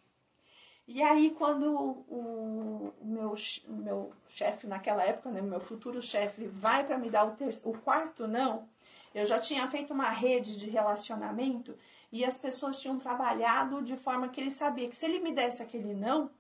E 0.87 1.03
aí 1.03 1.31
quando 1.31 1.75
o, 2.09 2.93
meu, 3.03 3.35
meu 3.67 4.13
chefe 4.29 4.67
naquela 4.67 5.03
época, 5.03 5.31
né, 5.31 5.41
meu 5.43 5.61
futuro 5.61 6.01
chefe 6.01 6.47
vai 6.47 6.85
para 6.85 6.97
me 6.99 7.11
dar 7.11 7.25
o, 7.25 7.33
ter, 7.33 7.49
o 7.65 7.77
quarto 7.79 8.29
não, 8.29 8.69
eu 9.15 9.27
já 9.27 9.39
tinha 9.39 9.69
feito 9.69 9.93
uma 9.93 10.11
rede 10.11 10.57
de 10.57 10.71
relacionamento 10.71 11.77
e 12.13 12.25
as 12.25 12.39
pessoas 12.39 12.81
tinham 12.81 12.99
trabalhado 12.99 13.83
de 13.83 13.97
forma 13.97 14.29
que 14.29 14.41
ele 14.41 14.51
sabia 14.51 14.89
que 14.89 14.97
se 14.97 15.07
ele 15.07 15.19
me 15.19 15.33
desse 15.33 15.63
aquele 15.63 15.95
não, 15.95 16.31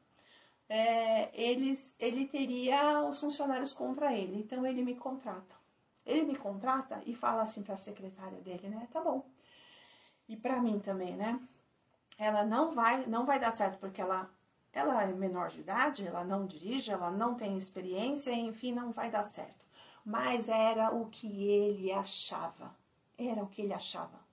é, 0.68 1.30
eles, 1.32 1.94
ele 1.98 2.26
teria 2.26 3.02
os 3.02 3.20
funcionários 3.20 3.72
contra 3.72 4.12
ele. 4.12 4.38
Então 4.38 4.66
ele 4.66 4.82
me 4.82 4.94
contrata. 4.94 5.54
Ele 6.04 6.22
me 6.22 6.36
contrata 6.36 7.02
e 7.04 7.14
fala 7.14 7.42
assim 7.42 7.62
para 7.62 7.74
a 7.74 7.78
secretária 7.78 8.40
dele, 8.40 8.68
né? 8.68 8.86
Tá 8.92 9.00
bom. 9.00 9.24
E 10.28 10.36
para 10.36 10.60
mim 10.60 10.78
também, 10.78 11.16
né? 11.16 11.40
Ela 12.18 12.44
não 12.44 12.72
vai, 12.72 13.06
não 13.06 13.26
vai 13.26 13.38
dar 13.38 13.56
certo 13.56 13.78
porque 13.78 14.00
ela 14.00 14.30
ela 14.76 15.02
é 15.02 15.06
menor 15.06 15.48
de 15.48 15.60
idade, 15.60 16.06
ela 16.06 16.24
não 16.24 16.46
dirige, 16.46 16.92
ela 16.92 17.10
não 17.10 17.34
tem 17.34 17.56
experiência, 17.56 18.32
enfim, 18.32 18.72
não 18.72 18.92
vai 18.92 19.10
dar 19.10 19.24
certo. 19.24 19.64
Mas 20.04 20.48
era 20.48 20.94
o 20.94 21.06
que 21.06 21.48
ele 21.48 21.92
achava. 21.92 22.74
Era 23.18 23.42
o 23.42 23.48
que 23.48 23.62
ele 23.62 23.72
achava 23.72 24.26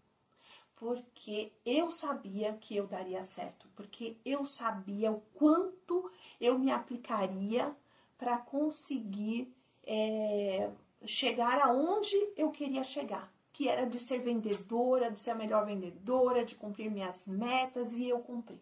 porque 0.84 1.54
eu 1.66 1.90
sabia 1.92 2.52
que 2.60 2.76
eu 2.76 2.86
daria 2.86 3.24
certo, 3.24 3.70
porque 3.74 4.18
eu 4.26 4.46
sabia 4.46 5.14
o 5.14 5.22
quanto 5.34 6.12
eu 6.42 6.60
me 6.60 6.74
aplicaria 6.74 7.74
para 8.18 8.38
conseguir 8.38 9.50
é, 9.86 10.70
chegar 11.06 11.62
aonde 11.62 12.18
eu 12.36 12.52
queria 12.52 12.84
chegar, 12.84 13.32
que 13.54 13.70
era 13.70 13.86
de 13.86 13.98
ser 13.98 14.20
vendedora, 14.20 15.10
de 15.10 15.22
ser 15.22 15.32
a 15.32 15.36
melhor 15.36 15.66
vendedora, 15.66 16.44
de 16.44 16.56
cumprir 16.56 16.92
minhas 16.92 17.26
metas 17.28 17.94
e 17.94 18.10
eu 18.10 18.20
cumpri. 18.20 18.62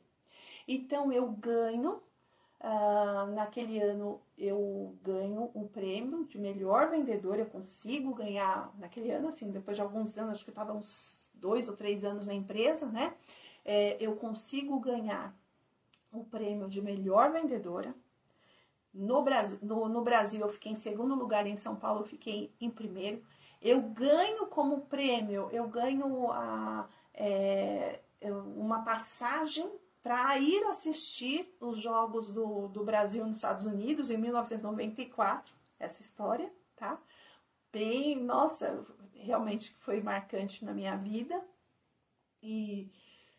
Então 0.67 1.11
eu 1.11 1.27
ganho, 1.27 2.01
uh, 2.59 3.31
naquele 3.33 3.79
ano 3.79 4.21
eu 4.37 4.95
ganho 5.03 5.51
o 5.53 5.67
prêmio 5.67 6.25
de 6.25 6.37
melhor 6.37 6.89
vendedora, 6.89 7.41
eu 7.41 7.45
consigo 7.45 8.13
ganhar 8.13 8.73
naquele 8.77 9.11
ano, 9.11 9.29
assim, 9.29 9.51
depois 9.51 9.77
de 9.77 9.83
alguns 9.83 10.17
anos, 10.17 10.35
acho 10.35 10.43
que 10.43 10.51
estava 10.51 10.73
uns 10.73 11.29
dois 11.33 11.67
ou 11.67 11.75
três 11.75 12.03
anos 12.03 12.27
na 12.27 12.33
empresa, 12.33 12.85
né? 12.85 13.13
É, 13.65 13.97
eu 13.99 14.15
consigo 14.15 14.79
ganhar 14.79 15.35
o 16.11 16.23
prêmio 16.23 16.67
de 16.67 16.81
melhor 16.81 17.31
vendedora. 17.31 17.95
No 18.93 19.21
Brasil, 19.23 19.57
no, 19.61 19.87
no 19.87 20.01
Brasil, 20.01 20.41
eu 20.41 20.49
fiquei 20.49 20.71
em 20.71 20.75
segundo 20.75 21.15
lugar, 21.15 21.47
em 21.47 21.55
São 21.55 21.75
Paulo, 21.75 22.01
eu 22.01 22.05
fiquei 22.05 22.53
em 22.59 22.69
primeiro. 22.69 23.23
Eu 23.61 23.81
ganho 23.81 24.47
como 24.47 24.81
prêmio, 24.81 25.49
eu 25.51 25.67
ganho 25.67 26.31
a, 26.31 26.89
é, 27.13 28.01
uma 28.57 28.83
passagem 28.83 29.69
para 30.03 30.37
ir 30.39 30.63
assistir 30.65 31.55
os 31.59 31.79
Jogos 31.79 32.29
do, 32.29 32.67
do 32.67 32.83
Brasil 32.83 33.25
nos 33.25 33.37
Estados 33.37 33.65
Unidos 33.65 34.09
em 34.09 34.17
1994, 34.17 35.53
essa 35.79 36.01
história, 36.01 36.51
tá? 36.75 36.99
Bem, 37.71 38.15
nossa, 38.15 38.85
realmente 39.13 39.75
foi 39.79 40.01
marcante 40.01 40.65
na 40.65 40.73
minha 40.73 40.95
vida. 40.97 41.41
E 42.41 42.91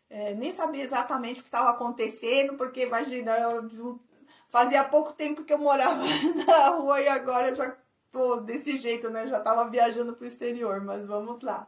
é, 0.09 0.33
nem 0.33 0.51
sabia 0.51 0.83
exatamente 0.83 1.41
o 1.41 1.43
que 1.43 1.49
estava 1.49 1.69
acontecendo, 1.69 2.55
porque 2.55 2.83
imagina, 2.83 3.37
eu, 3.37 3.99
fazia 4.49 4.83
pouco 4.83 5.13
tempo 5.13 5.43
que 5.43 5.51
eu 5.51 5.57
morava 5.57 6.03
na 6.47 6.69
rua 6.69 7.01
e 7.01 7.07
agora 7.07 7.55
já 7.55 7.75
tô 8.11 8.37
desse 8.37 8.77
jeito, 8.77 9.09
né? 9.09 9.27
Já 9.27 9.39
estava 9.39 9.69
viajando 9.69 10.13
para 10.13 10.23
o 10.23 10.27
exterior, 10.27 10.79
mas 10.81 11.05
vamos 11.05 11.41
lá. 11.41 11.67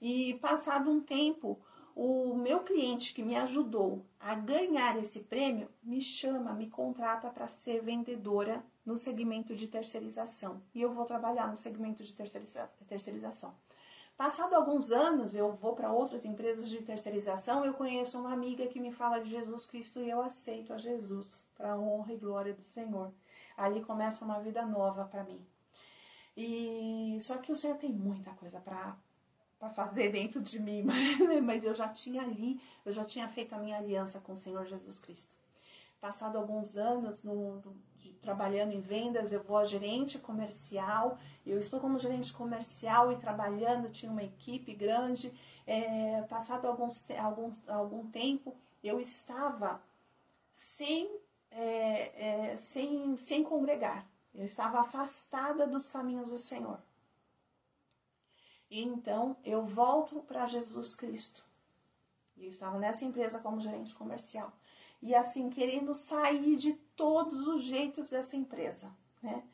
E 0.00 0.34
passado 0.34 0.90
um 0.90 1.00
tempo, 1.00 1.60
o 1.94 2.34
meu 2.34 2.60
cliente 2.60 3.14
que 3.14 3.22
me 3.22 3.36
ajudou 3.36 4.04
a 4.18 4.34
ganhar 4.34 4.96
esse 4.96 5.20
prêmio 5.20 5.68
me 5.82 6.00
chama, 6.00 6.52
me 6.52 6.68
contrata 6.68 7.30
para 7.30 7.46
ser 7.46 7.82
vendedora 7.82 8.64
no 8.84 8.96
segmento 8.96 9.54
de 9.54 9.68
terceirização. 9.68 10.60
E 10.74 10.82
eu 10.82 10.92
vou 10.92 11.04
trabalhar 11.04 11.48
no 11.48 11.56
segmento 11.56 12.02
de 12.02 12.12
terceirização. 12.12 13.54
Passado 14.16 14.54
alguns 14.54 14.92
anos, 14.92 15.34
eu 15.34 15.52
vou 15.52 15.74
para 15.74 15.92
outras 15.92 16.24
empresas 16.24 16.68
de 16.68 16.82
terceirização, 16.82 17.64
eu 17.64 17.74
conheço 17.74 18.18
uma 18.18 18.32
amiga 18.32 18.66
que 18.66 18.78
me 18.78 18.92
fala 18.92 19.20
de 19.20 19.30
Jesus 19.30 19.66
Cristo 19.66 20.00
e 20.00 20.08
eu 20.08 20.20
aceito 20.20 20.72
a 20.72 20.78
Jesus 20.78 21.44
para 21.56 21.72
a 21.72 21.78
honra 21.78 22.12
e 22.12 22.16
glória 22.16 22.54
do 22.54 22.62
Senhor. 22.62 23.12
Ali 23.56 23.82
começa 23.82 24.24
uma 24.24 24.40
vida 24.40 24.64
nova 24.64 25.04
para 25.04 25.24
mim. 25.24 25.44
E 26.36 27.18
só 27.20 27.38
que 27.38 27.52
o 27.52 27.56
Senhor 27.56 27.76
tem 27.76 27.92
muita 27.92 28.30
coisa 28.32 28.60
para 28.60 28.96
para 29.64 29.70
fazer 29.70 30.10
dentro 30.10 30.42
de 30.42 30.60
mim, 30.60 30.84
mas 31.42 31.64
eu 31.64 31.74
já 31.74 31.88
tinha 31.88 32.22
ali, 32.22 32.60
eu 32.84 32.92
já 32.92 33.04
tinha 33.04 33.26
feito 33.28 33.54
a 33.54 33.58
minha 33.58 33.78
aliança 33.78 34.20
com 34.20 34.32
o 34.32 34.36
Senhor 34.36 34.64
Jesus 34.66 35.00
Cristo. 35.00 35.32
Passado 36.00 36.36
alguns 36.36 36.76
anos 36.76 37.22
no, 37.22 37.62
de, 37.96 38.12
trabalhando 38.14 38.72
em 38.72 38.80
vendas, 38.80 39.32
eu 39.32 39.42
vou 39.42 39.56
a 39.56 39.64
gerente 39.64 40.18
comercial. 40.18 41.18
Eu 41.46 41.58
estou 41.58 41.80
como 41.80 41.98
gerente 41.98 42.30
comercial 42.34 43.10
e 43.10 43.16
trabalhando, 43.16 43.88
tinha 43.88 44.12
uma 44.12 44.22
equipe 44.22 44.74
grande. 44.74 45.32
É, 45.66 46.20
passado 46.28 46.66
alguns, 46.66 47.06
algum, 47.18 47.50
algum 47.66 48.06
tempo, 48.10 48.54
eu 48.82 49.00
estava 49.00 49.80
sem, 50.58 51.10
é, 51.50 52.52
é, 52.52 52.56
sem, 52.58 53.16
sem 53.16 53.42
congregar. 53.42 54.06
Eu 54.34 54.44
estava 54.44 54.80
afastada 54.80 55.66
dos 55.66 55.88
caminhos 55.88 56.28
do 56.28 56.36
Senhor. 56.36 56.78
E 58.70 58.82
então 58.82 59.36
eu 59.44 59.64
volto 59.64 60.20
para 60.22 60.46
Jesus 60.46 60.96
Cristo. 60.96 61.44
E 62.36 62.44
eu 62.44 62.50
estava 62.50 62.78
nessa 62.78 63.04
empresa 63.04 63.38
como 63.38 63.60
gerente 63.60 63.94
comercial. 63.94 64.52
E 65.00 65.14
assim, 65.14 65.50
querendo 65.50 65.94
sair 65.94 66.56
de 66.56 66.72
todos 66.96 67.46
os 67.46 67.62
jeitos 67.64 68.10
dessa 68.10 68.36
empresa, 68.36 68.90
né? 69.22 69.44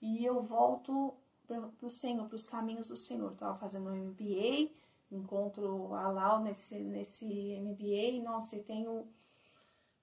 E 0.00 0.24
eu 0.24 0.40
volto 0.42 1.14
para 1.46 1.86
o 1.86 1.90
Senhor, 1.90 2.26
para 2.26 2.36
os 2.36 2.46
caminhos 2.46 2.88
do 2.88 2.96
Senhor. 2.96 3.32
Estava 3.32 3.58
fazendo 3.58 3.90
um 3.90 4.10
MBA, 4.10 4.70
encontro 5.10 5.94
a 5.94 6.08
Lau 6.08 6.40
nesse, 6.40 6.74
nesse 6.78 7.24
MBA. 7.24 8.22
Nossa, 8.22 8.56
e 8.56 8.62
tenho 8.62 9.06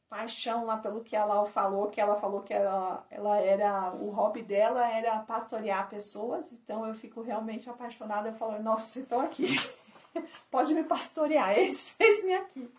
paixão 0.10 0.66
lá 0.66 0.78
pelo 0.78 1.04
que 1.04 1.16
a 1.16 1.24
Lau 1.24 1.46
falou, 1.46 1.90
que 1.90 2.02
ela 2.02 2.20
falou 2.20 2.42
que 2.42 2.54
ela, 2.54 3.06
ela 3.12 3.38
era, 3.38 3.94
o 3.94 4.10
hobby 4.10 4.42
dela 4.42 4.90
era 4.90 5.20
pastorear 5.20 5.88
pessoas, 5.88 6.52
então 6.52 6.86
eu 6.88 6.96
fico 6.96 7.22
realmente 7.22 7.70
apaixonada, 7.70 8.30
eu 8.30 8.34
falo, 8.34 8.62
nossa, 8.62 9.00
então 9.00 9.22
aqui, 9.22 9.48
pode 10.50 10.74
me 10.74 10.84
pastorear, 10.84 11.54
esse, 11.60 11.96
esse 12.00 12.34
aqui. 12.34 12.70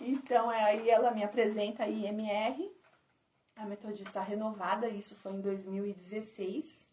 Então, 0.00 0.50
é, 0.50 0.62
aí 0.62 0.88
ela 0.88 1.10
me 1.10 1.24
apresenta 1.24 1.84
a 1.84 1.88
IMR, 1.88 2.70
a 3.56 3.66
metodista 3.66 4.20
renovada, 4.20 4.88
isso 4.88 5.16
foi 5.16 5.32
em 5.32 5.40
2016, 5.40 6.86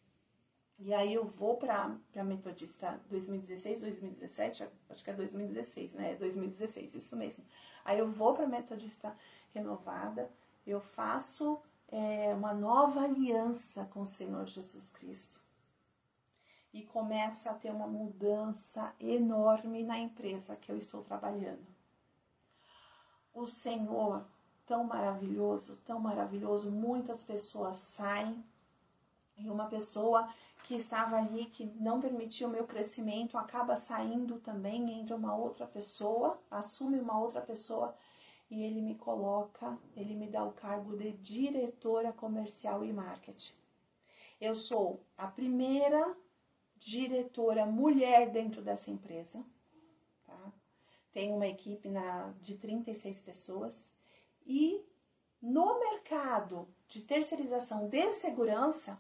e 0.84 0.96
aí 0.96 1.14
eu 1.14 1.26
vou 1.26 1.58
para 1.58 1.96
a 2.16 2.24
metodista 2.24 3.00
2016, 3.12 3.82
2017, 3.82 4.68
acho 4.90 5.04
que 5.04 5.10
é 5.12 5.14
2016, 5.14 5.94
né? 5.94 6.16
2016, 6.16 6.96
isso 6.96 7.16
mesmo. 7.16 7.46
Aí 7.86 8.00
eu 8.00 8.12
vou 8.12 8.34
para 8.34 8.48
metodista 8.48 9.16
renovada, 9.54 10.32
eu 10.66 10.80
faço 10.80 11.62
é, 11.88 12.34
uma 12.34 12.54
nova 12.54 13.02
aliança 13.02 13.86
com 13.86 14.02
o 14.02 14.08
Senhor 14.08 14.46
Jesus 14.48 14.92
Cristo. 14.92 15.42
E 16.74 16.84
começa 16.84 17.52
a 17.52 17.54
ter 17.54 17.70
uma 17.70 17.88
mudança 17.88 18.94
enorme 19.00 19.84
na 19.84 20.00
empresa 20.00 20.56
que 20.56 20.72
eu 20.72 20.78
estou 20.78 21.04
trabalhando. 21.04 21.68
O 23.34 23.46
Senhor, 23.46 24.26
tão 24.66 24.86
maravilhoso, 24.86 25.78
tão 25.86 26.00
maravilhoso, 26.00 26.72
muitas 26.72 27.24
pessoas 27.24 27.78
saem 27.78 28.42
e 29.38 29.50
uma 29.50 29.66
pessoa 29.66 30.30
que 30.64 30.76
estava 30.76 31.18
ali, 31.18 31.46
que 31.46 31.66
não 31.66 32.00
permitia 32.00 32.48
o 32.48 32.52
meu 32.52 32.66
crescimento, 32.66 33.38
acaba 33.38 33.76
saindo 33.76 34.40
também, 34.40 35.00
entra 35.00 35.16
uma 35.16 35.36
outra 35.36 35.66
pessoa, 35.66 36.40
assume 36.50 37.00
uma 37.00 37.20
outra 37.20 37.42
pessoa 37.42 37.96
e 38.52 38.64
ele 38.64 38.82
me 38.82 38.96
coloca, 38.96 39.80
ele 39.96 40.14
me 40.14 40.28
dá 40.28 40.44
o 40.44 40.52
cargo 40.52 40.98
de 40.98 41.14
diretora 41.14 42.12
comercial 42.12 42.84
e 42.84 42.92
marketing. 42.92 43.54
Eu 44.42 44.54
sou 44.54 45.02
a 45.18 45.26
primeira 45.26 46.14
diretora 46.76 47.66
mulher 47.66 48.30
dentro 48.30 48.62
dessa 48.62 48.92
empresa. 48.92 49.42
Tá? 50.26 50.54
Tenho 51.14 51.36
uma 51.36 51.48
equipe 51.48 51.88
na, 51.88 52.34
de 52.42 52.58
36 52.58 53.22
pessoas 53.22 53.88
e 54.46 54.86
no 55.42 55.80
mercado 55.80 56.68
de 56.90 57.02
terceirização 57.02 57.88
de 57.88 58.14
segurança, 58.16 59.00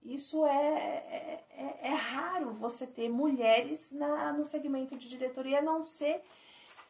isso 0.00 0.46
é, 0.46 0.54
é, 0.54 1.44
é, 1.50 1.78
é 1.88 1.94
raro 1.94 2.54
você 2.54 2.86
ter 2.86 3.08
mulheres 3.08 3.90
na, 3.90 4.32
no 4.32 4.44
segmento 4.44 4.96
de 4.96 5.08
diretoria, 5.08 5.58
a 5.58 5.62
não 5.62 5.82
ser 5.82 6.22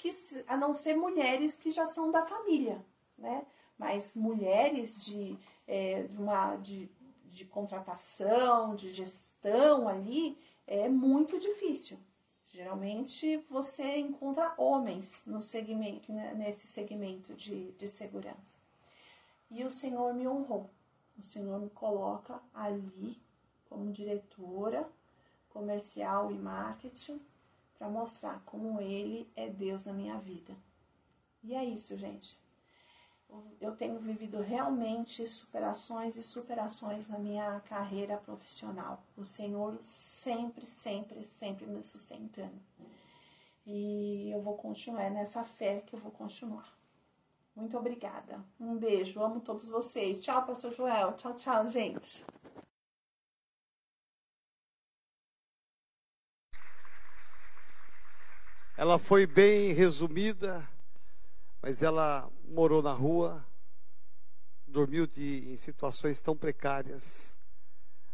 que 0.00 0.10
a 0.48 0.56
não 0.56 0.72
ser 0.72 0.96
mulheres 0.96 1.56
que 1.56 1.70
já 1.70 1.84
são 1.84 2.10
da 2.10 2.24
família, 2.24 2.82
né? 3.18 3.44
Mas 3.78 4.14
mulheres 4.14 5.04
de, 5.04 5.38
é, 5.68 6.04
de 6.04 6.18
uma 6.18 6.56
de, 6.56 6.90
de 7.26 7.44
contratação, 7.44 8.74
de 8.74 8.92
gestão 8.94 9.86
ali, 9.86 10.38
é 10.66 10.88
muito 10.88 11.38
difícil. 11.38 11.98
Geralmente 12.48 13.36
você 13.50 13.98
encontra 13.98 14.54
homens 14.56 15.22
no 15.26 15.42
segmento, 15.42 16.10
né, 16.10 16.32
nesse 16.34 16.66
segmento 16.66 17.34
de, 17.34 17.72
de 17.72 17.86
segurança. 17.86 18.58
E 19.50 19.62
o 19.64 19.70
Senhor 19.70 20.14
me 20.14 20.26
honrou. 20.26 20.70
O 21.18 21.22
Senhor 21.22 21.60
me 21.60 21.68
coloca 21.70 22.40
ali 22.54 23.20
como 23.68 23.92
diretora 23.92 24.88
comercial 25.50 26.30
e 26.32 26.38
marketing 26.38 27.20
para 27.80 27.88
mostrar 27.88 28.42
como 28.44 28.78
Ele 28.78 29.26
é 29.34 29.48
Deus 29.48 29.86
na 29.86 29.92
minha 29.94 30.18
vida. 30.18 30.54
E 31.42 31.54
é 31.54 31.64
isso, 31.64 31.96
gente. 31.96 32.38
Eu 33.58 33.74
tenho 33.74 33.98
vivido 33.98 34.42
realmente 34.42 35.26
superações 35.26 36.14
e 36.16 36.22
superações 36.22 37.08
na 37.08 37.18
minha 37.18 37.58
carreira 37.60 38.18
profissional. 38.18 39.02
O 39.16 39.24
Senhor 39.24 39.78
sempre, 39.82 40.66
sempre, 40.66 41.26
sempre 41.38 41.64
me 41.66 41.82
sustentando. 41.82 42.60
E 43.64 44.30
eu 44.30 44.42
vou 44.42 44.58
continuar 44.58 45.04
é 45.04 45.10
nessa 45.10 45.42
fé 45.42 45.80
que 45.80 45.96
eu 45.96 46.00
vou 46.00 46.12
continuar. 46.12 46.76
Muito 47.56 47.78
obrigada. 47.78 48.44
Um 48.60 48.76
beijo. 48.76 49.22
Amo 49.22 49.40
todos 49.40 49.68
vocês. 49.68 50.20
Tchau, 50.20 50.44
Pastor 50.44 50.74
Joel. 50.74 51.14
Tchau, 51.14 51.34
tchau, 51.34 51.70
gente. 51.70 52.22
Ela 58.80 58.98
foi 58.98 59.26
bem 59.26 59.74
resumida, 59.74 60.66
mas 61.60 61.82
ela 61.82 62.32
morou 62.48 62.80
na 62.80 62.94
rua, 62.94 63.46
dormiu 64.66 65.06
de, 65.06 65.52
em 65.52 65.56
situações 65.58 66.22
tão 66.22 66.34
precárias, 66.34 67.36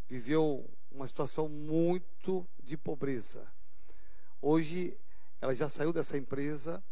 viveu 0.08 0.68
uma 0.90 1.06
situação 1.06 1.48
muito 1.48 2.44
de 2.60 2.76
pobreza. 2.76 3.46
Hoje, 4.42 4.98
ela 5.40 5.54
já 5.54 5.68
saiu 5.68 5.92
dessa 5.92 6.18
empresa, 6.18 6.82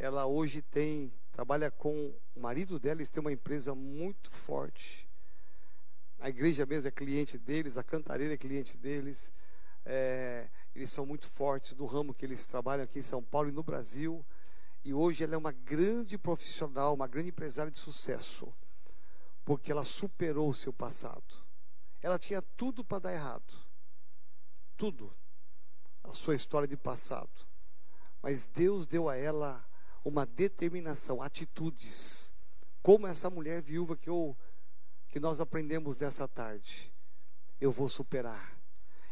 ela 0.00 0.26
hoje 0.26 0.60
tem 0.60 1.12
trabalha 1.30 1.70
com 1.70 2.12
o 2.34 2.40
marido 2.40 2.76
dela, 2.76 2.96
eles 2.96 3.08
têm 3.08 3.20
uma 3.20 3.30
empresa 3.30 3.72
muito 3.72 4.32
forte. 4.32 5.08
A 6.18 6.28
igreja 6.28 6.66
mesmo 6.66 6.88
é 6.88 6.90
cliente 6.90 7.38
deles, 7.38 7.78
a 7.78 7.84
cantareira 7.84 8.34
é 8.34 8.36
cliente 8.36 8.76
deles. 8.76 9.32
É, 9.84 10.48
eles 10.74 10.90
são 10.90 11.04
muito 11.04 11.26
fortes 11.26 11.74
do 11.74 11.84
ramo 11.84 12.14
que 12.14 12.24
eles 12.24 12.46
trabalham 12.46 12.84
aqui 12.84 12.98
em 12.98 13.02
São 13.02 13.22
Paulo 13.22 13.48
e 13.48 13.52
no 13.52 13.62
Brasil. 13.62 14.24
E 14.84 14.92
hoje 14.94 15.22
ela 15.22 15.34
é 15.34 15.38
uma 15.38 15.52
grande 15.52 16.16
profissional, 16.16 16.94
uma 16.94 17.06
grande 17.06 17.28
empresária 17.28 17.70
de 17.70 17.78
sucesso, 17.78 18.52
porque 19.44 19.70
ela 19.70 19.84
superou 19.84 20.48
o 20.48 20.54
seu 20.54 20.72
passado. 20.72 21.44
Ela 22.00 22.18
tinha 22.18 22.42
tudo 22.42 22.84
para 22.84 23.00
dar 23.00 23.12
errado, 23.12 23.54
tudo, 24.76 25.14
a 26.02 26.10
sua 26.10 26.34
história 26.34 26.66
de 26.66 26.76
passado. 26.76 27.46
Mas 28.20 28.46
Deus 28.46 28.86
deu 28.86 29.08
a 29.08 29.16
ela 29.16 29.64
uma 30.04 30.26
determinação, 30.26 31.22
atitudes, 31.22 32.32
como 32.82 33.06
essa 33.06 33.30
mulher 33.30 33.62
viúva 33.62 33.96
que, 33.96 34.10
eu, 34.10 34.36
que 35.08 35.20
nós 35.20 35.40
aprendemos 35.40 36.00
nessa 36.00 36.26
tarde. 36.26 36.92
Eu 37.60 37.70
vou 37.70 37.88
superar. 37.88 38.58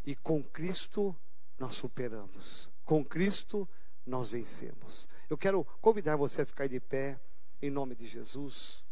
E 0.05 0.17
com 0.17 0.43
Cristo 0.43 1.17
nós 1.61 1.75
superamos. 1.75 2.71
Com 2.85 3.05
Cristo 3.05 3.69
nós 4.05 4.31
vencemos. 4.31 5.09
Eu 5.29 5.39
quero 5.39 5.63
convidar 5.81 6.17
você 6.17 6.43
a 6.43 6.47
ficar 6.47 6.67
de 6.67 6.81
pé, 6.81 7.21
em 7.63 7.71
nome 7.71 7.95
de 7.95 8.07
Jesus. 8.07 8.83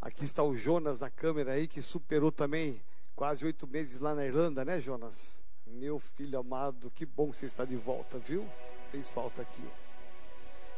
Aqui 0.00 0.24
está 0.24 0.42
o 0.42 0.54
Jonas 0.54 1.00
na 1.00 1.10
câmera 1.10 1.52
aí, 1.52 1.66
que 1.66 1.82
superou 1.82 2.30
também 2.30 2.80
quase 3.16 3.44
oito 3.44 3.66
meses 3.66 3.98
lá 3.98 4.14
na 4.14 4.24
Irlanda, 4.24 4.64
né, 4.64 4.78
Jonas? 4.78 5.42
Meu 5.66 5.98
filho 5.98 6.38
amado, 6.38 6.90
que 6.90 7.04
bom 7.04 7.32
que 7.32 7.38
você 7.38 7.46
está 7.46 7.64
de 7.64 7.74
volta, 7.74 8.18
viu? 8.18 8.46
fez 8.90 9.08
falta 9.08 9.42
aqui. 9.42 9.64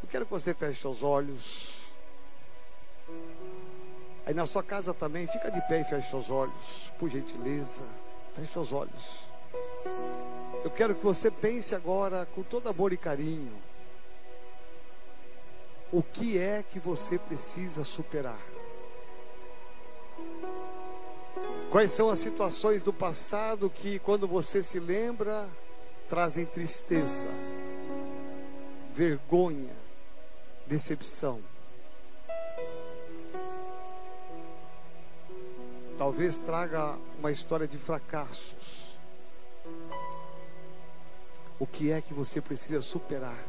Eu 0.03 0.09
quero 0.09 0.24
que 0.24 0.31
você 0.31 0.55
feche 0.55 0.81
seus 0.81 1.03
olhos. 1.03 1.93
Aí 4.24 4.35
na 4.35 4.47
sua 4.47 4.62
casa 4.62 4.93
também, 4.93 5.26
fica 5.26 5.51
de 5.51 5.61
pé 5.68 5.81
e 5.81 5.85
feche 5.85 6.09
seus 6.09 6.31
olhos, 6.31 6.93
por 6.99 7.09
gentileza. 7.09 7.83
Feche 8.39 8.53
seus 8.53 8.72
olhos. 8.72 9.26
Eu 10.64 10.70
quero 10.70 10.95
que 10.95 11.05
você 11.05 11.30
pense 11.30 11.74
agora 11.74 12.26
com 12.34 12.43
todo 12.43 12.68
amor 12.68 12.93
e 12.93 12.97
carinho. 12.97 13.57
O 15.91 16.03
que 16.03 16.39
é 16.39 16.62
que 16.62 16.78
você 16.78 17.18
precisa 17.18 17.84
superar? 17.84 18.41
Quais 21.70 21.91
são 21.91 22.09
as 22.09 22.18
situações 22.18 22.82
do 22.82 22.93
passado 22.93 23.70
que, 23.70 23.99
quando 23.99 24.26
você 24.26 24.62
se 24.62 24.78
lembra, 24.78 25.49
trazem 26.09 26.45
tristeza? 26.45 27.28
vergonha, 28.99 29.76
decepção. 30.66 31.41
Talvez 35.99 36.36
traga 36.38 36.96
uma 37.18 37.32
história 37.32 37.66
de 37.66 37.76
fracassos. 37.76 38.96
O 41.59 41.66
que 41.66 41.90
é 41.90 42.01
que 42.01 42.14
você 42.14 42.40
precisa 42.40 42.80
superar? 42.80 43.44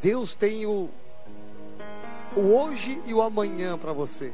Deus 0.00 0.32
tem 0.32 0.64
o, 0.64 0.88
o 2.34 2.40
hoje 2.40 3.02
e 3.04 3.12
o 3.12 3.20
amanhã 3.20 3.76
para 3.76 3.92
você. 3.92 4.32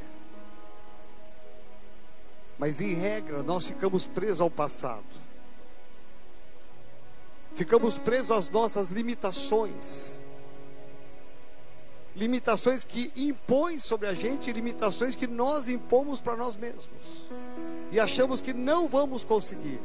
Mas 2.56 2.80
em 2.80 2.94
regra, 2.94 3.42
nós 3.42 3.66
ficamos 3.66 4.06
presos 4.06 4.40
ao 4.40 4.50
passado. 4.50 5.02
Ficamos 7.56 7.98
presos 7.98 8.30
às 8.30 8.48
nossas 8.48 8.88
limitações. 8.88 10.24
Limitações 12.14 12.84
que 12.84 13.10
impõem 13.16 13.78
sobre 13.78 14.06
a 14.06 14.14
gente, 14.14 14.52
limitações 14.52 15.14
que 15.14 15.26
nós 15.26 15.68
impomos 15.68 16.20
para 16.20 16.36
nós 16.36 16.56
mesmos. 16.56 17.26
E 17.90 17.98
achamos 17.98 18.40
que 18.40 18.52
não 18.52 18.86
vamos 18.86 19.24
conseguir. 19.24 19.80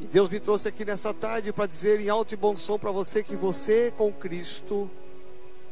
E 0.00 0.06
Deus 0.06 0.28
me 0.30 0.38
trouxe 0.38 0.68
aqui 0.68 0.84
nessa 0.84 1.12
tarde 1.12 1.52
para 1.52 1.66
dizer 1.66 2.00
em 2.00 2.08
alto 2.08 2.32
e 2.32 2.36
bom 2.36 2.56
som 2.56 2.78
para 2.78 2.90
você 2.90 3.22
que 3.22 3.34
você 3.34 3.92
com 3.96 4.12
Cristo 4.12 4.88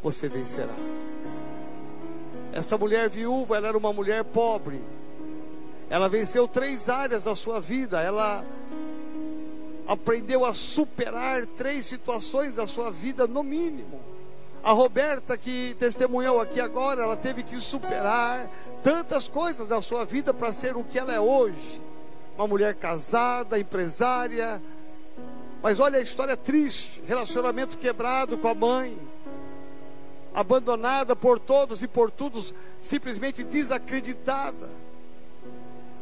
você 0.03 0.29
vencerá. 0.29 0.75
Essa 2.53 2.79
mulher 2.79 3.09
viúva, 3.09 3.57
ela 3.57 3.69
era 3.69 3.77
uma 3.77 3.93
mulher 3.93 4.25
pobre. 4.25 4.81
Ela 5.91 6.09
venceu 6.09 6.49
três 6.49 6.89
áreas 6.89 7.23
da 7.23 7.35
sua 7.35 7.61
vida. 7.61 8.01
Ela 8.01 8.45
aprendeu 9.87 10.45
a 10.45 10.55
superar 10.55 11.47
três 11.47 11.87
situações 11.87 12.57
da 12.57 12.67
sua 12.67 12.91
vida, 12.91 13.27
no 13.27 13.43
mínimo. 13.43 14.01
A 14.67 14.73
Roberta, 14.73 15.37
que 15.37 15.77
testemunhou 15.79 16.41
aqui 16.41 16.61
agora, 16.61 17.05
ela 17.05 17.17
teve 17.17 17.45
que 17.45 17.61
superar 17.61 18.51
tantas 18.83 19.29
coisas 19.29 19.69
da 19.69 19.81
sua 19.81 20.05
vida 20.05 20.35
para 20.35 20.53
ser 20.53 20.77
o 20.77 20.83
que 20.83 20.99
ela 20.99 21.14
é 21.14 21.21
hoje. 21.21 21.81
Uma 22.37 22.49
mulher 22.49 22.75
casada, 22.75 23.61
empresária. 23.61 24.61
Mas 25.62 25.79
olha 25.79 26.01
a 26.01 26.03
história 26.03 26.37
triste: 26.37 27.01
relacionamento 27.07 27.79
quebrado 27.79 28.37
com 28.39 28.49
a 28.49 28.55
mãe, 28.57 28.99
abandonada 30.35 31.14
por 31.14 31.39
todos 31.39 31.81
e 31.85 31.87
por 31.87 32.11
todos, 32.11 32.53
simplesmente 32.81 33.45
desacreditada. 33.45 34.69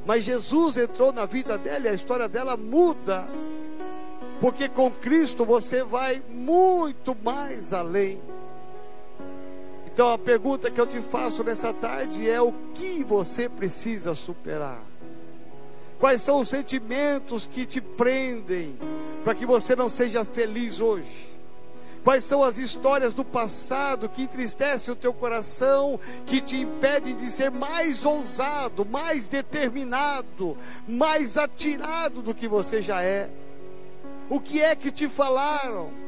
Mas 0.06 0.24
Jesus 0.24 0.78
entrou 0.78 1.12
na 1.12 1.26
vida 1.26 1.58
dela 1.58 1.84
e 1.84 1.88
a 1.90 1.94
história 1.94 2.26
dela 2.26 2.56
muda 2.56 3.28
porque 4.40 4.68
com 4.68 4.90
Cristo 4.90 5.44
você 5.44 5.82
vai 5.84 6.22
muito 6.28 7.16
mais 7.22 7.72
além. 7.72 8.20
Então 9.94 10.10
a 10.12 10.18
pergunta 10.18 10.72
que 10.72 10.80
eu 10.80 10.88
te 10.88 11.00
faço 11.00 11.44
nessa 11.44 11.72
tarde 11.72 12.28
é: 12.28 12.42
o 12.42 12.52
que 12.74 13.04
você 13.04 13.48
precisa 13.48 14.12
superar? 14.12 14.82
Quais 16.00 16.20
são 16.20 16.40
os 16.40 16.48
sentimentos 16.48 17.46
que 17.46 17.64
te 17.64 17.80
prendem 17.80 18.76
para 19.22 19.36
que 19.36 19.46
você 19.46 19.76
não 19.76 19.88
seja 19.88 20.24
feliz 20.24 20.80
hoje? 20.80 21.32
Quais 22.02 22.24
são 22.24 22.42
as 22.42 22.58
histórias 22.58 23.14
do 23.14 23.24
passado 23.24 24.08
que 24.08 24.22
entristecem 24.22 24.92
o 24.92 24.96
teu 24.96 25.14
coração, 25.14 25.98
que 26.26 26.40
te 26.40 26.56
impedem 26.56 27.14
de 27.14 27.30
ser 27.30 27.52
mais 27.52 28.04
ousado, 28.04 28.84
mais 28.84 29.28
determinado, 29.28 30.58
mais 30.88 31.38
atirado 31.38 32.20
do 32.20 32.34
que 32.34 32.48
você 32.48 32.82
já 32.82 33.00
é? 33.00 33.30
O 34.28 34.40
que 34.40 34.60
é 34.60 34.74
que 34.74 34.90
te 34.90 35.08
falaram? 35.08 36.03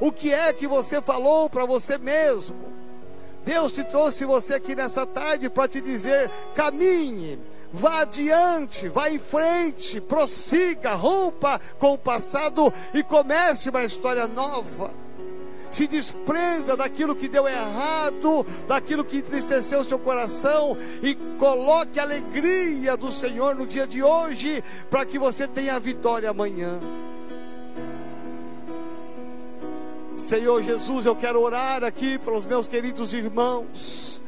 O 0.00 0.12
que 0.12 0.32
é 0.32 0.52
que 0.52 0.66
você 0.66 1.00
falou 1.00 1.48
para 1.48 1.64
você 1.64 1.96
mesmo? 1.96 2.76
Deus 3.44 3.70
te 3.70 3.84
trouxe 3.84 4.24
você 4.24 4.54
aqui 4.54 4.74
nessa 4.74 5.06
tarde 5.06 5.48
para 5.48 5.68
te 5.68 5.80
dizer: 5.80 6.28
caminhe, 6.54 7.38
vá 7.72 8.00
adiante, 8.00 8.88
vá 8.88 9.08
em 9.08 9.20
frente, 9.20 10.00
prossiga, 10.00 10.94
rompa 10.94 11.60
com 11.78 11.92
o 11.92 11.98
passado 11.98 12.72
e 12.92 13.04
comece 13.04 13.70
uma 13.70 13.84
história 13.84 14.26
nova. 14.26 14.90
Se 15.70 15.86
desprenda 15.86 16.76
daquilo 16.76 17.14
que 17.14 17.28
deu 17.28 17.46
errado, 17.46 18.44
daquilo 18.66 19.04
que 19.04 19.18
entristeceu 19.18 19.84
seu 19.84 19.98
coração 19.98 20.76
e 21.02 21.14
coloque 21.38 22.00
a 22.00 22.02
alegria 22.02 22.96
do 22.96 23.10
Senhor 23.10 23.54
no 23.54 23.66
dia 23.66 23.86
de 23.86 24.02
hoje, 24.02 24.62
para 24.90 25.04
que 25.04 25.18
você 25.18 25.46
tenha 25.46 25.78
vitória 25.78 26.30
amanhã. 26.30 26.80
Senhor 30.16 30.62
Jesus, 30.62 31.04
eu 31.04 31.14
quero 31.14 31.40
orar 31.40 31.84
aqui 31.84 32.18
pelos 32.18 32.46
meus 32.46 32.66
queridos 32.66 33.12
irmãos. 33.12 34.22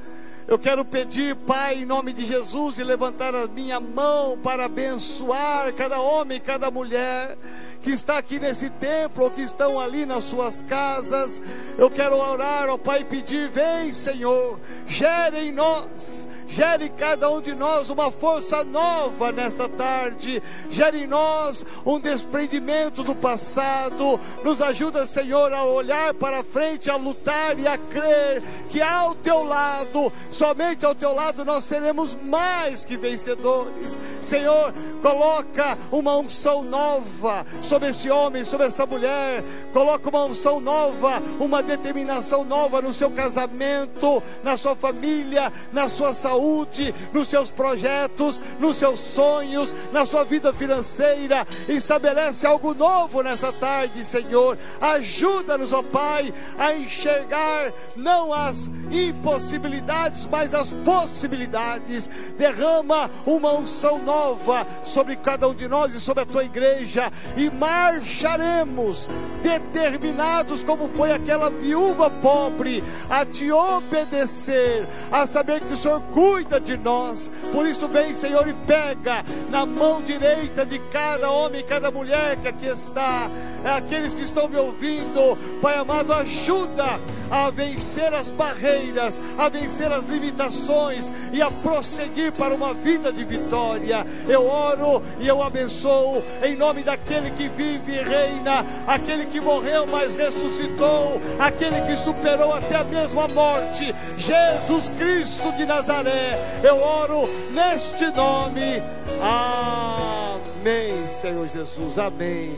Eu 0.46 0.58
quero 0.58 0.84
pedir, 0.84 1.34
Pai, 1.34 1.76
em 1.76 1.84
nome 1.84 2.12
de 2.12 2.24
Jesus, 2.24 2.78
e 2.78 2.84
levantar 2.84 3.34
a 3.34 3.46
minha 3.46 3.80
mão 3.80 4.38
para 4.38 4.66
abençoar 4.66 5.72
cada 5.74 5.98
homem, 5.98 6.40
cada 6.40 6.70
mulher 6.70 7.36
que 7.82 7.90
está 7.90 8.18
aqui 8.18 8.38
nesse 8.38 8.70
templo 8.70 9.24
ou 9.24 9.30
que 9.30 9.42
estão 9.42 9.80
ali 9.80 10.04
nas 10.04 10.24
suas 10.24 10.62
casas. 10.62 11.40
Eu 11.76 11.90
quero 11.90 12.16
orar, 12.16 12.68
ó 12.68 12.76
Pai, 12.76 13.00
e 13.00 13.04
pedir: 13.04 13.48
vem, 13.48 13.92
Senhor, 13.92 14.60
gere 14.86 15.38
em 15.38 15.52
nós 15.52 16.28
gere 16.48 16.88
cada 16.88 17.30
um 17.30 17.40
de 17.40 17.54
nós 17.54 17.90
uma 17.90 18.10
força 18.10 18.64
nova 18.64 19.30
nesta 19.30 19.68
tarde, 19.68 20.42
gere 20.70 21.04
em 21.04 21.06
nós 21.06 21.64
um 21.84 22.00
desprendimento 22.00 23.02
do 23.02 23.14
passado, 23.14 24.18
nos 24.42 24.62
ajuda, 24.62 25.06
Senhor, 25.06 25.52
a 25.52 25.64
olhar 25.64 26.14
para 26.14 26.42
frente, 26.42 26.90
a 26.90 26.96
lutar 26.96 27.58
e 27.58 27.68
a 27.68 27.76
crer 27.76 28.42
que 28.70 28.80
ao 28.80 29.14
teu 29.14 29.44
lado, 29.44 30.10
somente 30.30 30.86
ao 30.86 30.94
teu 30.94 31.14
lado, 31.14 31.44
nós 31.44 31.64
seremos 31.64 32.16
mais 32.24 32.82
que 32.82 32.96
vencedores. 32.96 33.98
Senhor, 34.22 34.72
coloca 35.02 35.76
uma 35.92 36.16
unção 36.16 36.62
nova 36.62 37.44
sobre 37.60 37.90
esse 37.90 38.10
homem, 38.10 38.44
sobre 38.44 38.66
essa 38.66 38.86
mulher, 38.86 39.44
coloca 39.72 40.08
uma 40.08 40.24
unção 40.24 40.60
nova, 40.60 41.22
uma 41.38 41.62
determinação 41.62 42.44
nova 42.44 42.80
no 42.80 42.92
seu 42.92 43.10
casamento, 43.10 44.22
na 44.42 44.56
sua 44.56 44.74
família, 44.74 45.52
na 45.72 45.88
sua 45.88 46.14
saúde 46.14 46.37
saúde, 46.38 46.94
nos 47.12 47.26
seus 47.26 47.50
projetos, 47.50 48.40
nos 48.60 48.76
seus 48.76 49.00
sonhos, 49.00 49.74
na 49.92 50.06
sua 50.06 50.24
vida 50.24 50.52
financeira. 50.52 51.46
Estabelece 51.68 52.46
algo 52.46 52.72
novo 52.74 53.22
nessa 53.22 53.52
tarde, 53.52 54.04
Senhor. 54.04 54.56
Ajuda-nos, 54.80 55.72
ó 55.72 55.82
Pai, 55.82 56.32
a 56.56 56.72
enxergar 56.74 57.72
não 57.96 58.32
as 58.32 58.70
impossibilidades, 58.90 60.26
mas 60.26 60.54
as 60.54 60.70
possibilidades. 60.84 62.08
Derrama 62.38 63.10
uma 63.26 63.52
unção 63.52 63.98
nova 63.98 64.64
sobre 64.84 65.16
cada 65.16 65.48
um 65.48 65.54
de 65.54 65.66
nós 65.66 65.94
e 65.94 66.00
sobre 66.00 66.22
a 66.22 66.26
tua 66.26 66.44
igreja 66.44 67.10
e 67.36 67.50
marcharemos 67.50 69.10
determinados 69.42 70.62
como 70.62 70.86
foi 70.88 71.10
aquela 71.12 71.50
viúva 71.50 72.08
pobre 72.08 72.84
a 73.10 73.24
te 73.24 73.50
obedecer, 73.50 74.86
a 75.10 75.26
saber 75.26 75.60
que 75.60 75.72
o 75.72 75.76
Senhor 75.76 76.00
cuida 76.12 76.27
cuida 76.28 76.60
de 76.60 76.76
nós. 76.76 77.30
Por 77.52 77.66
isso, 77.66 77.88
vem, 77.88 78.12
Senhor, 78.12 78.46
e 78.46 78.52
pega 78.52 79.24
na 79.50 79.64
mão 79.64 80.02
direita 80.02 80.64
de 80.66 80.78
cada 80.90 81.30
homem, 81.30 81.64
cada 81.64 81.90
mulher 81.90 82.36
que 82.36 82.48
aqui 82.48 82.66
está, 82.66 83.30
é 83.64 83.70
aqueles 83.70 84.14
que 84.14 84.22
estão 84.22 84.46
me 84.46 84.56
ouvindo, 84.56 85.38
Pai 85.62 85.78
amado, 85.78 86.12
ajuda 86.12 87.00
a 87.30 87.50
vencer 87.50 88.12
as 88.12 88.28
barreiras, 88.28 89.20
a 89.36 89.48
vencer 89.48 89.90
as 89.90 90.04
limitações 90.06 91.10
e 91.32 91.40
a 91.42 91.50
prosseguir 91.50 92.32
para 92.32 92.54
uma 92.54 92.74
vida 92.74 93.12
de 93.12 93.24
vitória. 93.24 94.06
Eu 94.28 94.46
oro 94.46 95.02
e 95.18 95.26
eu 95.26 95.42
abençoo 95.42 96.22
em 96.42 96.56
nome 96.56 96.82
daquele 96.82 97.30
que 97.30 97.48
vive 97.48 97.92
e 97.92 98.02
reina, 98.02 98.64
aquele 98.86 99.26
que 99.26 99.40
morreu, 99.40 99.86
mas 99.86 100.14
ressuscitou, 100.14 101.20
aquele 101.38 101.80
que 101.82 101.96
superou 101.96 102.52
até 102.52 102.76
a 102.76 102.84
mesma 102.84 103.28
morte, 103.28 103.94
Jesus 104.16 104.88
Cristo 104.98 105.52
de 105.52 105.64
Nazaré. 105.64 106.17
Eu 106.62 106.76
oro 106.80 107.24
neste 107.52 108.06
nome. 108.10 108.82
Amém, 109.22 111.06
Senhor 111.06 111.48
Jesus. 111.48 111.98
Amém. 111.98 112.56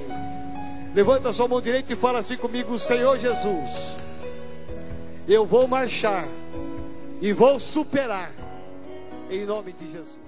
Levanta 0.95 1.33
sua 1.33 1.47
mão 1.47 1.61
direita 1.61 1.93
e 1.93 1.97
fala 1.97 2.19
assim 2.19 2.37
comigo, 2.37 2.79
Senhor 2.79 3.19
Jesus. 3.19 3.97
Eu 5.29 5.47
vou 5.47 5.69
marchar 5.69 6.27
e 7.21 7.33
vou 7.33 7.61
superar 7.61 8.33
em 9.31 9.45
nome 9.47 9.73
de 9.73 9.87
Jesus. 9.87 10.20